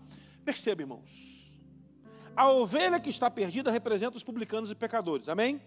Perceba, 0.45 0.83
irmãos. 0.83 1.37
A 2.35 2.51
ovelha 2.51 3.01
que 3.01 3.09
está 3.09 3.31
perdida 3.31 3.71
representa 3.71 4.17
os 4.17 4.23
publicanos 4.23 4.71
e 4.71 4.75
pecadores. 4.75 5.29
Amém? 5.29 5.61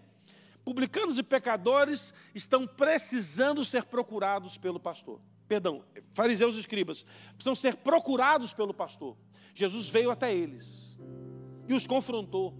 Publicanos 0.63 1.17
e 1.17 1.23
pecadores 1.23 2.13
estão 2.35 2.67
precisando 2.67 3.65
ser 3.65 3.85
procurados 3.85 4.57
pelo 4.57 4.79
pastor. 4.79 5.19
Perdão, 5.47 5.83
fariseus 6.13 6.55
e 6.55 6.59
escribas 6.59 7.05
precisam 7.33 7.55
ser 7.55 7.77
procurados 7.77 8.53
pelo 8.53 8.71
pastor. 8.71 9.17
Jesus 9.53 9.89
veio 9.89 10.11
até 10.11 10.31
eles 10.31 10.99
e 11.67 11.73
os 11.73 11.87
confrontou. 11.87 12.53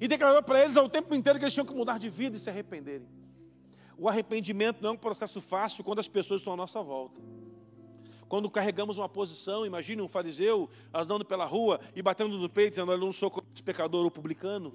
E 0.00 0.06
declarou 0.06 0.42
para 0.44 0.62
eles 0.62 0.76
ao 0.76 0.88
tempo 0.88 1.12
inteiro 1.12 1.40
que 1.40 1.44
eles 1.44 1.54
tinham 1.54 1.66
que 1.66 1.74
mudar 1.74 1.98
de 1.98 2.08
vida 2.08 2.36
e 2.36 2.40
se 2.40 2.48
arrependerem. 2.48 3.08
O 3.98 4.08
arrependimento 4.08 4.80
não 4.80 4.90
é 4.90 4.92
um 4.92 4.96
processo 4.96 5.40
fácil 5.40 5.82
quando 5.82 5.98
as 5.98 6.06
pessoas 6.06 6.40
estão 6.40 6.52
à 6.52 6.56
nossa 6.56 6.80
volta. 6.80 7.20
Quando 8.28 8.48
carregamos 8.48 8.96
uma 8.96 9.08
posição, 9.08 9.66
imagine 9.66 10.00
um 10.00 10.06
fariseu 10.06 10.70
andando 10.94 11.24
pela 11.24 11.44
rua 11.44 11.80
e 11.96 12.00
batendo 12.00 12.38
no 12.38 12.48
peito, 12.48 12.70
dizendo: 12.70 12.92
Eu 12.92 12.98
não 12.98 13.10
sou 13.10 13.42
pecador 13.64 14.04
ou 14.04 14.10
publicano. 14.10 14.72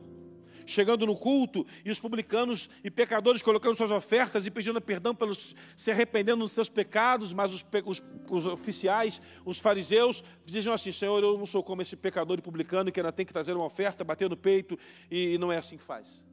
Chegando 0.65 1.05
no 1.05 1.15
culto 1.15 1.65
e 1.83 1.91
os 1.91 1.99
publicanos 1.99 2.69
e 2.83 2.89
pecadores 2.89 3.41
colocando 3.41 3.75
suas 3.75 3.91
ofertas 3.91 4.45
e 4.45 4.51
pedindo 4.51 4.79
perdão 4.79 5.13
pelos 5.13 5.53
se 5.75 5.91
arrependendo 5.91 6.41
dos 6.43 6.53
seus 6.53 6.69
pecados, 6.69 7.33
mas 7.33 7.53
os, 7.53 7.65
os, 7.85 8.01
os 8.29 8.45
oficiais, 8.45 9.21
os 9.45 9.57
fariseus, 9.57 10.23
diziam 10.45 10.73
assim: 10.73 10.91
Senhor, 10.91 11.21
eu 11.21 11.37
não 11.37 11.45
sou 11.45 11.63
como 11.63 11.81
esse 11.81 11.95
pecador 11.95 12.39
e 12.39 12.41
publicano 12.41 12.91
que 12.91 12.99
ainda 12.99 13.11
tem 13.11 13.25
que 13.25 13.33
trazer 13.33 13.55
uma 13.55 13.65
oferta, 13.65 14.03
bater 14.03 14.29
no 14.29 14.37
peito, 14.37 14.77
e, 15.11 15.33
e 15.33 15.37
não 15.37 15.51
é 15.51 15.57
assim 15.57 15.77
que 15.77 15.83
faz. 15.83 16.23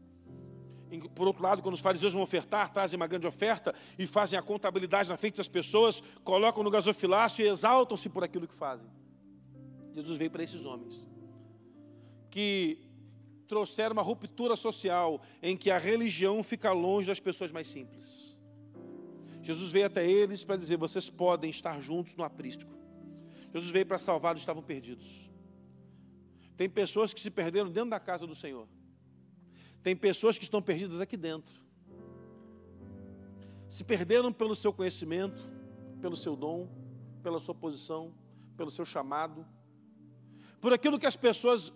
Por 1.14 1.26
outro 1.26 1.42
lado, 1.42 1.62
quando 1.62 1.74
os 1.74 1.80
fariseus 1.80 2.12
vão 2.12 2.22
ofertar, 2.22 2.72
trazem 2.72 2.96
uma 2.96 3.06
grande 3.06 3.26
oferta 3.26 3.74
e 3.98 4.06
fazem 4.06 4.38
a 4.38 4.42
contabilidade 4.42 5.08
na 5.08 5.16
frente 5.16 5.36
das 5.36 5.48
pessoas, 5.48 6.02
colocam 6.24 6.62
no 6.62 6.70
gasofilácio 6.70 7.44
e 7.44 7.48
exaltam-se 7.48 8.08
por 8.08 8.24
aquilo 8.24 8.48
que 8.48 8.54
fazem. 8.54 8.88
Jesus 9.92 10.18
veio 10.18 10.30
para 10.30 10.42
esses 10.42 10.64
homens 10.64 11.08
que 12.30 12.78
trouxeram 13.46 13.92
uma 13.92 14.02
ruptura 14.02 14.54
social 14.54 15.20
em 15.42 15.56
que 15.56 15.70
a 15.70 15.78
religião 15.78 16.42
fica 16.42 16.70
longe 16.72 17.08
das 17.08 17.18
pessoas 17.18 17.50
mais 17.50 17.66
simples. 17.66 18.36
Jesus 19.42 19.70
veio 19.70 19.86
até 19.86 20.08
eles 20.08 20.44
para 20.44 20.56
dizer: 20.56 20.76
vocês 20.76 21.10
podem 21.10 21.50
estar 21.50 21.80
juntos 21.80 22.14
no 22.14 22.22
aprisco. 22.22 22.70
Jesus 23.52 23.72
veio 23.72 23.86
para 23.86 23.98
salvar 23.98 24.34
os 24.34 24.40
que 24.40 24.42
estavam 24.42 24.62
perdidos. 24.62 25.28
Tem 26.56 26.68
pessoas 26.68 27.12
que 27.12 27.20
se 27.20 27.30
perderam 27.30 27.70
dentro 27.70 27.90
da 27.90 27.98
casa 27.98 28.26
do 28.26 28.34
Senhor. 28.34 28.68
Tem 29.82 29.96
pessoas 29.96 30.36
que 30.36 30.44
estão 30.44 30.60
perdidas 30.60 31.00
aqui 31.00 31.16
dentro. 31.16 31.54
Se 33.68 33.84
perderam 33.84 34.32
pelo 34.32 34.54
seu 34.54 34.72
conhecimento, 34.72 35.40
pelo 36.00 36.16
seu 36.16 36.36
dom, 36.36 36.68
pela 37.22 37.40
sua 37.40 37.54
posição, 37.54 38.12
pelo 38.56 38.70
seu 38.70 38.84
chamado, 38.84 39.46
por 40.60 40.72
aquilo 40.72 40.98
que 40.98 41.06
as 41.06 41.16
pessoas 41.16 41.72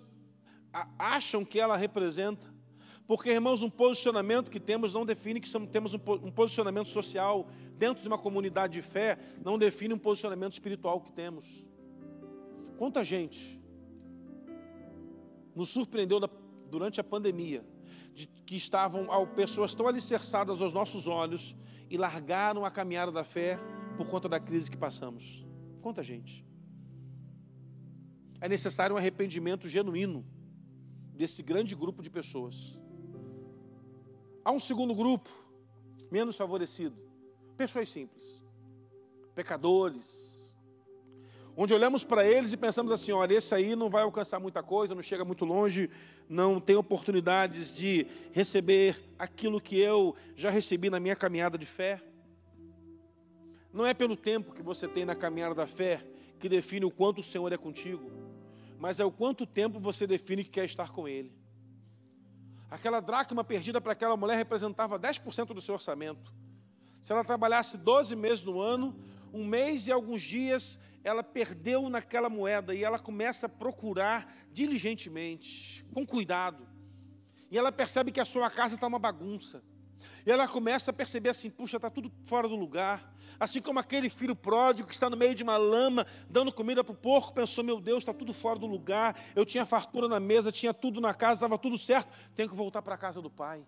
acham 0.99 1.45
que 1.45 1.59
ela 1.59 1.77
representa. 1.77 2.53
Porque, 3.07 3.31
irmãos, 3.31 3.63
um 3.63 3.71
posicionamento 3.71 4.51
que 4.51 4.59
temos 4.59 4.93
não 4.93 5.05
define 5.05 5.39
que 5.39 5.51
temos 5.69 5.95
um 5.95 6.31
posicionamento 6.31 6.89
social 6.89 7.49
dentro 7.77 8.03
de 8.03 8.09
uma 8.09 8.19
comunidade 8.19 8.75
de 8.75 8.83
fé, 8.83 9.19
não 9.45 9.59
define 9.59 9.93
um 9.95 9.99
posicionamento 9.99 10.53
espiritual 10.53 11.01
que 11.01 11.13
temos. 11.13 11.45
Quanta 12.79 13.05
gente 13.05 13.61
nos 15.55 15.69
surpreendeu 15.69 16.19
durante 16.71 17.01
a 17.01 17.05
pandemia, 17.05 17.65
de 18.15 18.27
que 18.27 18.57
estavam 18.57 19.09
pessoas 19.35 19.75
tão 19.75 19.89
alicerçadas 19.89 20.63
aos 20.63 20.73
nossos 20.73 21.07
olhos 21.07 21.55
e 21.91 21.97
largaram 21.99 22.65
a 22.65 22.71
caminhada 22.71 23.11
da 23.11 23.25
fé 23.25 23.59
por 23.97 24.09
conta 24.09 24.29
da 24.29 24.41
crise 24.41 24.71
que 24.71 24.77
passamos. 24.77 25.45
Quanta 25.83 26.03
gente. 26.03 26.47
É 28.41 28.49
necessário 28.49 28.95
um 28.95 28.99
arrependimento 28.99 29.69
genuíno 29.69 30.25
desse 31.15 31.43
grande 31.43 31.75
grupo 31.75 32.03
de 32.03 32.11
pessoas. 32.11 32.79
Há 34.45 34.53
um 34.53 34.61
segundo 34.61 34.95
grupo, 34.95 35.31
menos 36.11 36.37
favorecido, 36.37 36.97
pessoas 37.57 37.89
simples, 37.89 38.43
pecadores, 39.35 40.34
onde 41.57 41.73
olhamos 41.73 42.05
para 42.05 42.27
eles 42.27 42.53
e 42.53 42.57
pensamos 42.57 42.91
assim: 42.91 43.13
olha, 43.13 43.35
esse 43.35 43.55
aí 43.55 43.77
não 43.77 43.89
vai 43.89 44.03
alcançar 44.03 44.41
muita 44.41 44.63
coisa, 44.63 44.95
não 44.95 45.03
chega 45.03 45.25
muito 45.25 45.45
longe, 45.45 45.91
não 46.29 46.61
tem 46.61 46.77
oportunidades 46.77 47.73
de 47.73 48.07
receber 48.33 49.03
aquilo 49.19 49.61
que 49.61 49.79
eu 49.79 50.15
já 50.35 50.51
recebi 50.51 50.91
na 50.91 51.01
minha 51.01 51.17
caminhada 51.17 51.57
de 51.57 51.67
fé. 51.67 52.03
Não 53.73 53.85
é 53.85 53.93
pelo 53.93 54.17
tempo 54.17 54.55
que 54.55 54.63
você 54.63 54.87
tem 54.87 55.05
na 55.05 55.15
caminhada 55.15 55.55
da 55.55 55.67
fé 55.67 56.05
que 56.39 56.49
define 56.49 56.85
o 56.85 56.91
quanto 56.91 57.19
o 57.19 57.23
Senhor 57.23 57.53
é 57.53 57.57
contigo, 57.57 58.11
mas 58.79 59.01
é 59.01 59.05
o 59.05 59.11
quanto 59.11 59.47
tempo 59.47 59.81
você 59.81 60.07
define 60.07 60.45
que 60.45 60.51
quer 60.51 60.65
estar 60.65 60.93
com 60.93 61.09
Ele. 61.09 61.33
Aquela 62.71 63.01
dracma 63.01 63.45
perdida 63.45 63.81
para 63.81 63.93
aquela 63.93 64.17
mulher 64.17 64.37
representava 64.37 64.99
10% 64.99 65.55
do 65.55 65.61
seu 65.61 65.75
orçamento. 65.75 66.33
Se 67.01 67.13
ela 67.13 67.23
trabalhasse 67.23 67.77
12 67.77 68.17
meses 68.17 68.45
no 68.45 68.61
ano, 68.61 68.97
um 69.33 69.45
mês 69.45 69.87
e 69.87 69.93
alguns 69.93 70.23
dias 70.23 70.79
ela 71.05 71.23
perdeu 71.23 71.89
naquela 71.91 72.31
moeda 72.31 72.75
e 72.75 72.83
ela 72.83 72.99
começa 72.99 73.45
a 73.47 73.49
procurar 73.49 74.35
diligentemente, 74.51 75.85
com 75.93 76.07
cuidado. 76.07 76.67
E 77.51 77.59
ela 77.59 77.71
percebe 77.71 78.11
que 78.11 78.19
a 78.19 78.25
sua 78.25 78.51
casa 78.51 78.75
está 78.75 78.87
uma 78.87 78.99
bagunça. 78.99 79.63
E 80.27 80.31
ela 80.31 80.49
começa 80.49 80.91
a 80.91 80.95
perceber 80.95 81.29
assim: 81.29 81.51
puxa, 81.51 81.77
está 81.77 81.91
tudo 81.91 82.11
fora 82.27 82.49
do 82.49 82.57
lugar. 82.57 83.15
Assim 83.39 83.61
como 83.61 83.79
aquele 83.79 84.09
filho 84.09 84.35
pródigo 84.35 84.89
que 84.89 84.95
está 84.95 85.11
no 85.11 85.17
meio 85.17 85.35
de 85.35 85.43
uma 85.43 85.57
lama, 85.57 86.07
dando 86.31 86.53
comida 86.53 86.83
para 86.83 86.93
o 86.93 86.97
porco, 86.97 87.35
pensou: 87.35 87.63
meu 87.63 87.81
Deus, 87.81 87.99
está 87.99 88.15
tudo 88.15 88.33
fora 88.33 88.59
do 88.59 88.67
lugar. 88.67 89.17
Eu 89.37 89.45
tinha 89.45 89.67
fartura 89.67 90.09
na 90.09 90.19
mesa, 90.19 90.51
tinha 90.51 90.73
tudo 90.73 91.01
na 91.01 91.13
casa, 91.13 91.35
estava 91.35 91.59
tudo 91.59 91.77
certo. 91.77 92.09
Tenho 92.35 92.49
que 92.49 92.57
voltar 92.57 92.81
para 92.81 92.95
a 92.95 92.99
casa 92.99 93.21
do 93.21 93.31
pai. 93.31 93.65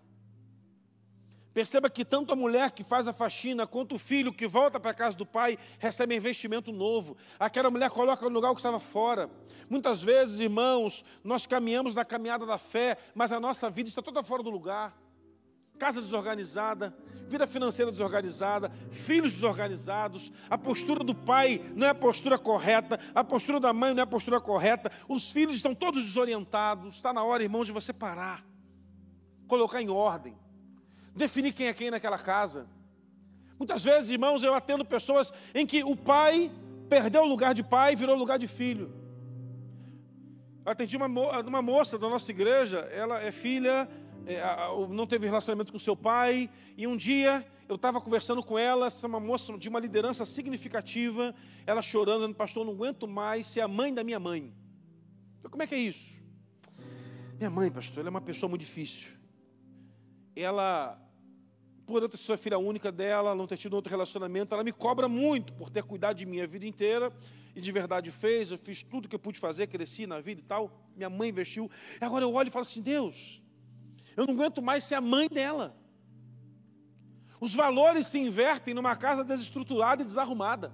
Perceba 1.57 1.89
que 1.89 2.05
tanto 2.05 2.31
a 2.31 2.35
mulher 2.35 2.69
que 2.69 2.83
faz 2.83 3.07
a 3.07 3.13
faxina 3.13 3.65
quanto 3.65 3.95
o 3.95 3.97
filho 3.97 4.31
que 4.31 4.45
volta 4.47 4.79
para 4.79 4.91
a 4.91 4.93
casa 4.93 5.17
do 5.17 5.25
pai 5.25 5.57
recebe 5.79 6.15
investimento 6.15 6.71
novo. 6.71 7.17
Aquela 7.39 7.71
mulher 7.71 7.89
coloca 7.89 8.23
no 8.25 8.29
lugar 8.29 8.51
que 8.51 8.59
estava 8.59 8.79
fora. 8.79 9.27
Muitas 9.67 10.03
vezes, 10.03 10.39
irmãos, 10.39 11.03
nós 11.23 11.47
caminhamos 11.47 11.95
na 11.95 12.05
caminhada 12.05 12.45
da 12.45 12.59
fé, 12.59 12.95
mas 13.15 13.31
a 13.31 13.39
nossa 13.39 13.71
vida 13.71 13.89
está 13.89 14.03
toda 14.03 14.21
fora 14.21 14.43
do 14.43 14.51
lugar. 14.51 14.95
Casa 15.79 15.99
desorganizada, 15.99 16.95
vida 17.27 17.47
financeira 17.47 17.89
desorganizada, 17.89 18.71
filhos 18.91 19.31
desorganizados, 19.31 20.31
a 20.47 20.59
postura 20.59 21.03
do 21.03 21.15
pai 21.15 21.59
não 21.73 21.87
é 21.87 21.89
a 21.89 21.95
postura 21.95 22.37
correta, 22.37 22.99
a 23.15 23.23
postura 23.23 23.59
da 23.59 23.73
mãe 23.73 23.95
não 23.95 24.01
é 24.01 24.03
a 24.03 24.07
postura 24.07 24.39
correta, 24.39 24.91
os 25.09 25.31
filhos 25.31 25.55
estão 25.55 25.73
todos 25.73 26.03
desorientados. 26.05 26.93
Está 26.93 27.11
na 27.11 27.23
hora, 27.23 27.41
irmãos, 27.41 27.65
de 27.65 27.71
você 27.71 27.91
parar, 27.91 28.45
colocar 29.47 29.81
em 29.81 29.89
ordem 29.89 30.37
definir 31.17 31.53
quem 31.53 31.67
é 31.67 31.73
quem 31.73 31.91
naquela 31.91 32.17
casa. 32.17 32.67
Muitas 33.57 33.83
vezes, 33.83 34.11
irmãos, 34.11 34.43
eu 34.43 34.53
atendo 34.53 34.85
pessoas 34.85 35.33
em 35.53 35.65
que 35.65 35.83
o 35.83 35.95
pai 35.95 36.51
perdeu 36.87 37.23
o 37.23 37.27
lugar 37.27 37.53
de 37.53 37.63
pai 37.63 37.93
e 37.93 37.95
virou 37.95 38.15
lugar 38.15 38.37
de 38.37 38.47
filho. 38.47 38.93
Eu 40.63 40.71
atendi 40.71 40.95
uma, 40.95 41.07
uma 41.07 41.61
moça 41.61 41.97
da 41.97 42.07
nossa 42.07 42.29
igreja, 42.29 42.79
ela 42.91 43.21
é 43.21 43.31
filha, 43.31 43.89
é, 44.25 44.41
não 44.89 45.07
teve 45.07 45.25
relacionamento 45.25 45.71
com 45.71 45.79
seu 45.79 45.95
pai, 45.95 46.49
e 46.77 46.85
um 46.85 46.95
dia 46.95 47.45
eu 47.67 47.75
estava 47.75 47.99
conversando 47.99 48.43
com 48.43 48.57
ela, 48.59 48.87
essa 48.87 49.05
é 49.05 49.09
uma 49.09 49.19
moça 49.19 49.57
de 49.57 49.67
uma 49.67 49.79
liderança 49.79 50.25
significativa, 50.25 51.33
ela 51.65 51.81
chorando, 51.81 52.19
dizendo, 52.19 52.35
pastor, 52.35 52.65
não 52.65 52.73
aguento 52.73 53.07
mais 53.07 53.47
ser 53.47 53.61
a 53.61 53.67
mãe 53.67 53.93
da 53.93 54.03
minha 54.03 54.19
mãe. 54.19 54.53
Eu, 55.43 55.49
como 55.49 55.63
é 55.63 55.67
que 55.67 55.75
é 55.75 55.79
isso? 55.79 56.21
Minha 57.37 57.49
mãe, 57.49 57.71
pastor, 57.71 57.99
ela 57.99 58.09
é 58.09 58.11
uma 58.11 58.21
pessoa 58.21 58.49
muito 58.49 58.61
difícil. 58.61 59.17
Ela 60.35 60.99
por 61.87 62.03
eu 62.03 62.09
ser 62.17 62.37
filha 62.37 62.59
única 62.59 62.91
dela, 62.91 63.33
não 63.33 63.47
ter 63.47 63.55
tido 63.55 63.73
outro 63.73 63.89
relacionamento, 63.89 64.53
ela 64.53 64.63
me 64.63 64.73
cobra 64.73 65.07
muito 65.07 65.53
por 65.53 65.69
ter 65.69 65.83
cuidado 65.83 66.17
de 66.17 66.25
mim 66.25 66.41
a 66.41 66.45
vida 66.45 66.65
inteira, 66.65 67.13
e 67.55 67.61
de 67.61 67.71
verdade 67.71 68.11
fez, 68.11 68.51
eu 68.51 68.57
fiz 68.57 68.83
tudo 68.83 69.07
que 69.07 69.15
eu 69.15 69.19
pude 69.19 69.39
fazer, 69.39 69.67
cresci 69.67 70.05
na 70.05 70.19
vida 70.19 70.41
e 70.41 70.43
tal, 70.43 70.69
minha 70.95 71.09
mãe 71.09 71.29
investiu. 71.29 71.71
E 71.99 72.03
agora 72.03 72.25
eu 72.25 72.33
olho 72.33 72.49
e 72.49 72.51
falo 72.51 72.63
assim: 72.63 72.81
Deus, 72.81 73.41
eu 74.17 74.27
não 74.27 74.33
aguento 74.33 74.61
mais 74.61 74.83
ser 74.83 74.95
a 74.95 75.01
mãe 75.01 75.29
dela. 75.29 75.75
Os 77.39 77.53
valores 77.53 78.07
se 78.07 78.19
invertem 78.19 78.73
numa 78.73 78.95
casa 78.95 79.23
desestruturada 79.23 80.01
e 80.01 80.05
desarrumada. 80.05 80.73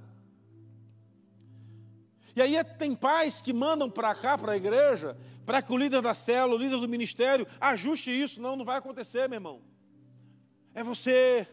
E 2.36 2.42
aí 2.42 2.62
tem 2.64 2.96
pais 2.96 3.40
que 3.40 3.54
mandam 3.54 3.90
para 3.90 4.16
cá, 4.16 4.36
para 4.36 4.54
a 4.54 4.58
igreja, 4.58 5.16
para 5.46 5.62
que 5.62 5.72
o 5.72 5.78
líder 5.78 6.02
da 6.02 6.16
célula, 6.16 6.56
o 6.56 6.58
líder 6.58 6.80
do 6.80 6.90
ministério, 6.90 7.46
ajuste 7.62 8.10
isso. 8.10 8.42
Não, 8.42 8.56
não 8.56 8.66
vai 8.66 8.80
acontecer, 8.80 9.30
meu 9.30 9.38
irmão. 9.38 9.73
É 10.74 10.84
você, 10.84 11.48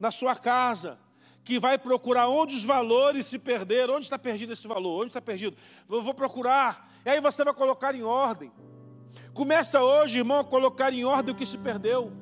na 0.00 0.10
sua 0.10 0.34
casa, 0.36 0.98
que 1.44 1.58
vai 1.58 1.78
procurar 1.78 2.28
onde 2.28 2.56
os 2.56 2.64
valores 2.64 3.26
se 3.26 3.38
perderam. 3.38 3.94
Onde 3.94 4.06
está 4.06 4.18
perdido 4.18 4.52
esse 4.52 4.66
valor? 4.66 5.00
Onde 5.00 5.08
está 5.08 5.20
perdido? 5.20 5.56
Eu 5.88 6.02
vou 6.02 6.14
procurar. 6.14 6.90
E 7.04 7.10
aí 7.10 7.20
você 7.20 7.44
vai 7.44 7.54
colocar 7.54 7.94
em 7.94 8.02
ordem. 8.02 8.52
Começa 9.34 9.82
hoje, 9.82 10.18
irmão, 10.18 10.40
a 10.40 10.44
colocar 10.44 10.92
em 10.92 11.04
ordem 11.04 11.34
o 11.34 11.36
que 11.36 11.46
se 11.46 11.58
perdeu. 11.58 12.12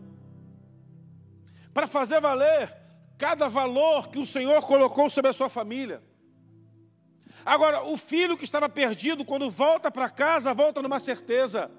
Para 1.73 1.87
fazer 1.87 2.21
valer 2.21 2.75
cada 3.19 3.49
valor 3.49 4.09
que 4.09 4.19
o 4.19 4.27
Senhor 4.27 4.63
colocou 4.63 5.11
sobre 5.11 5.31
a 5.31 5.35
sua 5.35 5.49
família. 5.49 6.03
Agora, 7.45 7.85
o 7.85 7.97
filho 7.97 8.37
que 8.37 8.45
estava 8.45 8.69
perdido, 8.69 9.25
quando 9.25 9.51
volta 9.51 9.91
para 9.91 10.09
casa, 10.09 10.55
volta 10.55 10.83
numa 10.83 10.99
certeza: 10.99 11.71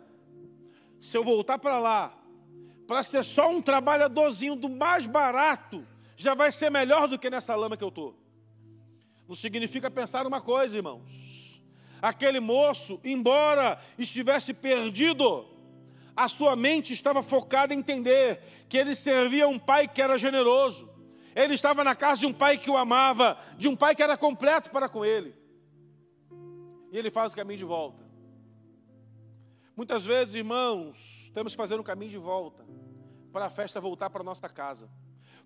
se 0.99 1.17
eu 1.17 1.23
voltar 1.23 1.57
para 1.59 1.79
lá, 1.79 2.13
para 2.87 3.03
ser 3.03 3.23
só 3.23 3.49
um 3.49 3.61
trabalhadorzinho 3.61 4.55
do 4.55 4.69
mais 4.69 5.05
barato, 5.05 5.85
já 6.15 6.33
vai 6.35 6.51
ser 6.51 6.69
melhor 6.69 7.07
do 7.07 7.17
que 7.17 7.29
nessa 7.29 7.55
lama 7.55 7.77
que 7.77 7.83
eu 7.83 7.89
estou. 7.89 8.15
Não 9.27 9.35
significa 9.35 9.89
pensar 9.89 10.27
uma 10.27 10.41
coisa, 10.41 10.77
irmãos. 10.77 11.61
Aquele 12.01 12.39
moço, 12.39 12.99
embora 13.03 13.79
estivesse 13.97 14.53
perdido, 14.53 15.47
a 16.15 16.27
sua 16.27 16.55
mente 16.55 16.93
estava 16.93 17.23
focada 17.23 17.73
em 17.73 17.79
entender 17.79 18.41
que 18.67 18.77
ele 18.77 18.93
servia 18.95 19.47
um 19.47 19.57
pai 19.57 19.87
que 19.87 20.01
era 20.01 20.17
generoso. 20.17 20.89
Ele 21.35 21.53
estava 21.53 21.83
na 21.83 21.95
casa 21.95 22.21
de 22.21 22.25
um 22.25 22.33
pai 22.33 22.57
que 22.57 22.69
o 22.69 22.75
amava, 22.75 23.37
de 23.57 23.67
um 23.67 23.75
pai 23.75 23.95
que 23.95 24.03
era 24.03 24.17
completo 24.17 24.69
para 24.69 24.89
com 24.89 25.05
ele. 25.05 25.33
E 26.91 26.97
ele 26.97 27.09
faz 27.09 27.31
o 27.31 27.35
caminho 27.35 27.59
de 27.59 27.63
volta. 27.63 28.10
Muitas 29.81 30.05
vezes, 30.05 30.35
irmãos, 30.35 31.31
temos 31.33 31.53
que 31.53 31.57
fazer 31.57 31.79
um 31.79 31.81
caminho 31.81 32.11
de 32.11 32.17
volta 32.19 32.63
para 33.33 33.45
a 33.45 33.49
festa 33.49 33.81
voltar 33.81 34.11
para 34.11 34.21
a 34.21 34.23
nossa 34.23 34.47
casa, 34.47 34.87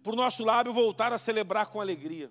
para 0.03 0.11
o 0.11 0.15
nosso 0.17 0.43
lábio 0.43 0.73
voltar 0.73 1.13
a 1.13 1.17
celebrar 1.17 1.67
com 1.67 1.79
alegria. 1.79 2.29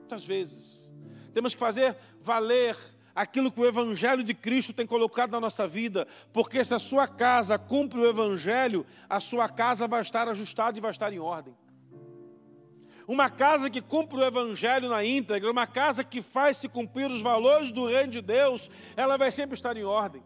Muitas 0.00 0.24
vezes. 0.24 0.92
Temos 1.32 1.54
que 1.54 1.60
fazer 1.60 1.96
valer 2.20 2.76
aquilo 3.14 3.52
que 3.52 3.60
o 3.60 3.64
Evangelho 3.64 4.24
de 4.24 4.34
Cristo 4.34 4.72
tem 4.72 4.84
colocado 4.84 5.30
na 5.30 5.38
nossa 5.38 5.68
vida, 5.68 6.08
porque 6.32 6.64
se 6.64 6.74
a 6.74 6.80
sua 6.80 7.06
casa 7.06 7.56
cumpre 7.56 8.00
o 8.00 8.08
Evangelho, 8.08 8.84
a 9.08 9.20
sua 9.20 9.48
casa 9.48 9.86
vai 9.86 10.02
estar 10.02 10.26
ajustada 10.26 10.76
e 10.76 10.80
vai 10.80 10.90
estar 10.90 11.12
em 11.12 11.20
ordem. 11.20 11.56
Uma 13.06 13.30
casa 13.30 13.70
que 13.70 13.80
cumpre 13.80 14.16
o 14.18 14.24
Evangelho 14.24 14.88
na 14.88 15.04
íntegra, 15.04 15.52
uma 15.52 15.68
casa 15.68 16.02
que 16.02 16.20
faz 16.20 16.56
se 16.56 16.68
cumprir 16.68 17.08
os 17.08 17.22
valores 17.22 17.70
do 17.70 17.86
Reino 17.86 18.10
de 18.10 18.20
Deus, 18.20 18.68
ela 18.96 19.16
vai 19.16 19.30
sempre 19.30 19.54
estar 19.54 19.76
em 19.76 19.84
ordem. 19.84 20.20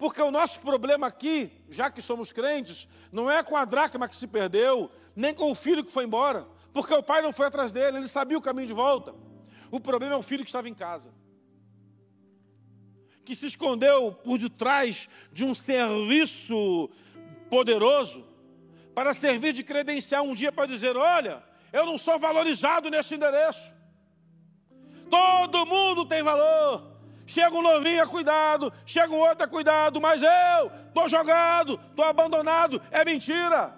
Porque 0.00 0.22
o 0.22 0.30
nosso 0.30 0.60
problema 0.60 1.08
aqui, 1.08 1.52
já 1.68 1.90
que 1.90 2.00
somos 2.00 2.32
crentes, 2.32 2.88
não 3.12 3.30
é 3.30 3.42
com 3.42 3.54
a 3.54 3.66
dracma 3.66 4.08
que 4.08 4.16
se 4.16 4.26
perdeu, 4.26 4.90
nem 5.14 5.34
com 5.34 5.50
o 5.50 5.54
filho 5.54 5.84
que 5.84 5.92
foi 5.92 6.04
embora, 6.04 6.46
porque 6.72 6.94
o 6.94 7.02
pai 7.02 7.20
não 7.20 7.34
foi 7.34 7.44
atrás 7.44 7.70
dele, 7.70 7.98
ele 7.98 8.08
sabia 8.08 8.38
o 8.38 8.40
caminho 8.40 8.66
de 8.66 8.72
volta. 8.72 9.14
O 9.70 9.78
problema 9.78 10.14
é 10.14 10.16
o 10.16 10.22
filho 10.22 10.42
que 10.42 10.48
estava 10.48 10.70
em 10.70 10.74
casa. 10.74 11.12
que 13.26 13.34
se 13.36 13.46
escondeu 13.46 14.12
por 14.24 14.38
detrás 14.38 15.06
de 15.30 15.44
um 15.44 15.54
serviço 15.54 16.88
poderoso 17.50 18.24
para 18.94 19.12
servir 19.12 19.52
de 19.52 19.62
credencial 19.62 20.24
um 20.24 20.34
dia 20.34 20.50
para 20.50 20.66
dizer: 20.66 20.96
Olha, 20.96 21.44
eu 21.74 21.84
não 21.84 21.98
sou 21.98 22.18
valorizado 22.18 22.88
nesse 22.88 23.14
endereço. 23.14 23.70
Todo 25.10 25.66
mundo 25.66 26.06
tem 26.06 26.22
valor. 26.22 26.99
Chega 27.30 27.56
um 27.56 27.62
novinho, 27.62 28.08
cuidado. 28.08 28.72
Chega 28.84 29.12
um 29.12 29.18
outro, 29.18 29.44
é 29.44 29.46
cuidado. 29.46 30.00
Mas 30.00 30.20
eu 30.20 30.72
estou 30.88 31.08
jogado, 31.08 31.80
estou 31.90 32.04
abandonado. 32.04 32.82
É 32.90 33.04
mentira. 33.04 33.72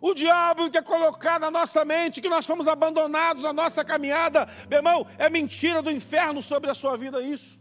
O 0.00 0.12
diabo 0.12 0.68
quer 0.68 0.82
colocar 0.82 1.38
na 1.38 1.50
nossa 1.52 1.84
mente 1.84 2.20
que 2.20 2.28
nós 2.28 2.44
fomos 2.44 2.66
abandonados 2.66 3.44
na 3.44 3.52
nossa 3.52 3.84
caminhada. 3.84 4.48
Meu 4.68 4.78
irmão, 4.80 5.06
é 5.16 5.30
mentira 5.30 5.80
do 5.80 5.90
inferno 5.90 6.42
sobre 6.42 6.68
a 6.68 6.74
sua 6.74 6.96
vida 6.96 7.22
isso. 7.22 7.58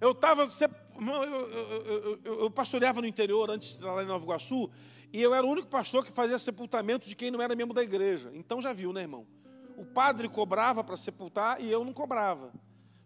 Eu 0.00 0.12
estava. 0.12 0.44
Eu, 0.44 1.24
eu, 1.24 2.20
eu, 2.24 2.40
eu, 2.42 2.50
pastoreava 2.50 3.00
no 3.00 3.08
interior 3.08 3.50
antes 3.50 3.76
de 3.76 3.84
lá 3.84 4.02
em 4.04 4.06
Nova 4.06 4.24
Iguaçu, 4.24 4.70
e 5.12 5.20
eu 5.20 5.34
era 5.34 5.44
o 5.44 5.50
único 5.50 5.66
pastor 5.66 6.04
que 6.04 6.12
fazia 6.12 6.38
sepultamento 6.38 7.08
de 7.08 7.16
quem 7.16 7.30
não 7.30 7.42
era 7.42 7.56
membro 7.56 7.74
da 7.74 7.82
igreja. 7.82 8.30
Então 8.32 8.60
já 8.62 8.72
viu, 8.72 8.92
né, 8.92 9.00
irmão? 9.00 9.26
O 9.76 9.84
padre 9.84 10.28
cobrava 10.28 10.84
para 10.84 10.96
sepultar 10.96 11.60
e 11.60 11.70
eu 11.70 11.84
não 11.84 11.92
cobrava. 11.92 12.52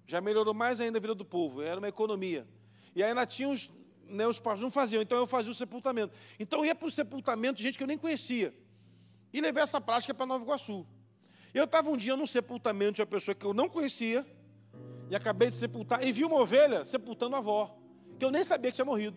Já 0.07 0.21
melhorou 0.21 0.55
mais 0.55 0.81
ainda 0.81 0.99
a 0.99 1.01
vida 1.01 1.15
do 1.15 1.25
povo, 1.25 1.63
era 1.63 1.79
uma 1.79 1.89
economia. 1.89 2.47
E 2.95 3.03
ainda 3.03 3.27
tinha 3.27 3.49
os, 3.49 3.71
né, 4.09 4.27
os 4.27 4.39
pastores 4.39 4.63
não 4.63 4.71
faziam, 4.71 5.03
então 5.03 5.19
eu 5.19 5.27
fazia 5.27 5.51
o 5.51 5.55
sepultamento. 5.55 6.15
Então 6.39 6.61
eu 6.61 6.67
ia 6.67 6.75
para 6.75 6.87
o 6.87 6.91
sepultamento 6.91 7.61
gente 7.61 7.77
que 7.79 7.83
eu 7.83 7.89
nem 7.89 7.99
conhecia. 7.99 8.55
E 9.33 9.41
levei 9.41 9.63
essa 9.63 9.81
prática 9.81 10.15
para 10.15 10.27
Nova 10.27 10.45
Iguaçu. 10.45 10.87
Eu 11.53 11.65
estava 11.65 11.89
um 11.91 11.97
dia 11.97 12.17
num 12.17 12.27
sepultamento 12.27 12.95
de 12.95 13.01
uma 13.01 13.07
pessoa 13.07 13.35
que 13.35 13.45
eu 13.45 13.55
não 13.55 13.69
conhecia, 13.69 14.27
e 15.11 15.17
acabei 15.17 15.51
de 15.51 15.57
sepultar, 15.57 16.05
e 16.05 16.13
vi 16.13 16.25
uma 16.25 16.41
ovelha 16.41 16.85
sepultando 16.85 17.37
a 17.37 17.39
avó, 17.39 17.77
que 18.19 18.25
eu 18.25 18.31
nem 18.31 18.43
sabia 18.43 18.71
que 18.71 18.77
tinha 18.77 18.85
morrido. 18.85 19.17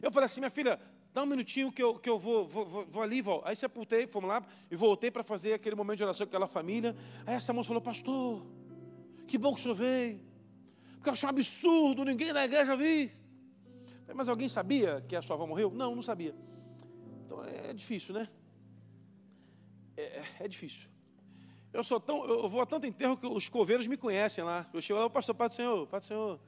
Eu 0.00 0.12
falei 0.12 0.26
assim, 0.26 0.40
minha 0.40 0.50
filha, 0.50 0.78
dá 1.12 1.22
um 1.22 1.26
minutinho 1.26 1.72
que 1.72 1.82
eu, 1.82 1.94
que 1.94 2.08
eu 2.08 2.18
vou, 2.18 2.46
vou, 2.46 2.66
vou, 2.66 2.86
vou 2.86 3.02
ali, 3.02 3.20
vou. 3.20 3.42
Aí 3.44 3.56
sepultei, 3.56 4.06
fomos 4.06 4.28
lá, 4.28 4.42
e 4.70 4.76
voltei 4.76 5.10
para 5.10 5.24
fazer 5.24 5.54
aquele 5.54 5.74
momento 5.74 5.98
de 5.98 6.04
oração 6.04 6.26
com 6.26 6.30
aquela 6.30 6.46
família. 6.46 6.94
Aí 7.26 7.34
essa 7.34 7.52
moça 7.52 7.68
falou, 7.68 7.82
pastor, 7.82 8.46
que 9.28 9.38
bom 9.38 9.54
que 9.54 9.60
o 9.60 9.62
senhor 9.62 9.74
veio. 9.74 10.20
Porque 10.94 11.08
eu 11.08 11.12
achei 11.12 11.26
um 11.26 11.30
absurdo, 11.30 12.04
ninguém 12.04 12.32
da 12.32 12.44
igreja 12.44 12.74
vi. 12.74 13.12
Mas 14.14 14.28
alguém 14.28 14.48
sabia 14.48 15.04
que 15.06 15.14
a 15.14 15.22
sua 15.22 15.36
avó 15.36 15.46
morreu? 15.46 15.70
Não, 15.70 15.94
não 15.94 16.02
sabia. 16.02 16.34
Então 17.24 17.44
é 17.44 17.72
difícil, 17.72 18.14
né? 18.14 18.28
É, 19.96 20.22
é 20.40 20.48
difícil. 20.48 20.88
Eu 21.72 21.84
sou 21.84 22.00
tão, 22.00 22.24
eu 22.24 22.48
vou 22.48 22.62
a 22.62 22.66
tanto 22.66 22.86
enterro 22.86 23.16
que 23.16 23.26
os 23.26 23.48
coveiros 23.48 23.86
me 23.86 23.96
conhecem 23.96 24.42
lá. 24.42 24.66
Eu 24.72 24.80
chego 24.80 24.98
lá, 24.98 25.06
o 25.06 25.10
pastor, 25.10 25.34
Pai 25.34 25.48
do 25.48 25.54
Senhor, 25.54 25.86
Pai 25.86 26.00
do 26.00 26.06
Senhor. 26.06 26.40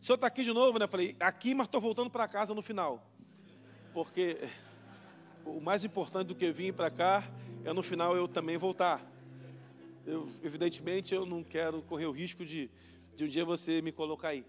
O 0.00 0.04
senhor 0.04 0.14
está 0.16 0.26
aqui 0.26 0.42
de 0.42 0.52
novo, 0.52 0.78
né? 0.78 0.84
Eu 0.84 0.88
falei, 0.88 1.16
aqui, 1.18 1.54
mas 1.54 1.66
estou 1.66 1.80
voltando 1.80 2.10
para 2.10 2.28
casa 2.28 2.54
no 2.54 2.62
final. 2.62 3.10
Porque 3.92 4.48
o 5.44 5.60
mais 5.60 5.84
importante 5.84 6.28
do 6.28 6.34
que 6.34 6.52
vir 6.52 6.74
para 6.74 6.90
cá 6.90 7.24
é 7.64 7.72
no 7.72 7.82
final 7.82 8.14
eu 8.14 8.28
também 8.28 8.56
voltar. 8.56 9.04
Eu, 10.08 10.26
evidentemente, 10.42 11.14
eu 11.14 11.26
não 11.26 11.44
quero 11.44 11.82
correr 11.82 12.06
o 12.06 12.10
risco 12.10 12.42
de, 12.42 12.70
de 13.14 13.24
um 13.24 13.28
dia 13.28 13.44
você 13.44 13.82
me 13.82 13.92
colocar 13.92 14.28
aí. 14.28 14.42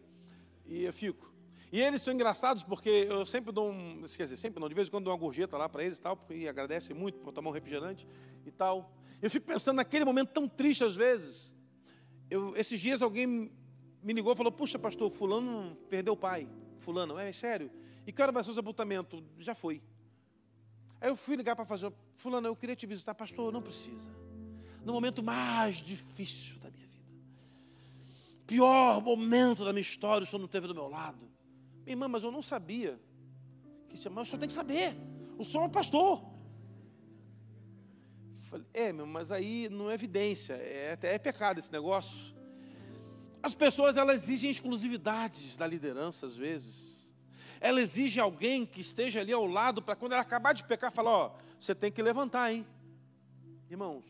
E 0.66 0.86
eu 0.86 0.94
fico. 0.94 1.34
E 1.70 1.82
eles 1.82 2.02
são 2.02 2.14
engraçados 2.14 2.64
porque 2.64 2.90
eu 2.90 3.26
sempre 3.26 3.52
dou 3.52 3.70
um, 3.70 4.04
quer 4.16 4.24
dizer, 4.24 4.38
sempre 4.38 4.62
não, 4.62 4.70
de 4.70 4.74
vez 4.74 4.88
em 4.88 4.92
quando 4.92 5.04
dou 5.04 5.14
uma 5.14 5.20
gorjeta 5.20 5.58
lá 5.58 5.68
para 5.68 5.84
eles 5.84 5.98
e 5.98 6.02
tal, 6.02 6.26
e 6.30 6.48
agradecem 6.48 6.96
muito 6.96 7.20
por 7.20 7.34
tomar 7.34 7.50
um 7.50 7.54
refrigerante 7.54 8.08
e 8.46 8.52
tal. 8.52 8.90
Eu 9.22 9.30
fico 9.30 9.48
pensando 9.48 9.76
naquele 9.76 10.06
momento 10.06 10.30
tão 10.30 10.48
triste 10.48 10.82
às 10.82 10.96
vezes. 10.96 11.54
Eu, 12.30 12.56
esses 12.56 12.80
dias 12.80 13.02
alguém 13.02 13.52
me 14.02 14.14
ligou 14.14 14.32
e 14.32 14.38
falou: 14.38 14.54
Puxa, 14.54 14.80
pastor, 14.80 15.12
Fulano 15.12 15.76
perdeu 15.90 16.14
o 16.14 16.18
pai. 16.18 16.48
Fulano, 16.80 17.20
é 17.20 17.34
sério? 17.34 17.70
E 18.08 18.14
que 18.14 18.22
hora 18.22 18.32
vai 18.32 18.46
ser 18.46 18.52
o 18.52 18.54
sepultamento? 18.54 19.22
Já 19.38 19.54
foi. 19.54 19.82
Aí 21.02 21.10
eu 21.10 21.18
fui 21.18 21.36
ligar 21.36 21.54
para 21.54 21.66
fazer: 21.66 21.92
Fulano, 22.16 22.48
eu 22.48 22.56
queria 22.56 22.78
te 22.78 22.88
visitar. 22.88 23.14
Pastor, 23.14 23.52
não 23.52 23.62
precisa. 23.62 24.29
No 24.84 24.94
momento 24.94 25.22
mais 25.22 25.78
difícil 25.78 26.60
da 26.60 26.70
minha 26.70 26.88
vida, 26.88 27.04
pior 28.48 29.02
momento 29.02 29.66
da 29.66 29.72
minha 29.72 29.82
história, 29.82 30.24
o 30.24 30.28
senhor 30.28 30.40
não 30.40 30.46
esteve 30.46 30.68
do 30.68 30.74
meu 30.74 30.88
lado. 30.88 31.30
Minha 31.84 31.94
irmã, 31.94 32.08
mas 32.08 32.24
eu 32.24 32.32
não 32.32 32.42
sabia. 32.42 33.00
Que, 33.90 34.10
mas 34.10 34.28
o 34.28 34.32
senhor 34.32 34.40
tem 34.40 34.48
que 34.48 34.54
saber. 34.54 34.96
O 35.38 35.44
senhor 35.44 35.64
é 35.64 35.68
um 35.68 35.72
pastor. 35.72 36.24
Falei, 38.50 38.66
é, 38.74 38.92
meu, 38.92 39.06
mas 39.06 39.32
aí 39.32 39.70
não 39.70 39.92
é 39.92 39.94
evidência, 39.94 40.54
é, 40.54 40.98
é 41.02 41.20
pecado 41.20 41.60
esse 41.60 41.72
negócio. 41.72 42.34
As 43.44 43.54
pessoas, 43.54 43.96
elas 43.96 44.24
exigem 44.24 44.50
exclusividades 44.50 45.56
da 45.56 45.68
liderança, 45.68 46.26
às 46.26 46.36
vezes. 46.36 47.12
Ela 47.62 47.80
exige 47.80 48.20
alguém 48.20 48.66
que 48.66 48.82
esteja 48.82 49.20
ali 49.20 49.32
ao 49.32 49.46
lado, 49.46 49.82
para 49.82 49.96
quando 49.96 50.14
ela 50.14 50.22
acabar 50.22 50.54
de 50.54 50.64
pecar, 50.64 50.92
falar, 50.92 51.12
ó, 51.12 51.36
você 51.60 51.76
tem 51.76 51.92
que 51.92 52.02
levantar, 52.02 52.52
hein? 52.52 52.66
Irmãos, 53.70 54.06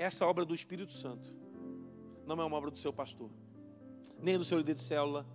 essa 0.00 0.26
obra 0.26 0.44
do 0.44 0.54
Espírito 0.54 0.92
Santo. 0.92 1.34
Não 2.26 2.40
é 2.40 2.44
uma 2.44 2.56
obra 2.56 2.70
do 2.70 2.78
seu 2.78 2.92
pastor, 2.92 3.30
nem 4.18 4.38
do 4.38 4.44
seu 4.44 4.56
líder 4.56 4.74
de 4.74 4.80
célula, 4.80 5.26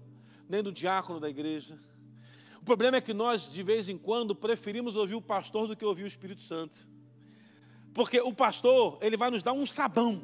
nem 0.49 0.63
do 0.63 0.71
diácono 0.71 1.19
da 1.19 1.29
igreja. 1.29 1.79
O 2.59 2.65
problema 2.65 2.97
é 2.97 3.01
que 3.01 3.13
nós, 3.13 3.47
de 3.47 3.61
vez 3.61 3.89
em 3.89 3.97
quando, 3.97 4.35
preferimos 4.35 4.95
ouvir 4.95 5.13
o 5.13 5.21
pastor 5.21 5.67
do 5.67 5.75
que 5.75 5.85
ouvir 5.85 6.03
o 6.03 6.07
Espírito 6.07 6.41
Santo. 6.41 6.89
Porque 7.93 8.19
o 8.19 8.33
pastor, 8.33 8.97
ele 9.01 9.15
vai 9.15 9.29
nos 9.29 9.43
dar 9.43 9.53
um 9.53 9.65
sabão. 9.65 10.21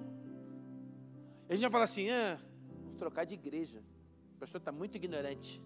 A 1.47 1.53
gente 1.53 1.61
vai 1.61 1.71
falar 1.71 1.83
assim, 1.83 2.09
ah, 2.09 2.39
vou 2.83 2.95
trocar 2.95 3.25
de 3.25 3.35
igreja. 3.35 3.83
O 4.35 4.39
pastor 4.39 4.59
está 4.59 4.71
muito 4.71 4.95
ignorante. 4.95 5.61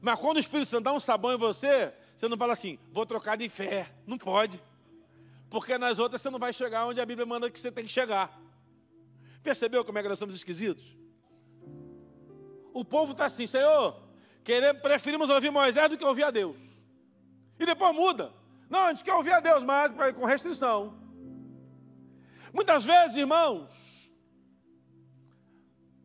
Mas 0.00 0.18
quando 0.18 0.38
o 0.38 0.40
Espírito 0.40 0.68
Santo 0.68 0.84
dá 0.84 0.92
um 0.92 1.00
sabão 1.00 1.34
em 1.34 1.38
você, 1.38 1.92
você 2.16 2.28
não 2.28 2.36
fala 2.36 2.54
assim, 2.54 2.78
vou 2.90 3.04
trocar 3.04 3.36
de 3.36 3.48
fé. 3.48 3.92
Não 4.06 4.16
pode. 4.16 4.60
Porque 5.48 5.78
nas 5.78 5.98
outras 5.98 6.20
você 6.20 6.30
não 6.30 6.38
vai 6.38 6.52
chegar 6.52 6.86
onde 6.86 7.00
a 7.00 7.06
Bíblia 7.06 7.26
manda 7.26 7.50
que 7.50 7.58
você 7.58 7.70
tem 7.70 7.84
que 7.84 7.92
chegar. 7.92 8.40
Percebeu 9.42 9.84
como 9.84 9.98
é 9.98 10.02
que 10.02 10.08
nós 10.08 10.18
somos 10.18 10.34
esquisitos? 10.34 10.96
O 12.72 12.84
povo 12.84 13.12
está 13.12 13.26
assim, 13.26 13.46
Senhor, 13.46 14.02
queremos, 14.44 14.82
preferimos 14.82 15.30
ouvir 15.30 15.50
Moisés 15.50 15.88
do 15.88 15.96
que 15.96 16.04
ouvir 16.04 16.24
a 16.24 16.30
Deus. 16.30 16.58
E 17.58 17.64
depois 17.64 17.94
muda. 17.94 18.32
Não, 18.68 18.80
a 18.80 18.88
gente 18.88 19.04
quer 19.04 19.14
ouvir 19.14 19.32
a 19.32 19.40
Deus, 19.40 19.62
mas 19.62 19.92
com 20.14 20.24
restrição. 20.24 20.98
Muitas 22.52 22.84
vezes, 22.84 23.16
irmãos, 23.16 24.12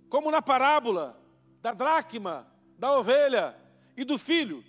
como 0.09 0.29
na 0.29 0.41
parábola 0.41 1.19
da 1.61 1.73
dracma, 1.73 2.47
da 2.77 2.93
ovelha 2.93 3.55
e 3.95 4.03
do 4.03 4.17
filho, 4.17 4.63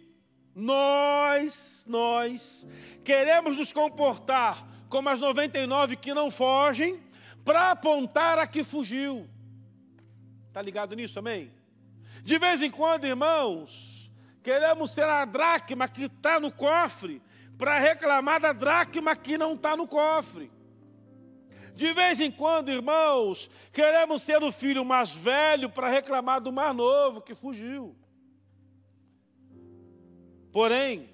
nós, 0.54 1.84
nós 1.86 2.66
queremos 3.04 3.56
nos 3.56 3.72
comportar 3.72 4.66
como 4.88 5.08
as 5.08 5.20
99 5.20 5.96
que 5.96 6.12
não 6.12 6.30
fogem, 6.30 7.00
para 7.44 7.70
apontar 7.70 8.38
a 8.38 8.46
que 8.46 8.62
fugiu. 8.62 9.26
Está 10.48 10.60
ligado 10.60 10.94
nisso, 10.94 11.18
amém? 11.18 11.50
De 12.22 12.38
vez 12.38 12.62
em 12.62 12.70
quando, 12.70 13.06
irmãos, 13.06 14.12
queremos 14.42 14.90
ser 14.90 15.04
a 15.04 15.24
dracma 15.24 15.88
que 15.88 16.04
está 16.04 16.38
no 16.38 16.52
cofre 16.52 17.22
para 17.56 17.78
reclamar 17.78 18.38
da 18.38 18.52
dracma 18.52 19.16
que 19.16 19.38
não 19.38 19.54
está 19.54 19.76
no 19.76 19.88
cofre. 19.88 20.52
De 21.74 21.92
vez 21.94 22.20
em 22.20 22.30
quando, 22.30 22.70
irmãos, 22.70 23.50
queremos 23.72 24.22
ser 24.22 24.42
o 24.42 24.52
filho 24.52 24.84
mais 24.84 25.10
velho 25.10 25.70
para 25.70 25.88
reclamar 25.88 26.40
do 26.40 26.52
mais 26.52 26.76
novo 26.76 27.22
que 27.22 27.34
fugiu. 27.34 27.96
Porém, 30.52 31.08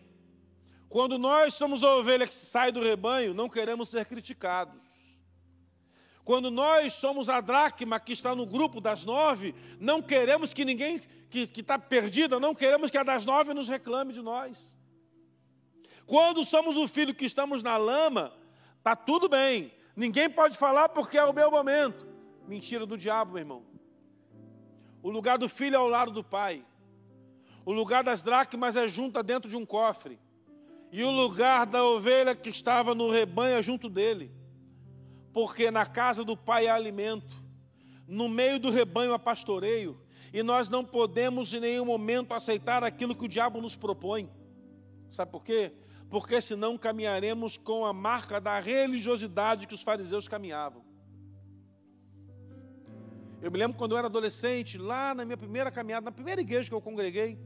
quando 0.89 1.16
nós 1.16 1.55
somos 1.55 1.84
a 1.84 1.95
ovelha 1.95 2.26
que 2.26 2.32
sai 2.32 2.72
do 2.72 2.82
rebanho, 2.82 3.32
não 3.32 3.49
queremos 3.49 3.89
ser 3.89 4.05
criticados. 4.07 4.82
Quando 6.24 6.51
nós 6.51 6.93
somos 6.95 7.28
a 7.28 7.41
dracma 7.41 7.99
que 7.99 8.12
está 8.12 8.34
no 8.34 8.45
grupo 8.45 8.80
das 8.80 9.05
nove, 9.05 9.55
não 9.80 10.03
queremos 10.03 10.53
que 10.53 10.64
ninguém 10.64 11.01
que 11.30 11.61
está 11.61 11.78
perdida, 11.78 12.41
não 12.41 12.55
queremos 12.55 12.91
que 12.91 12.99
a 12.99 13.03
das 13.03 13.24
nove 13.24 13.55
nos 13.55 13.68
reclame 13.68 14.12
de 14.12 14.20
nós. 14.20 14.59
Quando 16.07 16.45
somos 16.45 16.76
o 16.76 16.89
filho 16.89 17.14
que 17.14 17.26
estamos 17.26 17.62
na 17.62 17.76
lama, 17.76 18.32
está 18.78 18.97
tudo 18.97 19.28
bem. 19.28 19.72
Ninguém 19.95 20.28
pode 20.28 20.57
falar 20.57 20.89
porque 20.89 21.18
é 21.18 21.24
o 21.24 21.34
meu 21.34 21.51
momento. 21.51 22.07
Mentira 22.47 22.86
do 22.86 22.97
diabo, 22.97 23.32
meu 23.32 23.41
irmão. 23.41 23.66
O 25.03 25.11
lugar 25.11 25.39
do 25.39 25.49
filho 25.49 25.74
é 25.74 25.78
ao 25.78 25.89
lado 25.89 26.11
do 26.11 26.24
pai. 26.24 26.64
O 27.69 27.73
lugar 27.75 28.03
das 28.03 28.23
dracmas 28.23 28.77
é 28.77 28.89
junto 28.89 29.23
dentro 29.23 29.51
de 29.51 29.55
um 29.55 29.66
cofre. 29.66 30.19
E 30.91 31.05
o 31.05 31.11
lugar 31.11 31.66
da 31.66 31.85
ovelha 31.85 32.35
que 32.35 32.49
estava 32.49 32.95
no 32.95 33.11
rebanho 33.11 33.57
é 33.57 33.62
junto 33.62 33.91
dele 33.91 34.33
porque 35.35 35.71
na 35.71 35.85
casa 35.85 36.25
do 36.25 36.35
Pai 36.35 36.66
há 36.66 36.75
alimento, 36.75 37.33
no 38.07 38.27
meio 38.27 38.59
do 38.59 38.71
rebanho 38.71 39.12
há 39.12 39.19
pastoreio, 39.19 40.01
e 40.33 40.43
nós 40.43 40.71
não 40.71 40.83
podemos 40.83 41.53
em 41.53 41.61
nenhum 41.61 41.85
momento 41.85 42.33
aceitar 42.33 42.83
aquilo 42.83 43.14
que 43.14 43.27
o 43.27 43.29
diabo 43.29 43.61
nos 43.61 43.77
propõe. 43.77 44.31
Sabe 45.11 45.31
por 45.31 45.45
quê? 45.45 45.73
Porque 46.09 46.41
senão 46.41 46.79
caminharemos 46.79 47.59
com 47.59 47.85
a 47.85 47.93
marca 47.93 48.41
da 48.41 48.59
religiosidade 48.59 49.66
que 49.66 49.75
os 49.75 49.83
fariseus 49.83 50.27
caminhavam. 50.27 50.83
Eu 53.43 53.53
me 53.53 53.59
lembro 53.59 53.77
quando 53.77 53.93
eu 53.93 53.99
era 53.99 54.09
adolescente, 54.09 54.79
lá 54.79 55.14
na 55.14 55.25
minha 55.27 55.37
primeira 55.37 55.71
caminhada, 55.71 56.07
na 56.07 56.11
primeira 56.11 56.41
igreja 56.41 56.69
que 56.69 56.75
eu 56.75 56.81
congreguei, 56.81 57.39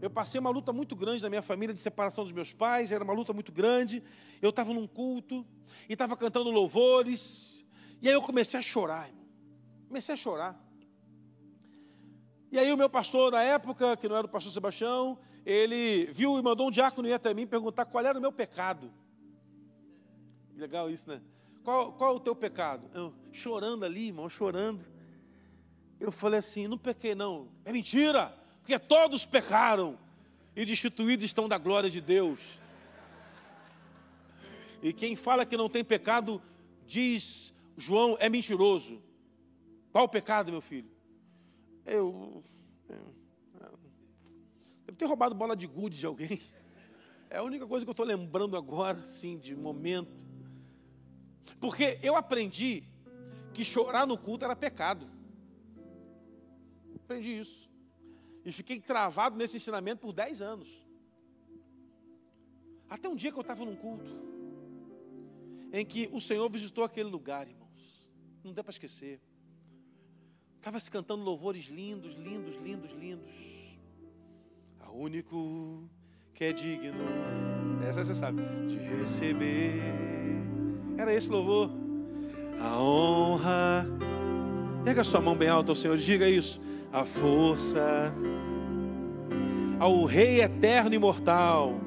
eu 0.00 0.08
passei 0.08 0.40
uma 0.40 0.50
luta 0.50 0.72
muito 0.72 0.94
grande 0.94 1.22
na 1.22 1.28
minha 1.28 1.42
família 1.42 1.74
de 1.74 1.80
separação 1.80 2.24
dos 2.24 2.32
meus 2.32 2.52
pais, 2.52 2.92
era 2.92 3.02
uma 3.02 3.12
luta 3.12 3.32
muito 3.32 3.50
grande. 3.50 4.02
Eu 4.40 4.50
estava 4.50 4.72
num 4.72 4.86
culto 4.86 5.44
e 5.88 5.92
estava 5.92 6.16
cantando 6.16 6.50
louvores, 6.50 7.64
e 8.00 8.08
aí 8.08 8.14
eu 8.14 8.22
comecei 8.22 8.58
a 8.58 8.62
chorar, 8.62 9.08
irmão. 9.08 9.26
Comecei 9.88 10.14
a 10.14 10.16
chorar. 10.16 10.64
E 12.50 12.58
aí 12.58 12.72
o 12.72 12.76
meu 12.76 12.88
pastor 12.88 13.32
na 13.32 13.42
época, 13.42 13.96
que 13.96 14.08
não 14.08 14.16
era 14.16 14.26
o 14.26 14.30
pastor 14.30 14.52
Sebastião, 14.52 15.18
ele 15.44 16.06
viu 16.12 16.38
e 16.38 16.42
mandou 16.42 16.68
um 16.68 16.70
diácono 16.70 17.08
ir 17.08 17.12
até 17.12 17.34
mim 17.34 17.46
perguntar 17.46 17.84
qual 17.86 18.04
era 18.04 18.18
o 18.18 18.20
meu 18.20 18.32
pecado. 18.32 18.92
Legal 20.54 20.90
isso, 20.90 21.08
né? 21.08 21.20
Qual, 21.64 21.92
qual 21.92 22.14
é 22.14 22.16
o 22.16 22.20
teu 22.20 22.34
pecado? 22.34 22.88
Eu, 22.94 23.12
chorando 23.32 23.84
ali, 23.84 24.06
irmão, 24.06 24.28
chorando. 24.28 24.84
Eu 26.00 26.12
falei 26.12 26.38
assim, 26.38 26.66
não 26.68 26.78
pequei 26.78 27.14
não. 27.14 27.48
É 27.64 27.72
mentira, 27.72 28.34
porque 28.68 28.78
todos 28.78 29.24
pecaram 29.24 29.98
e 30.54 30.62
destituídos 30.62 31.24
estão 31.24 31.48
da 31.48 31.56
glória 31.56 31.88
de 31.88 32.02
Deus. 32.02 32.60
E 34.82 34.92
quem 34.92 35.16
fala 35.16 35.46
que 35.46 35.56
não 35.56 35.70
tem 35.70 35.82
pecado, 35.82 36.42
diz 36.86 37.54
João, 37.78 38.18
é 38.20 38.28
mentiroso. 38.28 39.02
Qual 39.90 40.04
o 40.04 40.08
pecado, 40.08 40.52
meu 40.52 40.60
filho? 40.60 40.90
Eu. 41.86 42.44
Deve 44.84 44.98
ter 44.98 45.06
roubado 45.06 45.34
bola 45.34 45.56
de 45.56 45.66
gude 45.66 45.98
de 45.98 46.04
alguém. 46.04 46.38
É 47.30 47.38
a 47.38 47.42
única 47.42 47.66
coisa 47.66 47.86
que 47.86 47.88
eu 47.88 47.92
estou 47.92 48.04
lembrando 48.04 48.54
agora, 48.54 49.02
sim, 49.02 49.38
de 49.38 49.56
momento. 49.56 50.26
Porque 51.58 51.98
eu 52.02 52.16
aprendi 52.16 52.84
que 53.54 53.64
chorar 53.64 54.06
no 54.06 54.18
culto 54.18 54.44
era 54.44 54.54
pecado. 54.54 55.08
Aprendi 56.96 57.38
isso. 57.38 57.67
E 58.48 58.52
fiquei 58.52 58.80
travado 58.80 59.36
nesse 59.36 59.58
ensinamento 59.58 60.00
por 60.00 60.10
10 60.10 60.40
anos. 60.40 60.68
Até 62.88 63.06
um 63.06 63.14
dia 63.14 63.30
que 63.30 63.36
eu 63.36 63.42
estava 63.42 63.62
num 63.62 63.76
culto, 63.76 64.10
em 65.70 65.84
que 65.84 66.08
o 66.10 66.18
Senhor 66.18 66.48
visitou 66.48 66.82
aquele 66.82 67.10
lugar, 67.10 67.46
irmãos. 67.46 68.08
Não 68.42 68.54
dá 68.54 68.64
para 68.64 68.70
esquecer. 68.70 69.20
Estava 70.56 70.80
se 70.80 70.90
cantando 70.90 71.22
louvores 71.22 71.66
lindos, 71.66 72.14
lindos, 72.14 72.54
lindos, 72.56 72.92
lindos. 72.92 73.30
A 74.80 74.90
único 74.92 75.86
que 76.32 76.44
é 76.44 76.52
digno, 76.54 77.04
essa 77.86 78.02
você 78.02 78.14
sabe, 78.14 78.40
de 78.66 78.78
receber. 78.78 79.74
Era 80.96 81.12
esse 81.12 81.28
louvor. 81.28 81.70
A 82.58 82.80
honra. 82.80 83.86
Pega 84.86 85.02
a 85.02 85.04
sua 85.04 85.20
mão 85.20 85.36
bem 85.36 85.50
alta 85.50 85.70
ao 85.70 85.76
Senhor, 85.76 85.98
diga 85.98 86.26
isso. 86.26 86.58
A 86.92 87.04
força 87.04 88.12
ao 89.78 90.04
Rei 90.04 90.40
eterno 90.40 90.92
e 90.92 90.96
imortal. 90.96 91.80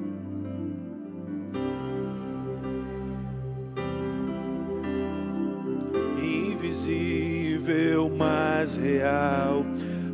Invisível, 6.18 8.10
mas 8.16 8.76
real, 8.76 9.66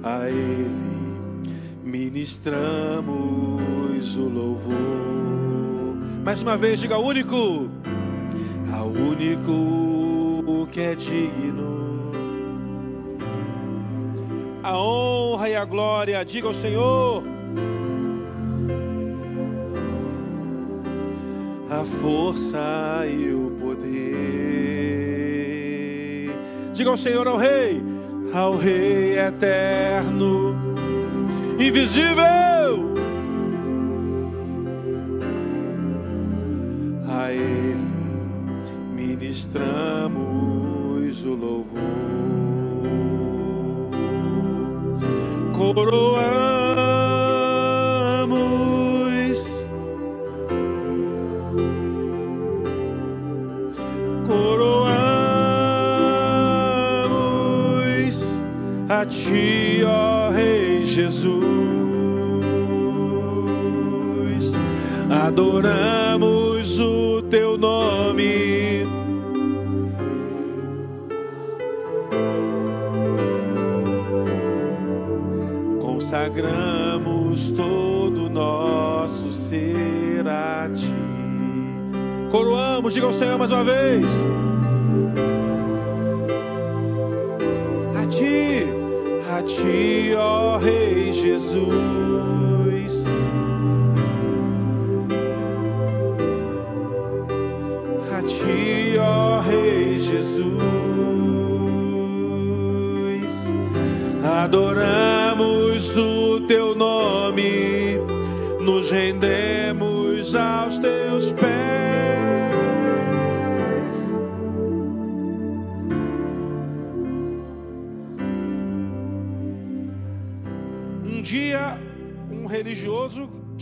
a 0.03 0.29
Ele 0.29 0.99
ministramos 1.85 3.07
o 4.17 4.29
louvor. 4.29 5.97
Mais 6.25 6.43
uma 6.43 6.57
vez, 6.57 6.81
diga 6.81 6.99
único, 6.99 7.71
ao 8.73 8.89
único 8.89 10.67
que 10.71 10.81
é 10.81 10.95
digno. 10.95 11.98
A 14.63 14.77
honra 14.77 15.49
e 15.49 15.57
a 15.57 15.65
glória, 15.65 16.25
diga 16.25 16.49
ao 16.49 16.55
Senhor. 16.55 17.23
A 21.71 21.85
força 21.85 23.07
e 23.07 23.33
o 23.33 23.51
poder. 23.61 24.19
Diga 26.73 26.91
ao 26.91 26.97
Senhor, 26.97 27.27
ao 27.29 27.37
Rei, 27.37 27.83
ao 28.33 28.57
Rei 28.57 29.19
eterno 29.19 30.57
invisível. 31.59 32.25
A 37.09 37.33
Ele 37.33 37.77
ministramos 38.95 40.15
o 41.25 41.35
louvor, 41.35 42.28
coroamos, 45.79 46.19
coroamos 54.27 54.99
a 58.89 59.07
Ti, 59.07 59.83
ó 59.85 60.31
Rei 60.31 60.85
Jesus. 60.85 61.39
adoramos 65.11 66.81
o 66.81 67.23
teu 67.23 67.57
nome. 67.57 67.98
Coroamos, 82.31 82.93
diga 82.93 83.07
ao 83.07 83.13
Senhor 83.13 83.39
mais 83.39 83.51
uma 83.51 83.65
vez. 83.65 84.13
A 87.97 88.07
ti, 88.07 88.67
a 89.31 89.43
ti, 89.43 90.13
ó 90.15 90.59
Rei 90.59 91.13
Jesus. 91.13 93.05
a 98.13 98.23
ti, 98.23 98.97
ó 98.99 99.41
Rei 99.41 99.99
Jesus. 99.99 100.59
Adoramos 104.23 105.97
o 105.97 106.41
teu 106.47 106.75
nome, 106.75 107.99
nos 108.61 108.91
rendemos 108.91 109.48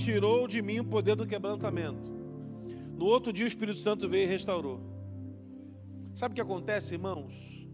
tirou 0.06 0.46
de 0.46 0.62
mim 0.62 0.78
o 0.78 0.84
poder 0.84 1.16
do 1.16 1.26
quebrantamento. 1.26 2.12
No 2.96 3.06
outro 3.06 3.32
dia 3.32 3.44
o 3.44 3.48
Espírito 3.48 3.80
Santo 3.80 4.08
veio 4.08 4.22
e 4.22 4.26
restaurou. 4.26 4.80
Sabe 6.14 6.32
o 6.32 6.36
que 6.36 6.40
acontece, 6.40 6.94
irmãos? 6.94 7.66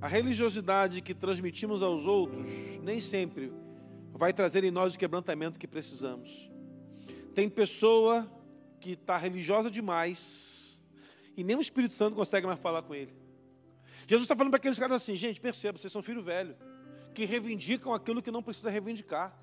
A 0.00 0.06
religiosidade 0.06 1.02
que 1.02 1.12
transmitimos 1.12 1.82
aos 1.82 2.06
outros 2.06 2.48
nem 2.80 3.00
sempre 3.00 3.52
vai 4.12 4.32
trazer 4.32 4.62
em 4.62 4.70
nós 4.70 4.94
o 4.94 4.98
quebrantamento 5.00 5.58
que 5.58 5.66
precisamos. 5.66 6.48
Tem 7.34 7.48
pessoa 7.48 8.30
que 8.78 8.92
está 8.92 9.18
religiosa 9.18 9.68
demais 9.68 10.80
e 11.36 11.42
nem 11.42 11.56
o 11.56 11.60
Espírito 11.60 11.92
Santo 11.92 12.14
consegue 12.14 12.46
mais 12.46 12.60
falar 12.60 12.82
com 12.82 12.94
ele. 12.94 13.12
Jesus 14.06 14.26
está 14.26 14.36
falando 14.36 14.52
para 14.52 14.58
aqueles 14.58 14.78
caras 14.78 15.02
assim, 15.02 15.16
gente, 15.16 15.40
perceba, 15.40 15.76
vocês 15.76 15.92
são 15.92 16.04
filho 16.04 16.22
velho, 16.22 16.54
que 17.12 17.24
reivindicam 17.24 17.92
aquilo 17.92 18.22
que 18.22 18.30
não 18.30 18.44
precisa 18.44 18.70
reivindicar. 18.70 19.36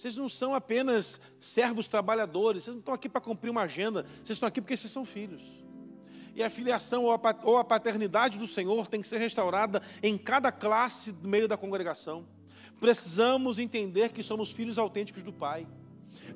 Vocês 0.00 0.16
não 0.16 0.30
são 0.30 0.54
apenas 0.54 1.20
servos 1.38 1.86
trabalhadores, 1.86 2.64
vocês 2.64 2.74
não 2.74 2.80
estão 2.80 2.94
aqui 2.94 3.06
para 3.06 3.20
cumprir 3.20 3.50
uma 3.50 3.64
agenda, 3.64 4.06
vocês 4.24 4.30
estão 4.30 4.46
aqui 4.46 4.58
porque 4.58 4.74
vocês 4.74 4.90
são 4.90 5.04
filhos. 5.04 5.42
E 6.34 6.42
a 6.42 6.48
filiação 6.48 7.04
ou 7.04 7.58
a 7.58 7.64
paternidade 7.64 8.38
do 8.38 8.48
Senhor 8.48 8.86
tem 8.86 9.02
que 9.02 9.06
ser 9.06 9.18
restaurada 9.18 9.82
em 10.02 10.16
cada 10.16 10.50
classe 10.50 11.12
do 11.12 11.28
meio 11.28 11.46
da 11.46 11.54
congregação. 11.54 12.26
Precisamos 12.80 13.58
entender 13.58 14.08
que 14.08 14.22
somos 14.22 14.50
filhos 14.50 14.78
autênticos 14.78 15.22
do 15.22 15.34
Pai. 15.34 15.66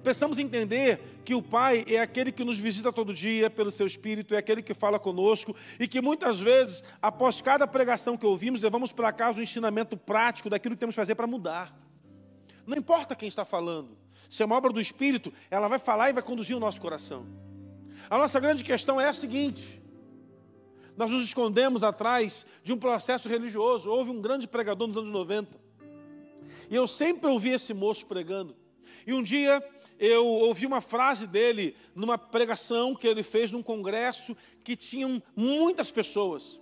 Precisamos 0.02 0.38
entender 0.38 1.22
que 1.24 1.34
o 1.34 1.40
Pai 1.40 1.86
é 1.88 2.00
aquele 2.00 2.30
que 2.30 2.44
nos 2.44 2.58
visita 2.58 2.92
todo 2.92 3.14
dia 3.14 3.48
pelo 3.48 3.70
seu 3.70 3.86
Espírito, 3.86 4.34
é 4.34 4.36
aquele 4.36 4.62
que 4.62 4.74
fala 4.74 4.98
conosco 4.98 5.56
e 5.80 5.88
que 5.88 6.02
muitas 6.02 6.38
vezes, 6.38 6.84
após 7.00 7.40
cada 7.40 7.66
pregação 7.66 8.14
que 8.14 8.26
ouvimos, 8.26 8.60
levamos 8.60 8.92
para 8.92 9.10
casa 9.10 9.38
o 9.38 9.42
ensinamento 9.42 9.96
prático 9.96 10.50
daquilo 10.50 10.74
que 10.74 10.80
temos 10.80 10.94
que 10.94 11.00
fazer 11.00 11.14
para 11.14 11.26
mudar. 11.26 11.74
Não 12.66 12.76
importa 12.76 13.14
quem 13.14 13.28
está 13.28 13.44
falando, 13.44 13.96
se 14.28 14.42
é 14.42 14.46
uma 14.46 14.56
obra 14.56 14.72
do 14.72 14.80
Espírito, 14.80 15.32
ela 15.50 15.68
vai 15.68 15.78
falar 15.78 16.10
e 16.10 16.12
vai 16.12 16.22
conduzir 16.22 16.56
o 16.56 16.60
nosso 16.60 16.80
coração. 16.80 17.26
A 18.08 18.18
nossa 18.18 18.40
grande 18.40 18.64
questão 18.64 19.00
é 19.00 19.08
a 19.08 19.12
seguinte: 19.12 19.82
Nós 20.96 21.10
nos 21.10 21.24
escondemos 21.24 21.82
atrás 21.82 22.44
de 22.62 22.72
um 22.72 22.78
processo 22.78 23.28
religioso. 23.28 23.90
Houve 23.90 24.10
um 24.10 24.20
grande 24.20 24.46
pregador 24.48 24.88
nos 24.88 24.96
anos 24.96 25.10
90. 25.10 25.56
E 26.70 26.74
eu 26.74 26.86
sempre 26.86 27.30
ouvi 27.30 27.50
esse 27.50 27.72
moço 27.74 28.06
pregando. 28.06 28.56
E 29.06 29.12
um 29.12 29.22
dia 29.22 29.62
eu 29.98 30.26
ouvi 30.26 30.66
uma 30.66 30.80
frase 30.80 31.26
dele 31.26 31.76
numa 31.94 32.18
pregação 32.18 32.94
que 32.94 33.06
ele 33.06 33.22
fez 33.22 33.50
num 33.50 33.62
congresso 33.62 34.36
que 34.62 34.74
tinham 34.74 35.22
muitas 35.36 35.90
pessoas. 35.90 36.60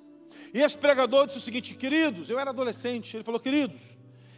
E 0.52 0.60
esse 0.60 0.76
pregador 0.76 1.26
disse 1.26 1.38
o 1.38 1.42
seguinte: 1.42 1.74
Queridos, 1.74 2.28
eu 2.28 2.38
era 2.38 2.50
adolescente. 2.50 3.16
Ele 3.16 3.24
falou: 3.24 3.40
Queridos, 3.40 3.80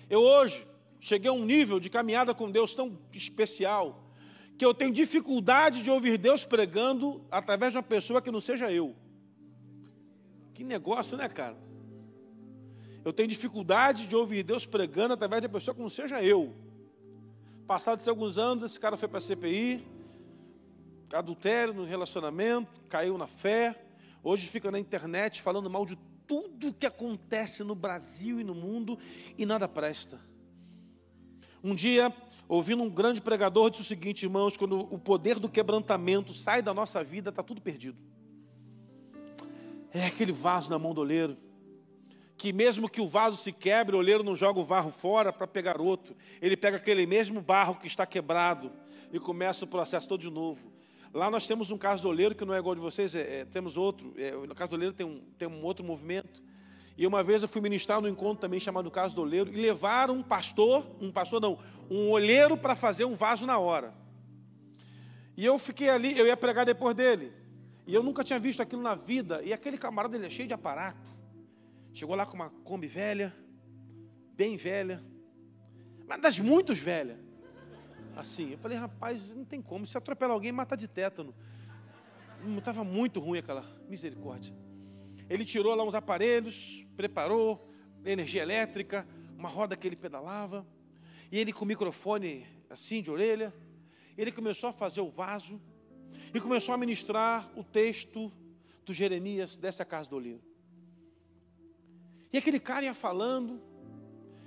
eu 0.08 0.20
hoje 0.20 0.66
cheguei 1.04 1.28
a 1.28 1.34
um 1.34 1.44
nível 1.44 1.78
de 1.78 1.90
caminhada 1.90 2.32
com 2.32 2.50
Deus 2.50 2.74
tão 2.74 2.98
especial 3.12 4.08
que 4.56 4.64
eu 4.64 4.72
tenho 4.72 4.90
dificuldade 4.90 5.82
de 5.82 5.90
ouvir 5.90 6.16
Deus 6.16 6.46
pregando 6.46 7.22
através 7.30 7.72
de 7.72 7.76
uma 7.76 7.82
pessoa 7.82 8.22
que 8.22 8.30
não 8.30 8.40
seja 8.40 8.72
eu. 8.72 8.96
Que 10.54 10.64
negócio, 10.64 11.18
né, 11.18 11.28
cara? 11.28 11.58
Eu 13.04 13.12
tenho 13.12 13.28
dificuldade 13.28 14.06
de 14.06 14.16
ouvir 14.16 14.42
Deus 14.44 14.64
pregando 14.64 15.12
através 15.12 15.42
de 15.42 15.46
uma 15.46 15.52
pessoa 15.52 15.74
que 15.74 15.82
não 15.82 15.90
seja 15.90 16.22
eu. 16.22 16.56
Passados 17.66 18.08
alguns 18.08 18.38
anos, 18.38 18.64
esse 18.64 18.80
cara 18.80 18.96
foi 18.96 19.06
para 19.06 19.18
a 19.18 19.20
CPI, 19.20 19.86
adultério 21.12 21.74
no 21.74 21.84
relacionamento, 21.84 22.80
caiu 22.88 23.18
na 23.18 23.26
fé, 23.26 23.78
hoje 24.22 24.48
fica 24.48 24.70
na 24.70 24.78
internet 24.78 25.42
falando 25.42 25.68
mal 25.68 25.84
de 25.84 25.98
tudo 26.26 26.72
que 26.72 26.86
acontece 26.86 27.62
no 27.62 27.74
Brasil 27.74 28.40
e 28.40 28.44
no 28.44 28.54
mundo 28.54 28.98
e 29.36 29.44
nada 29.44 29.68
presta. 29.68 30.18
Um 31.64 31.74
dia, 31.74 32.12
ouvindo 32.46 32.82
um 32.82 32.90
grande 32.90 33.22
pregador, 33.22 33.70
disse 33.70 33.82
o 33.82 33.86
seguinte, 33.86 34.24
irmãos: 34.24 34.54
quando 34.54 34.80
o 34.80 34.98
poder 34.98 35.38
do 35.38 35.48
quebrantamento 35.48 36.34
sai 36.34 36.60
da 36.60 36.74
nossa 36.74 37.02
vida, 37.02 37.30
está 37.30 37.42
tudo 37.42 37.62
perdido. 37.62 37.96
É 39.90 40.04
aquele 40.04 40.30
vaso 40.30 40.68
na 40.68 40.78
mão 40.78 40.92
do 40.92 41.00
oleiro, 41.00 41.38
que 42.36 42.52
mesmo 42.52 42.86
que 42.86 43.00
o 43.00 43.08
vaso 43.08 43.38
se 43.38 43.50
quebre, 43.50 43.96
o 43.96 43.98
oleiro 43.98 44.22
não 44.22 44.36
joga 44.36 44.60
o 44.60 44.64
barro 44.66 44.90
fora 44.90 45.32
para 45.32 45.46
pegar 45.46 45.80
outro. 45.80 46.14
Ele 46.42 46.54
pega 46.54 46.76
aquele 46.76 47.06
mesmo 47.06 47.40
barro 47.40 47.76
que 47.76 47.86
está 47.86 48.04
quebrado 48.04 48.70
e 49.10 49.18
começa 49.18 49.64
o 49.64 49.68
processo 49.68 50.06
todo 50.06 50.20
de 50.20 50.30
novo. 50.30 50.70
Lá 51.14 51.30
nós 51.30 51.46
temos 51.46 51.70
um 51.70 51.78
caso 51.78 52.02
do 52.02 52.08
oleiro 52.10 52.34
que 52.34 52.44
não 52.44 52.52
é 52.52 52.58
igual 52.58 52.74
de 52.74 52.80
vocês, 52.82 53.14
é, 53.14 53.40
é, 53.40 53.44
temos 53.46 53.78
outro. 53.78 54.12
É, 54.18 54.32
no 54.32 54.54
caso 54.54 54.72
do 54.72 54.74
oleiro 54.74 54.92
tem 54.92 55.06
um, 55.06 55.22
tem 55.38 55.48
um 55.48 55.62
outro 55.62 55.82
movimento. 55.82 56.42
E 56.96 57.06
uma 57.06 57.24
vez 57.24 57.42
eu 57.42 57.48
fui 57.48 57.60
ministrar 57.60 58.00
num 58.00 58.08
encontro 58.08 58.40
também 58.40 58.60
chamado 58.60 58.90
Caso 58.90 59.16
do 59.16 59.22
Oleiro 59.22 59.52
e 59.52 59.56
levaram 59.60 60.14
um 60.14 60.22
pastor, 60.22 60.86
um 61.00 61.10
pastor 61.10 61.40
não, 61.40 61.58
um 61.90 62.10
olheiro 62.10 62.56
para 62.56 62.76
fazer 62.76 63.04
um 63.04 63.16
vaso 63.16 63.44
na 63.46 63.58
hora. 63.58 63.92
E 65.36 65.44
eu 65.44 65.58
fiquei 65.58 65.90
ali, 65.90 66.16
eu 66.16 66.26
ia 66.26 66.36
pregar 66.36 66.64
depois 66.64 66.94
dele. 66.94 67.32
E 67.86 67.94
eu 67.94 68.02
nunca 68.02 68.22
tinha 68.22 68.38
visto 68.38 68.60
aquilo 68.60 68.80
na 68.80 68.94
vida. 68.94 69.42
E 69.42 69.52
aquele 69.52 69.76
camarada 69.76 70.16
ele 70.16 70.26
é 70.26 70.30
cheio 70.30 70.46
de 70.46 70.54
aparato. 70.54 71.12
Chegou 71.92 72.14
lá 72.14 72.24
com 72.24 72.34
uma 72.34 72.50
Kombi 72.50 72.86
velha, 72.86 73.34
bem 74.32 74.56
velha, 74.56 75.02
mas 76.06 76.20
das 76.20 76.38
muitos 76.38 76.78
velhas. 76.78 77.18
Assim, 78.16 78.52
eu 78.52 78.58
falei, 78.58 78.78
rapaz, 78.78 79.34
não 79.34 79.44
tem 79.44 79.60
como. 79.60 79.86
Se 79.86 79.98
atropelar 79.98 80.34
alguém, 80.34 80.52
mata 80.52 80.76
de 80.76 80.86
tétano. 80.86 81.34
Estava 82.58 82.82
hum, 82.82 82.84
muito 82.84 83.20
ruim 83.20 83.38
aquela 83.38 83.64
misericórdia. 83.88 84.54
Ele 85.28 85.44
tirou 85.44 85.74
lá 85.74 85.82
uns 85.82 85.94
aparelhos, 85.94 86.84
preparou 86.96 87.70
energia 88.04 88.42
elétrica, 88.42 89.06
uma 89.38 89.48
roda 89.48 89.76
que 89.76 89.86
ele 89.86 89.96
pedalava, 89.96 90.66
e 91.32 91.38
ele 91.38 91.52
com 91.52 91.64
o 91.64 91.68
microfone 91.68 92.46
assim 92.68 93.00
de 93.00 93.10
orelha, 93.10 93.52
ele 94.16 94.30
começou 94.30 94.70
a 94.70 94.72
fazer 94.72 95.00
o 95.00 95.10
vaso 95.10 95.60
e 96.32 96.40
começou 96.40 96.74
a 96.74 96.78
ministrar 96.78 97.50
o 97.56 97.64
texto 97.64 98.30
do 98.84 98.92
Jeremias 98.92 99.56
dessa 99.56 99.84
casa 99.84 100.08
do 100.10 100.16
oleiro. 100.16 100.42
E 102.32 102.36
aquele 102.36 102.60
cara 102.60 102.84
ia 102.84 102.94
falando, 102.94 103.60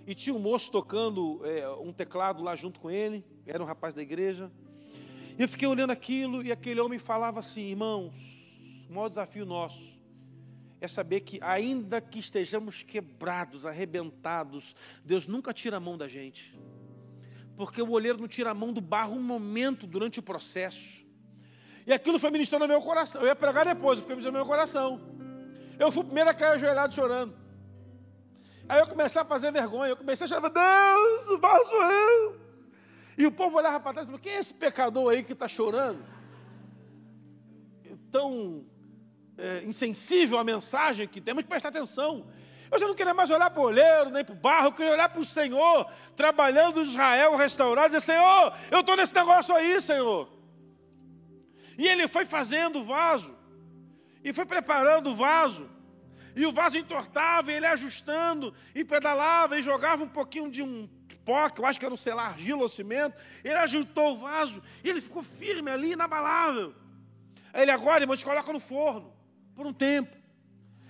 e 0.06 0.14
tinha 0.14 0.36
um 0.36 0.40
moço 0.40 0.72
tocando 0.72 1.42
é, 1.44 1.68
um 1.70 1.92
teclado 1.92 2.44
lá 2.44 2.56
junto 2.56 2.80
com 2.80 2.92
ele, 2.92 3.26
era 3.46 3.62
um 3.62 3.66
rapaz 3.66 3.94
da 3.94 4.02
igreja. 4.02 4.52
E 5.38 5.42
eu 5.42 5.50
fiquei 5.50 5.68
olhando 5.68 5.92
aquilo, 5.92 6.44
e 6.44 6.52
aquele 6.52 6.80
homem 6.80 7.00
falava 7.00 7.40
assim: 7.40 7.62
irmãos, 7.62 8.14
o 8.90 8.94
maior 8.94 9.08
desafio 9.08 9.46
nosso 9.46 9.97
é 10.80 10.88
saber 10.88 11.22
que, 11.22 11.40
ainda 11.42 12.00
que 12.00 12.20
estejamos 12.20 12.84
quebrados, 12.84 13.66
arrebentados, 13.66 14.76
Deus 15.04 15.28
nunca 15.28 15.54
tira 15.54 15.78
a 15.78 15.80
mão 15.80 15.98
da 15.98 16.08
gente, 16.08 16.58
porque 17.56 17.82
o 17.82 17.90
olheiro 17.90 18.20
não 18.20 18.28
tira 18.28 18.52
a 18.52 18.54
mão 18.54 18.72
do 18.72 18.82
barro 18.82 19.16
um 19.16 19.22
momento 19.22 19.88
durante 19.88 20.20
o 20.20 20.24
processo. 20.24 21.06
E 21.86 21.94
aquilo 21.94 22.20
foi 22.20 22.30
ministrando 22.30 22.68
no 22.68 22.74
meu 22.74 22.82
coração. 22.82 23.22
Eu 23.22 23.28
ia 23.28 23.36
pregar 23.36 23.66
depois, 23.66 24.00
fiquei 24.00 24.14
ministrando 24.14 24.38
no 24.38 24.44
meu 24.44 24.48
coração. 24.48 25.00
Eu 25.80 25.92
fui 25.92 26.04
primeiro 26.04 26.30
a 26.30 26.34
cair 26.34 26.52
ajoelhado 26.52 26.94
chorando. 26.94 27.34
Aí 28.70 28.80
eu 28.80 28.88
comecei 28.88 29.22
a 29.22 29.26
fazer 29.26 29.52
vergonha, 29.52 29.92
eu 29.92 29.98
comecei 29.98 30.26
a 30.26 30.28
chorar, 30.28 30.50
Deus, 30.50 31.30
o 31.30 31.38
barro 31.38 31.66
sou 31.66 31.82
eu. 31.82 32.42
E 33.18 33.26
o 33.26 33.32
povo 33.32 33.58
olhava 33.58 33.80
para 33.80 33.94
trás 33.94 34.06
e 34.06 34.08
falou, 34.08 34.20
quem 34.20 34.34
é 34.34 34.40
esse 34.40 34.54
pecador 34.54 35.12
aí 35.12 35.24
que 35.24 35.34
está 35.34 35.48
chorando? 35.48 36.04
Tão 38.12 38.66
é, 39.38 39.64
insensível 39.66 40.38
à 40.38 40.44
mensagem 40.44 41.08
que 41.08 41.22
temos 41.22 41.44
que 41.44 41.50
prestar 41.50 41.70
atenção. 41.70 42.26
Eu 42.70 42.80
já 42.80 42.88
não 42.88 42.94
queria 42.94 43.14
mais 43.14 43.30
olhar 43.30 43.50
para 43.50 43.62
o 43.62 43.66
olheiro, 43.66 44.10
nem 44.10 44.26
para 44.26 44.34
o 44.34 44.38
barro, 44.38 44.68
eu 44.68 44.72
queria 44.74 44.92
olhar 44.92 45.10
para 45.10 45.22
o 45.22 45.26
Senhor, 45.26 45.90
trabalhando 46.16 46.82
Israel 46.82 47.36
restaurado, 47.36 47.88
e 47.88 47.98
dizer, 47.98 48.14
Senhor, 48.14 48.54
eu 48.72 48.82
estou 48.82 48.96
nesse 48.98 49.16
negócio 49.16 49.56
aí, 49.56 49.80
Senhor. 49.80 50.30
E 51.78 51.88
ele 51.88 52.08
foi 52.08 52.26
fazendo 52.26 52.80
o 52.80 52.84
vaso, 52.84 53.36
e 54.24 54.34
foi 54.34 54.46
preparando 54.46 55.12
o 55.12 55.16
vaso, 55.16 55.70
e 56.36 56.46
o 56.46 56.52
vaso 56.52 56.78
entortava, 56.78 57.52
e 57.52 57.56
ele 57.56 57.66
ajustando, 57.66 58.54
e 58.76 58.84
pedalava, 58.84 59.58
e 59.58 59.64
jogava 59.64 60.04
um 60.04 60.10
pouquinho 60.10 60.52
de 60.52 60.62
um 60.62 60.90
pó, 61.24 61.50
que 61.50 61.62
eu 61.62 61.66
acho 61.66 61.80
que 61.80 61.86
era, 61.86 61.96
sei 61.96 62.14
lá, 62.14 62.28
argila 62.28 62.64
ou 62.64 62.70
cimento, 62.70 63.16
ele 63.44 63.56
ajustou 63.56 64.14
o 64.14 64.18
vaso, 64.18 64.62
e 64.84 64.90
ele 64.90 65.00
ficou 65.00 65.24
firme 65.24 65.72
ali, 65.72 65.94
inabalável. 65.94 66.76
Aí 67.54 67.62
ele 67.62 67.72
agora, 67.72 68.04
irmão, 68.04 68.18
te 68.18 68.26
coloca 68.26 68.52
no 68.52 68.60
forno, 68.60 69.17
por 69.58 69.66
um 69.66 69.74
tempo. 69.74 70.16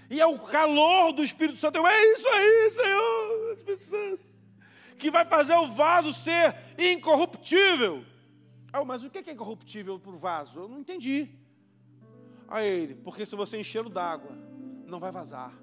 E 0.09 0.20
é 0.20 0.26
o 0.26 0.38
calor 0.38 1.13
do 1.13 1.24
Espírito 1.24 1.57
Santo, 1.57 1.86
é 1.88 2.13
isso 2.13 2.28
aí, 2.28 2.72
Senhor, 2.72 3.53
Espírito 3.55 3.84
Santo, 3.86 4.32
que 4.97 5.09
vai 5.09 5.26
fazer 5.26 5.53
o 5.55 5.68
vaso 5.70 6.13
ser 6.13 6.55
incorruptível. 6.78 8.05
Ah, 8.72 8.84
mas 8.84 9.03
o 9.03 9.09
que 9.09 9.30
é 9.30 9.34
incorruptível 9.34 9.97
para 9.97 10.11
o 10.11 10.18
vaso? 10.18 10.59
Eu 10.59 10.68
não 10.68 10.80
entendi. 10.80 11.30
Aí 12.47 12.68
ele, 12.68 12.95
porque 12.95 13.26
se 13.26 13.36
você 13.36 13.57
encher 13.57 13.88
d'água, 13.89 14.32
não 14.86 14.99
vai 14.99 15.11
vazar. 15.11 15.53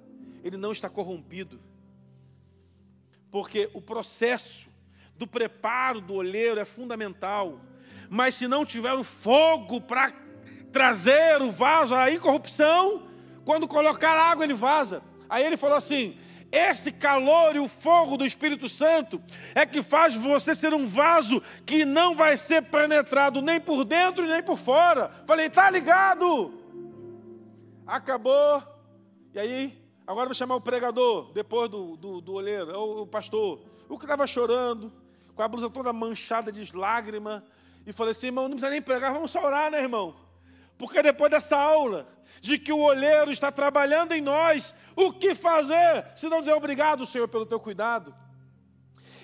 Ele 0.43 0.57
não 0.57 0.71
está 0.71 0.89
corrompido. 0.89 1.59
Porque 3.31 3.69
o 3.73 3.81
processo 3.81 4.67
do 5.15 5.27
preparo 5.27 6.01
do 6.01 6.13
olheiro 6.13 6.59
é 6.59 6.65
fundamental. 6.65 7.59
Mas 8.09 8.35
se 8.35 8.47
não 8.47 8.65
tiver 8.65 8.93
o 8.93 9.03
fogo 9.03 9.81
para 9.81 10.11
trazer 10.75 11.41
o 11.41 11.53
vaso 11.53 11.95
à 11.95 12.11
incorrupção, 12.11 13.03
quando 13.45 13.65
colocar 13.65 14.11
água 14.11 14.43
ele 14.43 14.53
vaza. 14.53 15.01
Aí 15.29 15.45
ele 15.45 15.55
falou 15.55 15.77
assim: 15.77 16.17
esse 16.51 16.91
calor 16.91 17.55
e 17.55 17.59
o 17.59 17.69
fogo 17.69 18.17
do 18.17 18.25
Espírito 18.25 18.67
Santo 18.67 19.23
é 19.55 19.65
que 19.65 19.81
faz 19.81 20.15
você 20.15 20.53
ser 20.53 20.73
um 20.73 20.85
vaso 20.85 21.41
que 21.65 21.85
não 21.85 22.13
vai 22.13 22.35
ser 22.35 22.61
penetrado 22.63 23.41
nem 23.41 23.57
por 23.57 23.85
dentro 23.85 24.27
nem 24.27 24.43
por 24.43 24.57
fora. 24.57 25.09
Falei, 25.25 25.49
tá 25.49 25.69
ligado? 25.69 26.53
Acabou. 27.87 28.61
E 29.33 29.39
aí, 29.39 29.81
agora 30.05 30.25
vou 30.25 30.35
chamar 30.35 30.55
o 30.55 30.61
pregador, 30.61 31.31
depois 31.31 31.69
do, 31.69 31.95
do, 31.95 32.19
do 32.19 32.33
olheiro, 32.33 32.71
é 32.71 32.77
o, 32.77 33.03
o 33.03 33.07
pastor. 33.07 33.61
O 33.87 33.97
que 33.97 34.03
estava 34.03 34.27
chorando, 34.27 34.91
com 35.33 35.41
a 35.41 35.47
blusa 35.47 35.69
toda 35.69 35.93
manchada 35.93 36.51
de 36.51 36.75
lágrima. 36.75 37.45
E 37.87 37.93
falei 37.93 38.11
assim, 38.11 38.27
irmão, 38.27 38.49
não 38.49 38.57
precisa 38.57 38.71
nem 38.71 38.81
pregar, 38.81 39.13
vamos 39.13 39.31
só 39.31 39.41
orar, 39.41 39.71
né, 39.71 39.81
irmão? 39.81 40.24
Porque 40.77 41.01
depois 41.01 41.31
dessa 41.31 41.57
aula, 41.57 42.07
de 42.41 42.57
que 42.57 42.71
o 42.71 42.79
olheiro 42.79 43.31
está 43.31 43.51
trabalhando 43.51 44.13
em 44.13 44.21
nós, 44.21 44.73
o 44.95 45.11
que 45.11 45.33
fazer 45.33 46.05
se 46.15 46.29
não 46.29 46.41
dizer 46.41 46.53
obrigado, 46.53 47.05
Senhor, 47.05 47.27
pelo 47.27 47.45
teu 47.45 47.59
cuidado? 47.59 48.15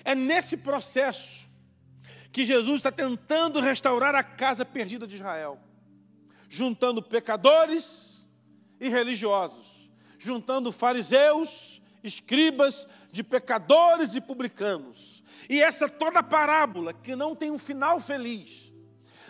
É 0.04 0.14
nesse 0.14 0.56
processo 0.56 1.48
que 2.32 2.44
Jesus 2.44 2.76
está 2.76 2.90
tentando 2.90 3.60
restaurar 3.60 4.14
a 4.14 4.22
casa 4.24 4.64
perdida 4.64 5.06
de 5.06 5.16
Israel, 5.16 5.58
juntando 6.48 7.02
pecadores 7.02 8.26
e 8.80 8.88
religiosos, 8.88 9.88
juntando 10.18 10.72
fariseus, 10.72 11.80
escribas, 12.02 12.88
de 13.12 13.22
pecadores 13.22 14.14
e 14.14 14.20
publicanos. 14.20 15.22
E 15.48 15.60
essa 15.60 15.88
toda 15.88 16.22
parábola 16.22 16.94
que 16.94 17.14
não 17.14 17.36
tem 17.36 17.50
um 17.50 17.58
final 17.58 18.00
feliz, 18.00 18.71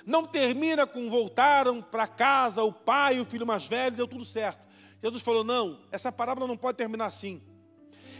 não 0.07 0.25
termina 0.25 0.87
com 0.87 1.09
voltaram 1.09 1.81
para 1.83 2.07
casa 2.07 2.63
o 2.63 2.73
pai 2.73 3.21
o 3.21 3.25
filho 3.25 3.47
mais 3.47 3.67
velho, 3.67 3.97
deu 3.97 4.09
tudo 4.09 4.25
certo. 4.25 4.61
Jesus 5.03 5.23
falou: 5.23 5.43
não, 5.43 5.81
essa 5.91 6.13
parábola 6.13 6.47
não 6.47 6.57
pode 6.57 6.79
terminar 6.79 7.07
assim. 7.07 7.43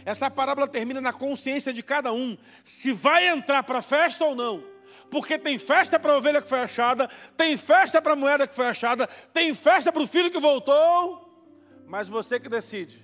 Essa 0.05 0.29
parábola 0.29 0.67
termina 0.67 0.99
na 0.99 1.13
consciência 1.13 1.71
de 1.71 1.81
cada 1.81 2.11
um, 2.11 2.37
se 2.63 2.91
vai 2.91 3.27
entrar 3.29 3.63
para 3.63 3.79
a 3.79 3.81
festa 3.81 4.25
ou 4.25 4.35
não. 4.35 4.63
Porque 5.09 5.37
tem 5.37 5.57
festa 5.57 5.99
para 5.99 6.13
a 6.13 6.17
ovelha 6.17 6.41
que 6.41 6.49
foi 6.49 6.59
achada, 6.59 7.07
tem 7.37 7.55
festa 7.55 8.01
para 8.01 8.13
a 8.13 8.15
moeda 8.15 8.47
que 8.47 8.53
foi 8.53 8.65
achada, 8.65 9.07
tem 9.31 9.53
festa 9.53 9.91
para 9.91 10.01
o 10.01 10.07
filho 10.07 10.31
que 10.31 10.39
voltou, 10.39 11.47
Mas 11.85 12.09
você 12.09 12.39
que 12.39 12.49
decide 12.49 13.03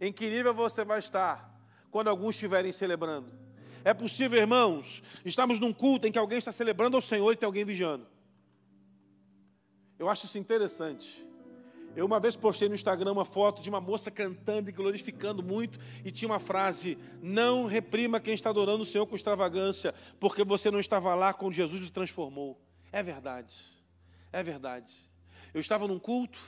em 0.00 0.12
que 0.12 0.28
nível 0.28 0.52
você 0.52 0.84
vai 0.84 0.98
estar 0.98 1.50
quando 1.90 2.08
alguns 2.08 2.34
estiverem 2.34 2.72
celebrando. 2.72 3.32
É 3.84 3.94
possível, 3.94 4.38
irmãos, 4.38 5.02
estamos 5.24 5.60
num 5.60 5.72
culto 5.72 6.06
em 6.06 6.12
que 6.12 6.18
alguém 6.18 6.38
está 6.38 6.50
celebrando 6.50 6.96
ao 6.96 7.02
Senhor 7.02 7.32
e 7.32 7.36
tem 7.36 7.46
alguém 7.46 7.64
vigiando. 7.64 8.06
Eu 9.98 10.08
acho 10.08 10.26
isso 10.26 10.38
interessante. 10.38 11.24
Eu 11.96 12.06
uma 12.06 12.18
vez 12.18 12.34
postei 12.34 12.68
no 12.68 12.74
Instagram 12.74 13.12
uma 13.12 13.24
foto 13.24 13.62
de 13.62 13.68
uma 13.68 13.80
moça 13.80 14.10
cantando 14.10 14.68
e 14.68 14.72
glorificando 14.72 15.42
muito 15.42 15.78
e 16.04 16.10
tinha 16.10 16.28
uma 16.28 16.40
frase: 16.40 16.98
Não 17.22 17.66
reprima 17.66 18.18
quem 18.18 18.34
está 18.34 18.50
adorando 18.50 18.82
o 18.82 18.86
Senhor 18.86 19.06
com 19.06 19.14
extravagância, 19.14 19.94
porque 20.18 20.42
você 20.44 20.70
não 20.70 20.80
estava 20.80 21.14
lá 21.14 21.32
quando 21.32 21.52
Jesus 21.52 21.86
te 21.86 21.92
transformou. 21.92 22.58
É 22.90 23.02
verdade, 23.02 23.56
é 24.32 24.42
verdade. 24.42 24.92
Eu 25.52 25.60
estava 25.60 25.86
num 25.86 26.00
culto 26.00 26.40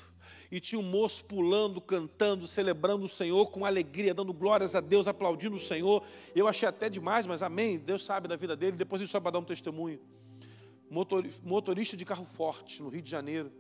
e 0.51 0.59
tinha 0.59 0.81
um 0.81 0.83
moço 0.83 1.25
pulando, 1.25 1.81
cantando, 1.81 2.49
celebrando 2.49 3.07
o 3.07 3.09
Senhor 3.09 3.51
com 3.51 3.65
alegria, 3.65 4.13
dando 4.13 4.33
glórias 4.33 4.75
a 4.75 4.81
Deus, 4.81 5.07
aplaudindo 5.07 5.55
o 5.55 5.61
Senhor. 5.61 6.05
Eu 6.35 6.49
achei 6.49 6.69
até 6.69 6.89
demais, 6.89 7.25
mas 7.25 7.41
amém, 7.41 7.79
Deus 7.79 8.05
sabe 8.05 8.27
da 8.27 8.35
vida 8.35 8.57
dele. 8.57 8.77
Depois 8.77 9.01
ele 9.01 9.11
só 9.11 9.21
para 9.21 9.33
dar 9.33 9.39
um 9.39 9.45
testemunho. 9.45 10.01
Motorista 10.89 11.97
de 11.97 12.05
carro 12.05 12.25
forte 12.25 12.83
no 12.83 12.89
Rio 12.89 13.03
de 13.03 13.11
Janeiro 13.11 13.53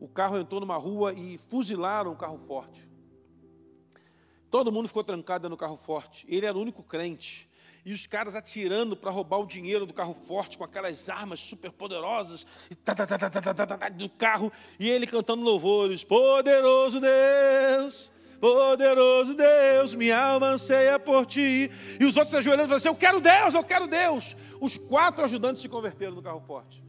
o 0.00 0.08
carro 0.08 0.38
entrou 0.38 0.60
numa 0.60 0.76
rua 0.76 1.12
e 1.12 1.38
fuzilaram 1.48 2.12
o 2.12 2.16
carro 2.16 2.38
forte. 2.38 2.88
Todo 4.50 4.72
mundo 4.72 4.88
ficou 4.88 5.04
trancado 5.04 5.48
no 5.48 5.56
carro 5.56 5.76
forte. 5.76 6.24
Ele 6.28 6.46
era 6.46 6.56
o 6.56 6.60
único 6.60 6.82
crente. 6.82 7.48
E 7.84 7.92
os 7.92 8.06
caras 8.06 8.34
atirando 8.34 8.96
para 8.96 9.10
roubar 9.10 9.38
o 9.38 9.46
dinheiro 9.46 9.86
do 9.86 9.94
carro 9.94 10.14
forte 10.14 10.58
com 10.58 10.64
aquelas 10.64 11.08
armas 11.08 11.40
super 11.40 11.72
poderosas 11.72 12.46
tá, 12.84 12.94
tá, 12.94 13.06
tá, 13.06 13.88
do 13.88 14.08
carro. 14.08 14.52
E 14.78 14.88
ele 14.88 15.06
cantando 15.06 15.42
louvores: 15.42 16.04
Poderoso 16.04 17.00
Deus, 17.00 18.12
poderoso 18.40 19.34
Deus, 19.34 19.94
minha 19.94 20.18
alma 20.18 20.48
anseia 20.48 20.98
por 20.98 21.26
ti. 21.26 21.70
E 22.00 22.04
os 22.04 22.16
outros 22.16 22.30
se 22.30 22.36
ajoelhando 22.36 22.72
e 22.72 22.76
assim: 22.76 22.88
Eu 22.88 22.94
quero 22.94 23.20
Deus, 23.20 23.54
eu 23.54 23.64
quero 23.64 23.86
Deus. 23.86 24.36
Os 24.60 24.76
quatro 24.76 25.24
ajudantes 25.24 25.62
se 25.62 25.68
converteram 25.68 26.14
no 26.14 26.22
carro 26.22 26.40
forte. 26.40 26.82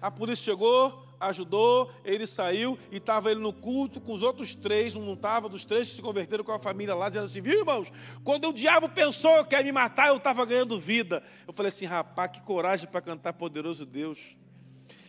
A 0.00 0.10
polícia 0.10 0.44
chegou, 0.44 1.06
ajudou, 1.20 1.90
ele 2.04 2.26
saiu 2.26 2.78
e 2.90 2.98
estava 2.98 3.30
ele 3.30 3.40
no 3.40 3.52
culto 3.52 4.00
com 4.00 4.12
os 4.12 4.22
outros 4.22 4.54
três, 4.54 4.94
um 4.94 5.04
não 5.04 5.14
estava, 5.14 5.48
dos 5.48 5.64
três 5.64 5.90
que 5.90 5.96
se 5.96 6.02
converteram 6.02 6.44
com 6.44 6.52
a 6.52 6.58
família 6.58 6.94
lá, 6.94 7.08
dizendo 7.08 7.24
assim: 7.24 7.40
viu 7.40 7.58
irmãos, 7.58 7.92
quando 8.22 8.48
o 8.48 8.52
diabo 8.52 8.88
pensou 8.88 9.44
que 9.44 9.56
ia 9.56 9.62
me 9.62 9.72
matar, 9.72 10.08
eu 10.08 10.16
estava 10.16 10.44
ganhando 10.44 10.78
vida. 10.78 11.22
Eu 11.46 11.52
falei 11.52 11.68
assim: 11.68 11.84
rapaz, 11.84 12.30
que 12.30 12.40
coragem 12.42 12.88
para 12.88 13.00
cantar 13.00 13.32
Poderoso 13.32 13.84
Deus. 13.84 14.36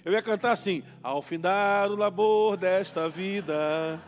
Eu 0.04 0.14
ia 0.14 0.22
cantar 0.22 0.52
assim: 0.52 0.84
ao 1.04 1.22
findar 1.22 1.92
o 1.92 1.96
labor 1.96 2.58
desta 2.58 3.08
vida, 3.08 4.02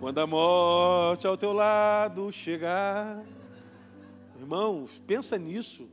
quando 0.00 0.18
a 0.18 0.26
morte 0.26 1.26
ao 1.26 1.36
teu 1.36 1.52
lado 1.52 2.32
chegar. 2.32 3.22
Irmãos, 4.38 5.00
pensa 5.06 5.38
nisso. 5.38 5.90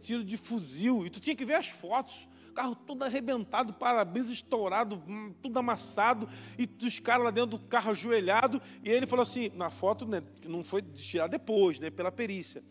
Tiro 0.00 0.24
de 0.24 0.36
fuzil, 0.38 1.04
e 1.04 1.10
tu 1.10 1.20
tinha 1.20 1.36
que 1.36 1.44
ver 1.44 1.54
as 1.54 1.68
fotos 1.68 2.26
carro 2.54 2.74
todo 2.74 3.04
arrebentado, 3.04 3.72
para-brisa 3.72 4.32
estourado, 4.32 5.02
hum, 5.06 5.32
tudo 5.40 5.58
amassado, 5.58 6.28
e 6.58 6.68
os 6.84 6.98
caras 6.98 7.24
lá 7.24 7.30
dentro 7.30 7.50
do 7.50 7.58
carro 7.58 7.92
ajoelhado, 7.92 8.60
e 8.82 8.90
ele 8.90 9.06
falou 9.06 9.22
assim, 9.22 9.50
na 9.54 9.70
foto, 9.70 10.04
né, 10.04 10.22
não 10.44 10.62
foi 10.62 10.82
tirar 10.82 11.28
depois, 11.28 11.78
né, 11.78 11.90
pela 11.90 12.10
perícia. 12.10 12.62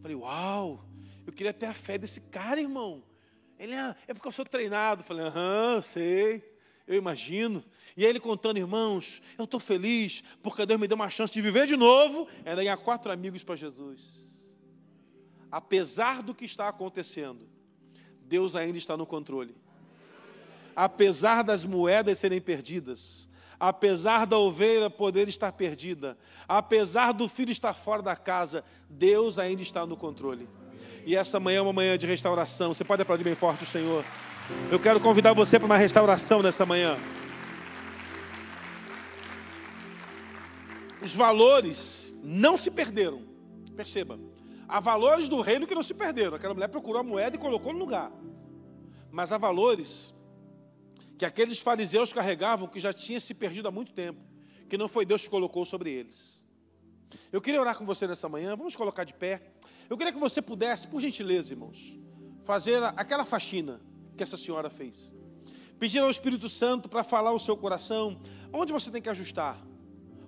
Falei, 0.00 0.16
uau, 0.16 0.84
eu 1.26 1.32
queria 1.32 1.52
ter 1.52 1.66
a 1.66 1.74
fé 1.74 1.98
desse 1.98 2.20
cara, 2.20 2.60
irmão. 2.60 3.02
Ele, 3.58 3.74
ah, 3.74 3.94
é 4.06 4.14
porque 4.14 4.28
eu 4.28 4.32
sou 4.32 4.44
treinado. 4.44 5.02
Falei, 5.02 5.26
aham, 5.26 5.82
sei, 5.82 6.42
eu 6.86 6.96
imagino. 6.96 7.64
E 7.96 8.04
ele 8.04 8.20
contando, 8.20 8.58
irmãos, 8.58 9.22
eu 9.38 9.44
estou 9.44 9.60
feliz, 9.60 10.22
porque 10.42 10.66
Deus 10.66 10.80
me 10.80 10.88
deu 10.88 10.96
uma 10.96 11.10
chance 11.10 11.32
de 11.32 11.40
viver 11.40 11.66
de 11.66 11.76
novo, 11.76 12.28
é 12.44 12.54
ganhar 12.54 12.76
quatro 12.76 13.10
amigos 13.10 13.44
para 13.44 13.56
Jesus. 13.56 14.00
Apesar 15.50 16.22
do 16.22 16.34
que 16.34 16.44
está 16.44 16.68
acontecendo, 16.68 17.48
Deus 18.22 18.56
ainda 18.56 18.76
está 18.76 18.96
no 18.96 19.06
controle. 19.06 19.54
Apesar 20.74 21.42
das 21.42 21.64
moedas 21.64 22.18
serem 22.18 22.40
perdidas, 22.40 23.28
apesar 23.60 24.26
da 24.26 24.36
ovelha 24.36 24.90
poder 24.90 25.28
estar 25.28 25.52
perdida, 25.52 26.18
apesar 26.48 27.12
do 27.12 27.28
filho 27.28 27.52
estar 27.52 27.72
fora 27.72 28.02
da 28.02 28.16
casa, 28.16 28.64
Deus 28.90 29.38
ainda 29.38 29.62
está 29.62 29.86
no 29.86 29.96
controle. 29.96 30.48
E 31.06 31.14
essa 31.14 31.38
manhã 31.38 31.58
é 31.58 31.62
uma 31.62 31.72
manhã 31.72 31.96
de 31.96 32.06
restauração. 32.06 32.74
Você 32.74 32.82
pode 32.82 33.02
aplaudir 33.02 33.24
bem 33.24 33.34
forte 33.34 33.62
o 33.62 33.66
Senhor. 33.66 34.04
Eu 34.70 34.78
quero 34.78 35.00
convidar 35.00 35.32
você 35.32 35.58
para 35.58 35.66
uma 35.66 35.76
restauração 35.76 36.42
nessa 36.42 36.66
manhã. 36.66 36.98
Os 41.02 41.14
valores 41.14 42.14
não 42.22 42.56
se 42.56 42.70
perderam. 42.70 43.22
Perceba. 43.74 44.18
Há 44.68 44.80
valores 44.80 45.28
do 45.28 45.40
reino 45.40 45.66
que 45.66 45.74
não 45.74 45.82
se 45.82 45.94
perderam. 45.94 46.36
Aquela 46.36 46.52
mulher 46.52 46.68
procurou 46.68 47.00
a 47.00 47.02
moeda 47.04 47.36
e 47.36 47.38
colocou 47.38 47.72
no 47.72 47.78
lugar. 47.78 48.12
Mas 49.10 49.32
há 49.32 49.38
valores 49.38 50.14
que 51.16 51.24
aqueles 51.24 51.58
fariseus 51.58 52.12
carregavam 52.12 52.68
que 52.68 52.80
já 52.80 52.92
tinha 52.92 53.20
se 53.20 53.32
perdido 53.32 53.68
há 53.68 53.70
muito 53.70 53.92
tempo, 53.92 54.20
que 54.68 54.76
não 54.76 54.88
foi 54.88 55.06
Deus 55.06 55.22
que 55.22 55.30
colocou 55.30 55.64
sobre 55.64 55.90
eles. 55.90 56.42
Eu 57.32 57.40
queria 57.40 57.60
orar 57.60 57.78
com 57.78 57.86
você 57.86 58.06
nessa 58.06 58.28
manhã, 58.28 58.56
vamos 58.56 58.74
colocar 58.74 59.04
de 59.04 59.14
pé. 59.14 59.40
Eu 59.88 59.96
queria 59.96 60.12
que 60.12 60.18
você 60.18 60.42
pudesse, 60.42 60.88
por 60.88 61.00
gentileza, 61.00 61.52
irmãos, 61.52 61.96
fazer 62.42 62.82
aquela 62.96 63.24
faxina 63.24 63.80
que 64.16 64.22
essa 64.22 64.36
senhora 64.36 64.70
fez. 64.70 65.14
Pedir 65.78 65.98
ao 65.98 66.10
Espírito 66.10 66.48
Santo 66.48 66.88
para 66.88 67.04
falar 67.04 67.32
o 67.32 67.40
seu 67.40 67.56
coração, 67.56 68.20
onde 68.52 68.72
você 68.72 68.90
tem 68.90 69.02
que 69.02 69.08
ajustar, 69.08 69.58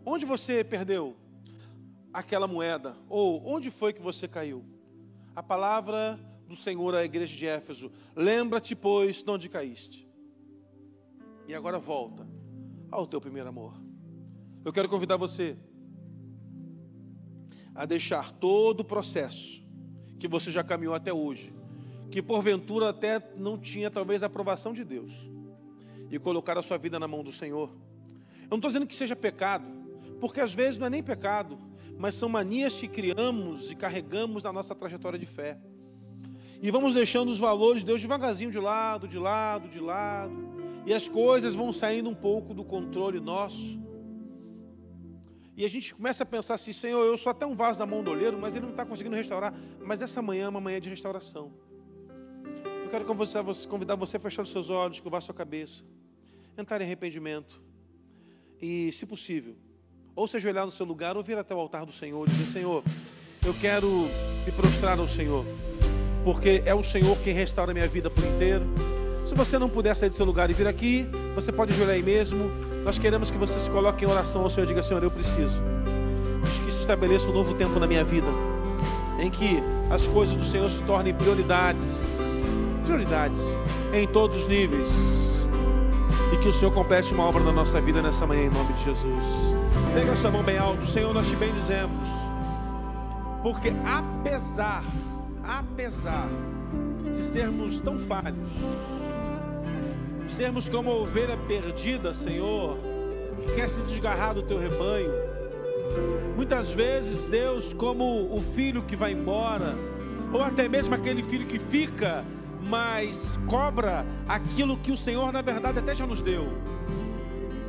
onde 0.05 0.25
você 0.27 0.65
perdeu, 0.65 1.17
aquela 2.13 2.47
moeda? 2.47 2.97
Ou 3.09 3.47
onde 3.47 3.71
foi 3.71 3.93
que 3.93 4.01
você 4.01 4.27
caiu? 4.27 4.65
A 5.35 5.43
palavra 5.43 6.19
do 6.47 6.57
Senhor 6.57 6.95
à 6.95 7.05
igreja 7.05 7.37
de 7.37 7.47
Éfeso: 7.47 7.93
Lembra-te, 8.15 8.75
pois, 8.75 9.23
de 9.23 9.31
onde 9.31 9.49
caíste. 9.49 10.09
E 11.47 11.55
agora 11.55 11.79
volta 11.79 12.27
ao 12.91 13.07
teu 13.07 13.21
primeiro 13.21 13.49
amor. 13.49 13.75
Eu 14.65 14.73
quero 14.73 14.89
convidar 14.89 15.17
você 15.17 15.57
a 17.75 17.85
deixar 17.85 18.33
todo 18.33 18.81
o 18.81 18.85
processo 18.85 19.63
que 20.19 20.27
você 20.27 20.51
já 20.51 20.65
caminhou 20.65 20.95
até 20.95 21.13
hoje, 21.13 21.55
que 22.11 22.23
porventura 22.23 22.89
até 22.91 23.21
não 23.37 23.59
tinha 23.59 23.91
talvez 23.91 24.23
a 24.23 24.27
aprovação 24.27 24.73
de 24.73 24.85
Deus, 24.85 25.13
e 26.11 26.19
colocar 26.19 26.57
a 26.57 26.63
sua 26.63 26.79
vida 26.79 26.99
na 26.99 27.09
mão 27.09 27.23
do 27.23 27.33
Senhor. 27.33 27.71
Eu 28.43 28.51
não 28.51 28.59
estou 28.59 28.71
dizendo 28.71 28.87
que 28.87 28.95
seja 28.95 29.17
pecado, 29.17 29.67
porque 30.21 30.41
às 30.41 30.55
vezes 30.55 30.79
não 30.79 30.87
é 30.87 30.91
nem 30.91 31.03
pecado, 31.03 31.59
mas 31.99 32.15
são 32.15 32.29
manias 32.29 32.75
que 32.75 32.89
criamos 32.89 33.71
e 33.71 33.75
carregamos 33.75 34.43
na 34.45 34.53
nossa 34.53 34.75
trajetória 34.75 35.19
de 35.19 35.27
fé. 35.27 35.59
E 36.63 36.71
vamos 36.71 36.95
deixando 36.95 37.31
os 37.31 37.39
valores 37.39 37.81
de 37.81 37.87
Deus 37.87 38.01
devagarzinho 38.01 38.51
de 38.51 38.59
lado, 38.59 39.07
de 39.07 39.19
lado, 39.19 39.69
de 39.69 39.81
lado. 39.81 40.35
E 40.87 40.95
as 40.95 41.09
coisas 41.09 41.55
vão 41.55 41.73
saindo 41.73 42.09
um 42.09 42.15
pouco 42.15 42.55
do 42.55 42.65
controle 42.65 43.21
nosso. 43.21 43.79
E 45.57 45.65
a 45.65 45.69
gente 45.69 45.95
começa 45.95 46.23
a 46.23 46.27
pensar 46.27 46.55
assim, 46.55 46.73
Senhor, 46.73 47.03
eu 47.05 47.17
sou 47.17 47.31
até 47.31 47.47
um 47.47 47.55
vaso 47.55 47.79
da 47.79 47.87
mão 47.87 48.03
do 48.03 48.11
olheiro, 48.11 48.39
mas 48.39 48.55
ele 48.55 48.65
não 48.65 48.73
está 48.73 48.85
conseguindo 48.85 49.17
restaurar. 49.17 49.55
Mas 49.85 50.01
essa 50.01 50.23
manhã 50.23 50.47
é 50.47 50.49
uma 50.49 50.61
manhã 50.61 50.81
de 50.81 50.89
restauração. 50.89 51.53
Eu 52.85 52.91
quero 52.91 53.05
convidar 53.05 53.97
você 53.97 54.17
a 54.17 54.21
fechar 54.21 54.43
os 54.43 54.51
seus 54.51 54.71
olhos, 54.71 55.01
curvar 55.01 55.21
sua 55.21 55.35
cabeça, 55.35 55.83
entrar 56.57 56.81
em 56.81 56.85
arrependimento. 56.85 57.61
E, 58.63 58.91
se 58.93 59.05
possível, 59.05 59.57
ou 60.15 60.27
se 60.27 60.37
ajoelhar 60.37 60.65
no 60.65 60.71
seu 60.71 60.87
lugar, 60.87 61.17
ou 61.17 61.23
vir 61.23 61.37
até 61.37 61.55
o 61.55 61.59
altar 61.59 61.85
do 61.85 61.93
Senhor 61.93 62.27
e 62.27 62.31
dizer: 62.31 62.53
Senhor, 62.53 62.83
eu 63.45 63.53
quero 63.55 64.09
me 64.47 64.53
prostrar 64.53 64.99
ao 64.99 65.07
Senhor, 65.07 65.45
porque 66.25 66.63
é 66.65 66.75
o 66.75 66.83
Senhor 66.83 67.19
quem 67.19 67.35
restaura 67.35 67.73
a 67.73 67.75
minha 67.75 67.87
vida 67.87 68.09
por 68.09 68.25
inteiro. 68.25 68.65
Se 69.25 69.35
você 69.35 69.59
não 69.59 69.69
puder 69.69 69.95
sair 69.95 70.09
do 70.09 70.15
seu 70.15 70.25
lugar 70.25 70.49
e 70.51 70.55
vir 70.55 70.67
aqui, 70.67 71.07
você 71.35 71.53
pode 71.53 71.73
ajoelhar 71.73 71.97
aí 71.97 72.03
mesmo. 72.03 72.51
Nós 72.85 72.99
queremos 72.99 73.31
que 73.31 73.37
você 73.37 73.59
se 73.59 73.69
coloque 73.69 74.05
em 74.05 74.09
oração 74.09 74.43
ao 74.43 74.49
Senhor 74.49 74.65
e 74.65 74.69
diga: 74.69 74.83
Senhor, 74.83 75.03
eu 75.03 75.11
preciso. 75.11 75.61
Que 76.65 76.73
se 76.73 76.81
estabeleça 76.81 77.29
um 77.29 77.33
novo 77.33 77.55
tempo 77.55 77.79
na 77.79 77.87
minha 77.87 78.05
vida, 78.05 78.27
em 79.21 79.31
que 79.31 79.61
as 79.91 80.07
coisas 80.07 80.35
do 80.35 80.43
Senhor 80.43 80.71
se 80.71 80.83
tornem 80.85 81.13
prioridades 81.13 82.16
prioridades 82.87 83.41
em 83.93 84.07
todos 84.07 84.37
os 84.37 84.47
níveis 84.47 84.89
e 86.33 86.37
que 86.39 86.49
o 86.49 86.53
Senhor 86.53 86.73
complete 86.73 87.13
uma 87.13 87.25
obra 87.25 87.43
na 87.43 87.53
nossa 87.53 87.81
vida 87.81 88.01
nessa 88.01 88.25
manhã, 88.27 88.47
em 88.47 88.51
nome 88.51 88.73
de 88.75 88.85
Jesus. 88.85 89.25
Pega 89.93 90.13
a 90.13 90.17
sua 90.17 90.31
mão 90.31 90.43
bem 90.43 90.57
alto, 90.57 90.87
Senhor, 90.87 91.13
nós 91.13 91.27
te 91.27 91.35
bendizemos. 91.35 92.09
Porque 93.43 93.73
apesar, 93.85 94.85
apesar 95.43 96.29
de 97.13 97.23
sermos 97.23 97.81
tão 97.81 97.99
falhos, 97.99 98.51
de 100.25 100.33
sermos 100.33 100.69
como 100.69 100.91
ovelha 100.91 101.37
perdida, 101.49 102.15
Senhor, 102.15 102.79
que 103.41 103.55
quer 103.55 103.69
se 103.69 103.81
desgarrar 103.81 104.35
do 104.35 104.43
teu 104.43 104.59
rebanho, 104.59 105.11
muitas 106.37 106.73
vezes, 106.73 107.23
Deus, 107.23 107.73
como 107.73 108.33
o 108.33 108.41
filho 108.55 108.83
que 108.83 108.95
vai 108.95 109.13
embora, 109.13 109.75
ou 110.33 110.43
até 110.43 110.69
mesmo 110.69 110.95
aquele 110.95 111.23
filho 111.23 111.47
que 111.47 111.59
fica, 111.59 112.25
mas 112.69 113.39
cobra 113.49 114.05
aquilo 114.29 114.77
que 114.77 114.93
o 114.93 114.97
Senhor, 114.97 115.33
na 115.33 115.43
verdade, 115.43 115.79
até 115.79 115.95
já 115.95 116.07
nos 116.07 116.23
deu. 116.23 116.47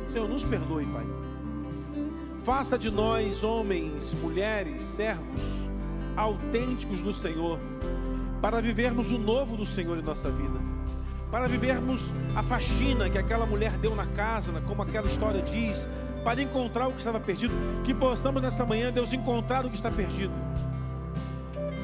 Senhor, 0.08 0.28
nos 0.28 0.44
perdoe, 0.44 0.86
Pai. 0.86 1.06
Faça 2.42 2.78
de 2.78 2.90
nós 2.90 3.44
homens, 3.44 4.14
mulheres, 4.14 4.82
servos 4.82 5.68
autênticos 6.16 7.00
do 7.00 7.12
Senhor, 7.12 7.60
para 8.40 8.60
vivermos 8.60 9.12
o 9.12 9.18
novo 9.18 9.56
do 9.56 9.64
Senhor 9.64 9.96
em 9.98 10.02
nossa 10.02 10.30
vida, 10.30 10.58
para 11.30 11.46
vivermos 11.46 12.04
a 12.34 12.42
faxina 12.42 13.08
que 13.08 13.18
aquela 13.18 13.46
mulher 13.46 13.78
deu 13.78 13.94
na 13.94 14.06
casa, 14.06 14.52
como 14.66 14.82
aquela 14.82 15.06
história 15.06 15.40
diz, 15.42 15.86
para 16.24 16.42
encontrar 16.42 16.88
o 16.88 16.92
que 16.92 16.98
estava 16.98 17.20
perdido, 17.20 17.54
que 17.84 17.94
possamos 17.94 18.42
nessa 18.42 18.64
manhã, 18.64 18.92
Deus, 18.92 19.12
encontrar 19.12 19.64
o 19.64 19.70
que 19.70 19.76
está 19.76 19.90
perdido 19.90 20.32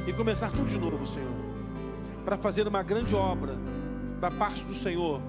e 0.07 0.13
começar 0.13 0.51
tudo 0.51 0.67
de 0.67 0.79
novo, 0.79 1.07
Senhor, 1.07 1.34
para 2.25 2.37
fazer 2.37 2.67
uma 2.67 2.83
grande 2.83 3.15
obra 3.15 3.57
da 4.21 4.31
parte 4.31 4.65
do 4.65 4.75
Senhor, 4.75 5.21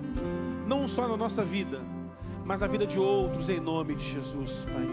não 0.66 0.88
só 0.88 1.08
na 1.08 1.18
nossa 1.18 1.44
vida, 1.44 1.82
mas 2.44 2.62
na 2.62 2.68
vida 2.68 2.86
de 2.86 2.98
outros, 2.98 3.50
em 3.50 3.60
nome 3.60 3.96
de 3.96 4.06
Jesus, 4.06 4.52
Pai. 4.72 4.88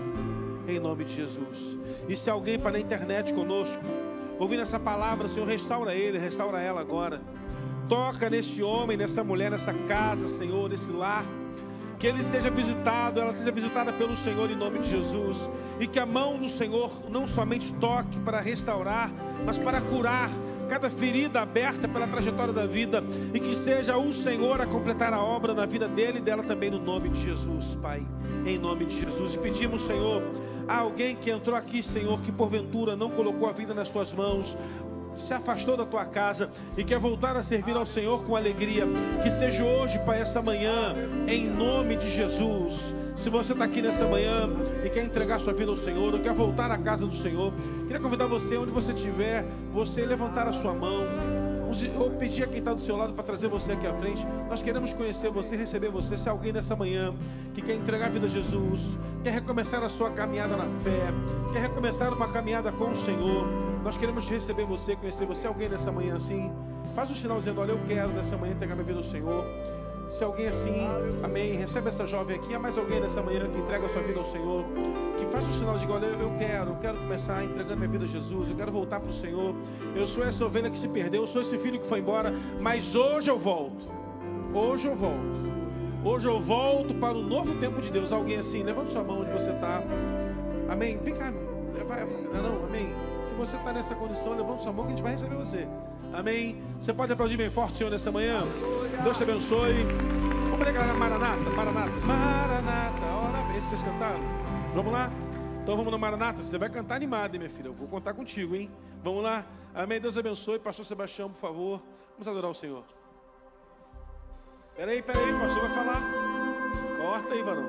Em 0.74 0.78
nome 0.78 1.04
de 1.04 1.14
Jesus. 1.14 1.76
E 2.08 2.16
se 2.16 2.30
alguém 2.30 2.58
para 2.58 2.72
na 2.72 2.80
internet 2.80 3.32
conosco, 3.34 3.82
ouvindo 4.38 4.62
essa 4.62 4.78
palavra, 4.78 5.28
Senhor, 5.28 5.46
restaura 5.46 5.94
ele, 5.94 6.18
restaura 6.18 6.60
ela 6.60 6.80
agora. 6.80 7.20
Toca 7.88 8.30
neste 8.30 8.62
homem, 8.62 8.96
nessa 8.96 9.22
mulher, 9.22 9.50
nessa 9.50 9.74
casa, 9.74 10.26
Senhor, 10.26 10.68
nesse 10.68 10.90
lar 10.90 11.24
que 12.02 12.08
ele 12.08 12.24
seja 12.24 12.50
visitado, 12.50 13.20
ela 13.20 13.32
seja 13.32 13.52
visitada 13.52 13.92
pelo 13.92 14.16
Senhor 14.16 14.50
em 14.50 14.56
nome 14.56 14.80
de 14.80 14.90
Jesus, 14.90 15.48
e 15.78 15.86
que 15.86 16.00
a 16.00 16.04
mão 16.04 16.36
do 16.36 16.48
Senhor 16.48 16.90
não 17.08 17.28
somente 17.28 17.72
toque 17.74 18.18
para 18.18 18.40
restaurar, 18.40 19.08
mas 19.46 19.56
para 19.56 19.80
curar 19.80 20.28
cada 20.68 20.88
ferida 20.90 21.40
aberta 21.40 21.88
pela 21.88 22.06
trajetória 22.06 22.52
da 22.52 22.66
vida, 22.66 23.02
e 23.32 23.40
que 23.40 23.54
seja 23.54 23.96
o 23.96 24.12
Senhor 24.12 24.60
a 24.60 24.66
completar 24.66 25.12
a 25.12 25.22
obra 25.22 25.54
na 25.54 25.66
vida 25.66 25.88
dele 25.88 26.18
e 26.18 26.22
dela 26.22 26.42
também 26.42 26.70
no 26.70 26.78
nome 26.78 27.08
de 27.08 27.20
Jesus, 27.20 27.76
Pai, 27.80 28.06
em 28.46 28.58
nome 28.58 28.84
de 28.84 29.00
Jesus. 29.00 29.34
E 29.34 29.38
pedimos, 29.38 29.82
Senhor, 29.82 30.22
a 30.68 30.78
alguém 30.78 31.16
que 31.16 31.30
entrou 31.30 31.56
aqui, 31.56 31.82
Senhor, 31.82 32.20
que 32.20 32.32
porventura 32.32 32.96
não 32.96 33.10
colocou 33.10 33.48
a 33.48 33.52
vida 33.52 33.74
nas 33.74 33.88
suas 33.88 34.12
mãos, 34.12 34.56
se 35.16 35.34
afastou 35.34 35.76
da 35.76 35.84
tua 35.84 36.04
casa 36.04 36.50
e 36.76 36.84
quer 36.84 36.98
voltar 36.98 37.36
a 37.36 37.42
servir 37.42 37.76
ao 37.76 37.84
Senhor 37.84 38.24
com 38.24 38.34
alegria, 38.34 38.86
que 39.22 39.30
seja 39.30 39.64
hoje, 39.64 39.98
Pai, 40.00 40.20
esta 40.20 40.40
manhã, 40.40 40.94
em 41.28 41.46
nome 41.48 41.96
de 41.96 42.10
Jesus. 42.10 42.80
Se 43.14 43.28
você 43.28 43.52
está 43.52 43.64
aqui 43.64 43.82
nessa 43.82 44.06
manhã 44.06 44.48
e 44.84 44.88
quer 44.88 45.04
entregar 45.04 45.38
sua 45.38 45.52
vida 45.52 45.70
ao 45.70 45.76
Senhor, 45.76 46.14
ou 46.14 46.20
quer 46.20 46.32
voltar 46.32 46.70
à 46.70 46.78
casa 46.78 47.06
do 47.06 47.14
Senhor, 47.14 47.52
queria 47.86 48.00
convidar 48.00 48.26
você, 48.26 48.56
onde 48.56 48.72
você 48.72 48.92
estiver, 48.92 49.44
você 49.70 50.04
levantar 50.04 50.46
a 50.46 50.52
sua 50.52 50.74
mão 50.74 51.06
ou 51.96 52.10
pedir 52.10 52.44
a 52.44 52.46
quem 52.46 52.58
está 52.58 52.74
do 52.74 52.80
seu 52.80 52.96
lado 52.96 53.14
para 53.14 53.24
trazer 53.24 53.48
você 53.48 53.72
aqui 53.72 53.86
à 53.86 53.94
frente. 53.94 54.26
Nós 54.48 54.60
queremos 54.60 54.92
conhecer 54.92 55.30
você, 55.30 55.56
receber 55.56 55.88
você. 55.88 56.16
Se 56.16 56.28
alguém 56.28 56.52
nessa 56.52 56.76
manhã 56.76 57.14
que 57.54 57.62
quer 57.62 57.74
entregar 57.74 58.06
a 58.06 58.10
vida 58.10 58.26
a 58.26 58.28
Jesus, 58.28 58.98
quer 59.22 59.32
recomeçar 59.32 59.82
a 59.82 59.88
sua 59.88 60.10
caminhada 60.10 60.56
na 60.56 60.66
fé, 60.66 61.12
quer 61.52 61.60
recomeçar 61.60 62.12
uma 62.12 62.30
caminhada 62.30 62.70
com 62.72 62.90
o 62.90 62.94
Senhor, 62.94 63.46
nós 63.82 63.96
queremos 63.96 64.28
receber 64.28 64.66
você, 64.66 64.94
conhecer 64.96 65.26
você. 65.26 65.46
Alguém 65.46 65.68
nessa 65.68 65.90
manhã 65.90 66.16
assim, 66.16 66.52
faz 66.94 67.10
um 67.10 67.16
sinal 67.16 67.38
dizendo: 67.38 67.60
Olha, 67.60 67.72
eu 67.72 67.80
quero 67.86 68.12
nessa 68.12 68.36
manhã 68.36 68.52
entregar 68.52 68.74
minha 68.74 68.86
vida 68.86 68.98
ao 68.98 69.04
Senhor. 69.04 69.81
Se 70.12 70.22
alguém 70.22 70.46
assim, 70.46 70.86
amém, 71.22 71.56
recebe 71.56 71.88
essa 71.88 72.06
jovem 72.06 72.36
aqui, 72.36 72.54
há 72.54 72.58
mais 72.58 72.76
alguém 72.76 73.00
nessa 73.00 73.22
manhã 73.22 73.48
que 73.48 73.58
entrega 73.58 73.86
a 73.86 73.88
sua 73.88 74.02
vida 74.02 74.18
ao 74.18 74.24
Senhor, 74.26 74.62
que 75.18 75.24
faz 75.24 75.48
o 75.48 75.52
sinal 75.54 75.78
de 75.78 75.86
olha, 75.86 76.04
eu 76.04 76.30
quero, 76.38 76.70
eu 76.72 76.76
quero 76.76 76.98
começar 76.98 77.42
entregando 77.42 77.78
minha 77.78 77.88
vida 77.88 78.04
a 78.04 78.06
Jesus, 78.06 78.50
eu 78.50 78.54
quero 78.54 78.70
voltar 78.70 79.00
para 79.00 79.08
o 79.08 79.12
Senhor. 79.12 79.54
Eu 79.96 80.06
sou 80.06 80.22
essa 80.22 80.44
ovelha 80.44 80.68
que 80.68 80.78
se 80.78 80.86
perdeu, 80.86 81.22
eu 81.22 81.26
sou 81.26 81.40
esse 81.40 81.56
filho 81.56 81.80
que 81.80 81.86
foi 81.86 82.00
embora, 82.00 82.30
mas 82.60 82.94
hoje 82.94 83.30
eu 83.30 83.38
volto. 83.38 83.88
Hoje 84.52 84.86
eu 84.86 84.94
volto. 84.94 85.52
Hoje 86.04 86.28
eu 86.28 86.38
volto 86.40 86.94
para 86.94 87.16
o 87.16 87.22
novo 87.22 87.54
tempo 87.54 87.80
de 87.80 87.90
Deus. 87.90 88.12
Alguém 88.12 88.38
assim, 88.38 88.62
levanta 88.62 88.90
sua 88.90 89.02
mão 89.02 89.22
onde 89.22 89.32
você 89.32 89.50
está. 89.50 89.82
Amém. 90.68 90.98
Vem 91.02 91.14
cá. 91.14 91.32
Vai, 91.86 92.04
não, 92.04 92.66
amém. 92.66 92.92
Se 93.22 93.32
você 93.32 93.56
está 93.56 93.72
nessa 93.72 93.94
condição, 93.94 94.36
levanta 94.36 94.58
sua 94.58 94.72
mão 94.72 94.84
que 94.84 94.92
a 94.92 94.96
gente 94.96 95.02
vai 95.02 95.12
receber 95.12 95.36
você. 95.36 95.66
Amém. 96.12 96.62
Você 96.78 96.92
pode 96.92 97.12
aplaudir 97.12 97.38
bem 97.38 97.50
forte, 97.50 97.78
Senhor, 97.78 97.90
nessa 97.90 98.12
manhã. 98.12 98.44
Deus 99.00 99.16
te 99.16 99.22
abençoe. 99.22 99.84
Vamos 100.50 100.66
declarar 100.66 100.94
Maranata, 100.94 101.50
Maranata, 101.50 102.00
Maranata. 102.06 103.04
Ora, 103.06 103.42
vem, 103.50 103.60
vocês 103.60 103.82
cantaram. 103.82 104.20
Vamos 104.74 104.92
lá? 104.92 105.10
Então 105.62 105.76
vamos 105.76 105.90
no 105.90 105.98
Maranata. 105.98 106.42
Você 106.42 106.58
vai 106.58 106.68
cantar 106.68 106.96
animado, 106.96 107.34
hein, 107.34 107.40
minha 107.40 107.50
filha? 107.50 107.68
Eu 107.68 107.74
vou 107.74 107.88
contar 107.88 108.14
contigo, 108.14 108.54
hein? 108.54 108.70
Vamos 109.02 109.22
lá? 109.22 109.46
Amém. 109.74 110.00
Deus 110.00 110.16
abençoe. 110.16 110.58
Pastor 110.58 110.84
Sebastião, 110.84 111.30
por 111.30 111.38
favor. 111.38 111.82
Vamos 112.12 112.28
adorar 112.28 112.50
o 112.50 112.54
Senhor. 112.54 112.84
Peraí, 114.76 115.02
peraí, 115.02 115.32
pastor 115.40 115.62
vai 115.62 115.74
falar. 115.74 116.02
Corta 116.98 117.34
aí, 117.34 117.42
varão. 117.42 117.68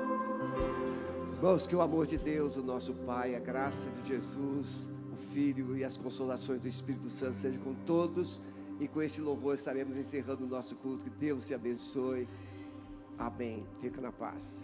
Irmãos, 1.34 1.66
que 1.66 1.76
o 1.76 1.80
amor 1.80 2.06
de 2.06 2.16
Deus, 2.16 2.56
o 2.56 2.62
nosso 2.62 2.94
Pai, 2.94 3.34
a 3.34 3.40
graça 3.40 3.90
de 3.90 4.08
Jesus, 4.08 4.88
o 5.12 5.16
Filho 5.32 5.76
e 5.76 5.84
as 5.84 5.96
consolações 5.96 6.60
do 6.60 6.68
Espírito 6.68 7.10
Santo 7.10 7.34
sejam 7.34 7.60
com 7.60 7.74
todos. 7.74 8.40
E 8.80 8.88
com 8.88 9.00
este 9.02 9.20
louvor 9.20 9.54
estaremos 9.54 9.96
encerrando 9.96 10.44
o 10.44 10.48
nosso 10.48 10.74
culto. 10.76 11.04
Que 11.04 11.10
Deus 11.10 11.46
te 11.46 11.54
abençoe. 11.54 12.28
Amém. 13.18 13.66
Fica 13.80 14.00
na 14.00 14.12
paz. 14.12 14.60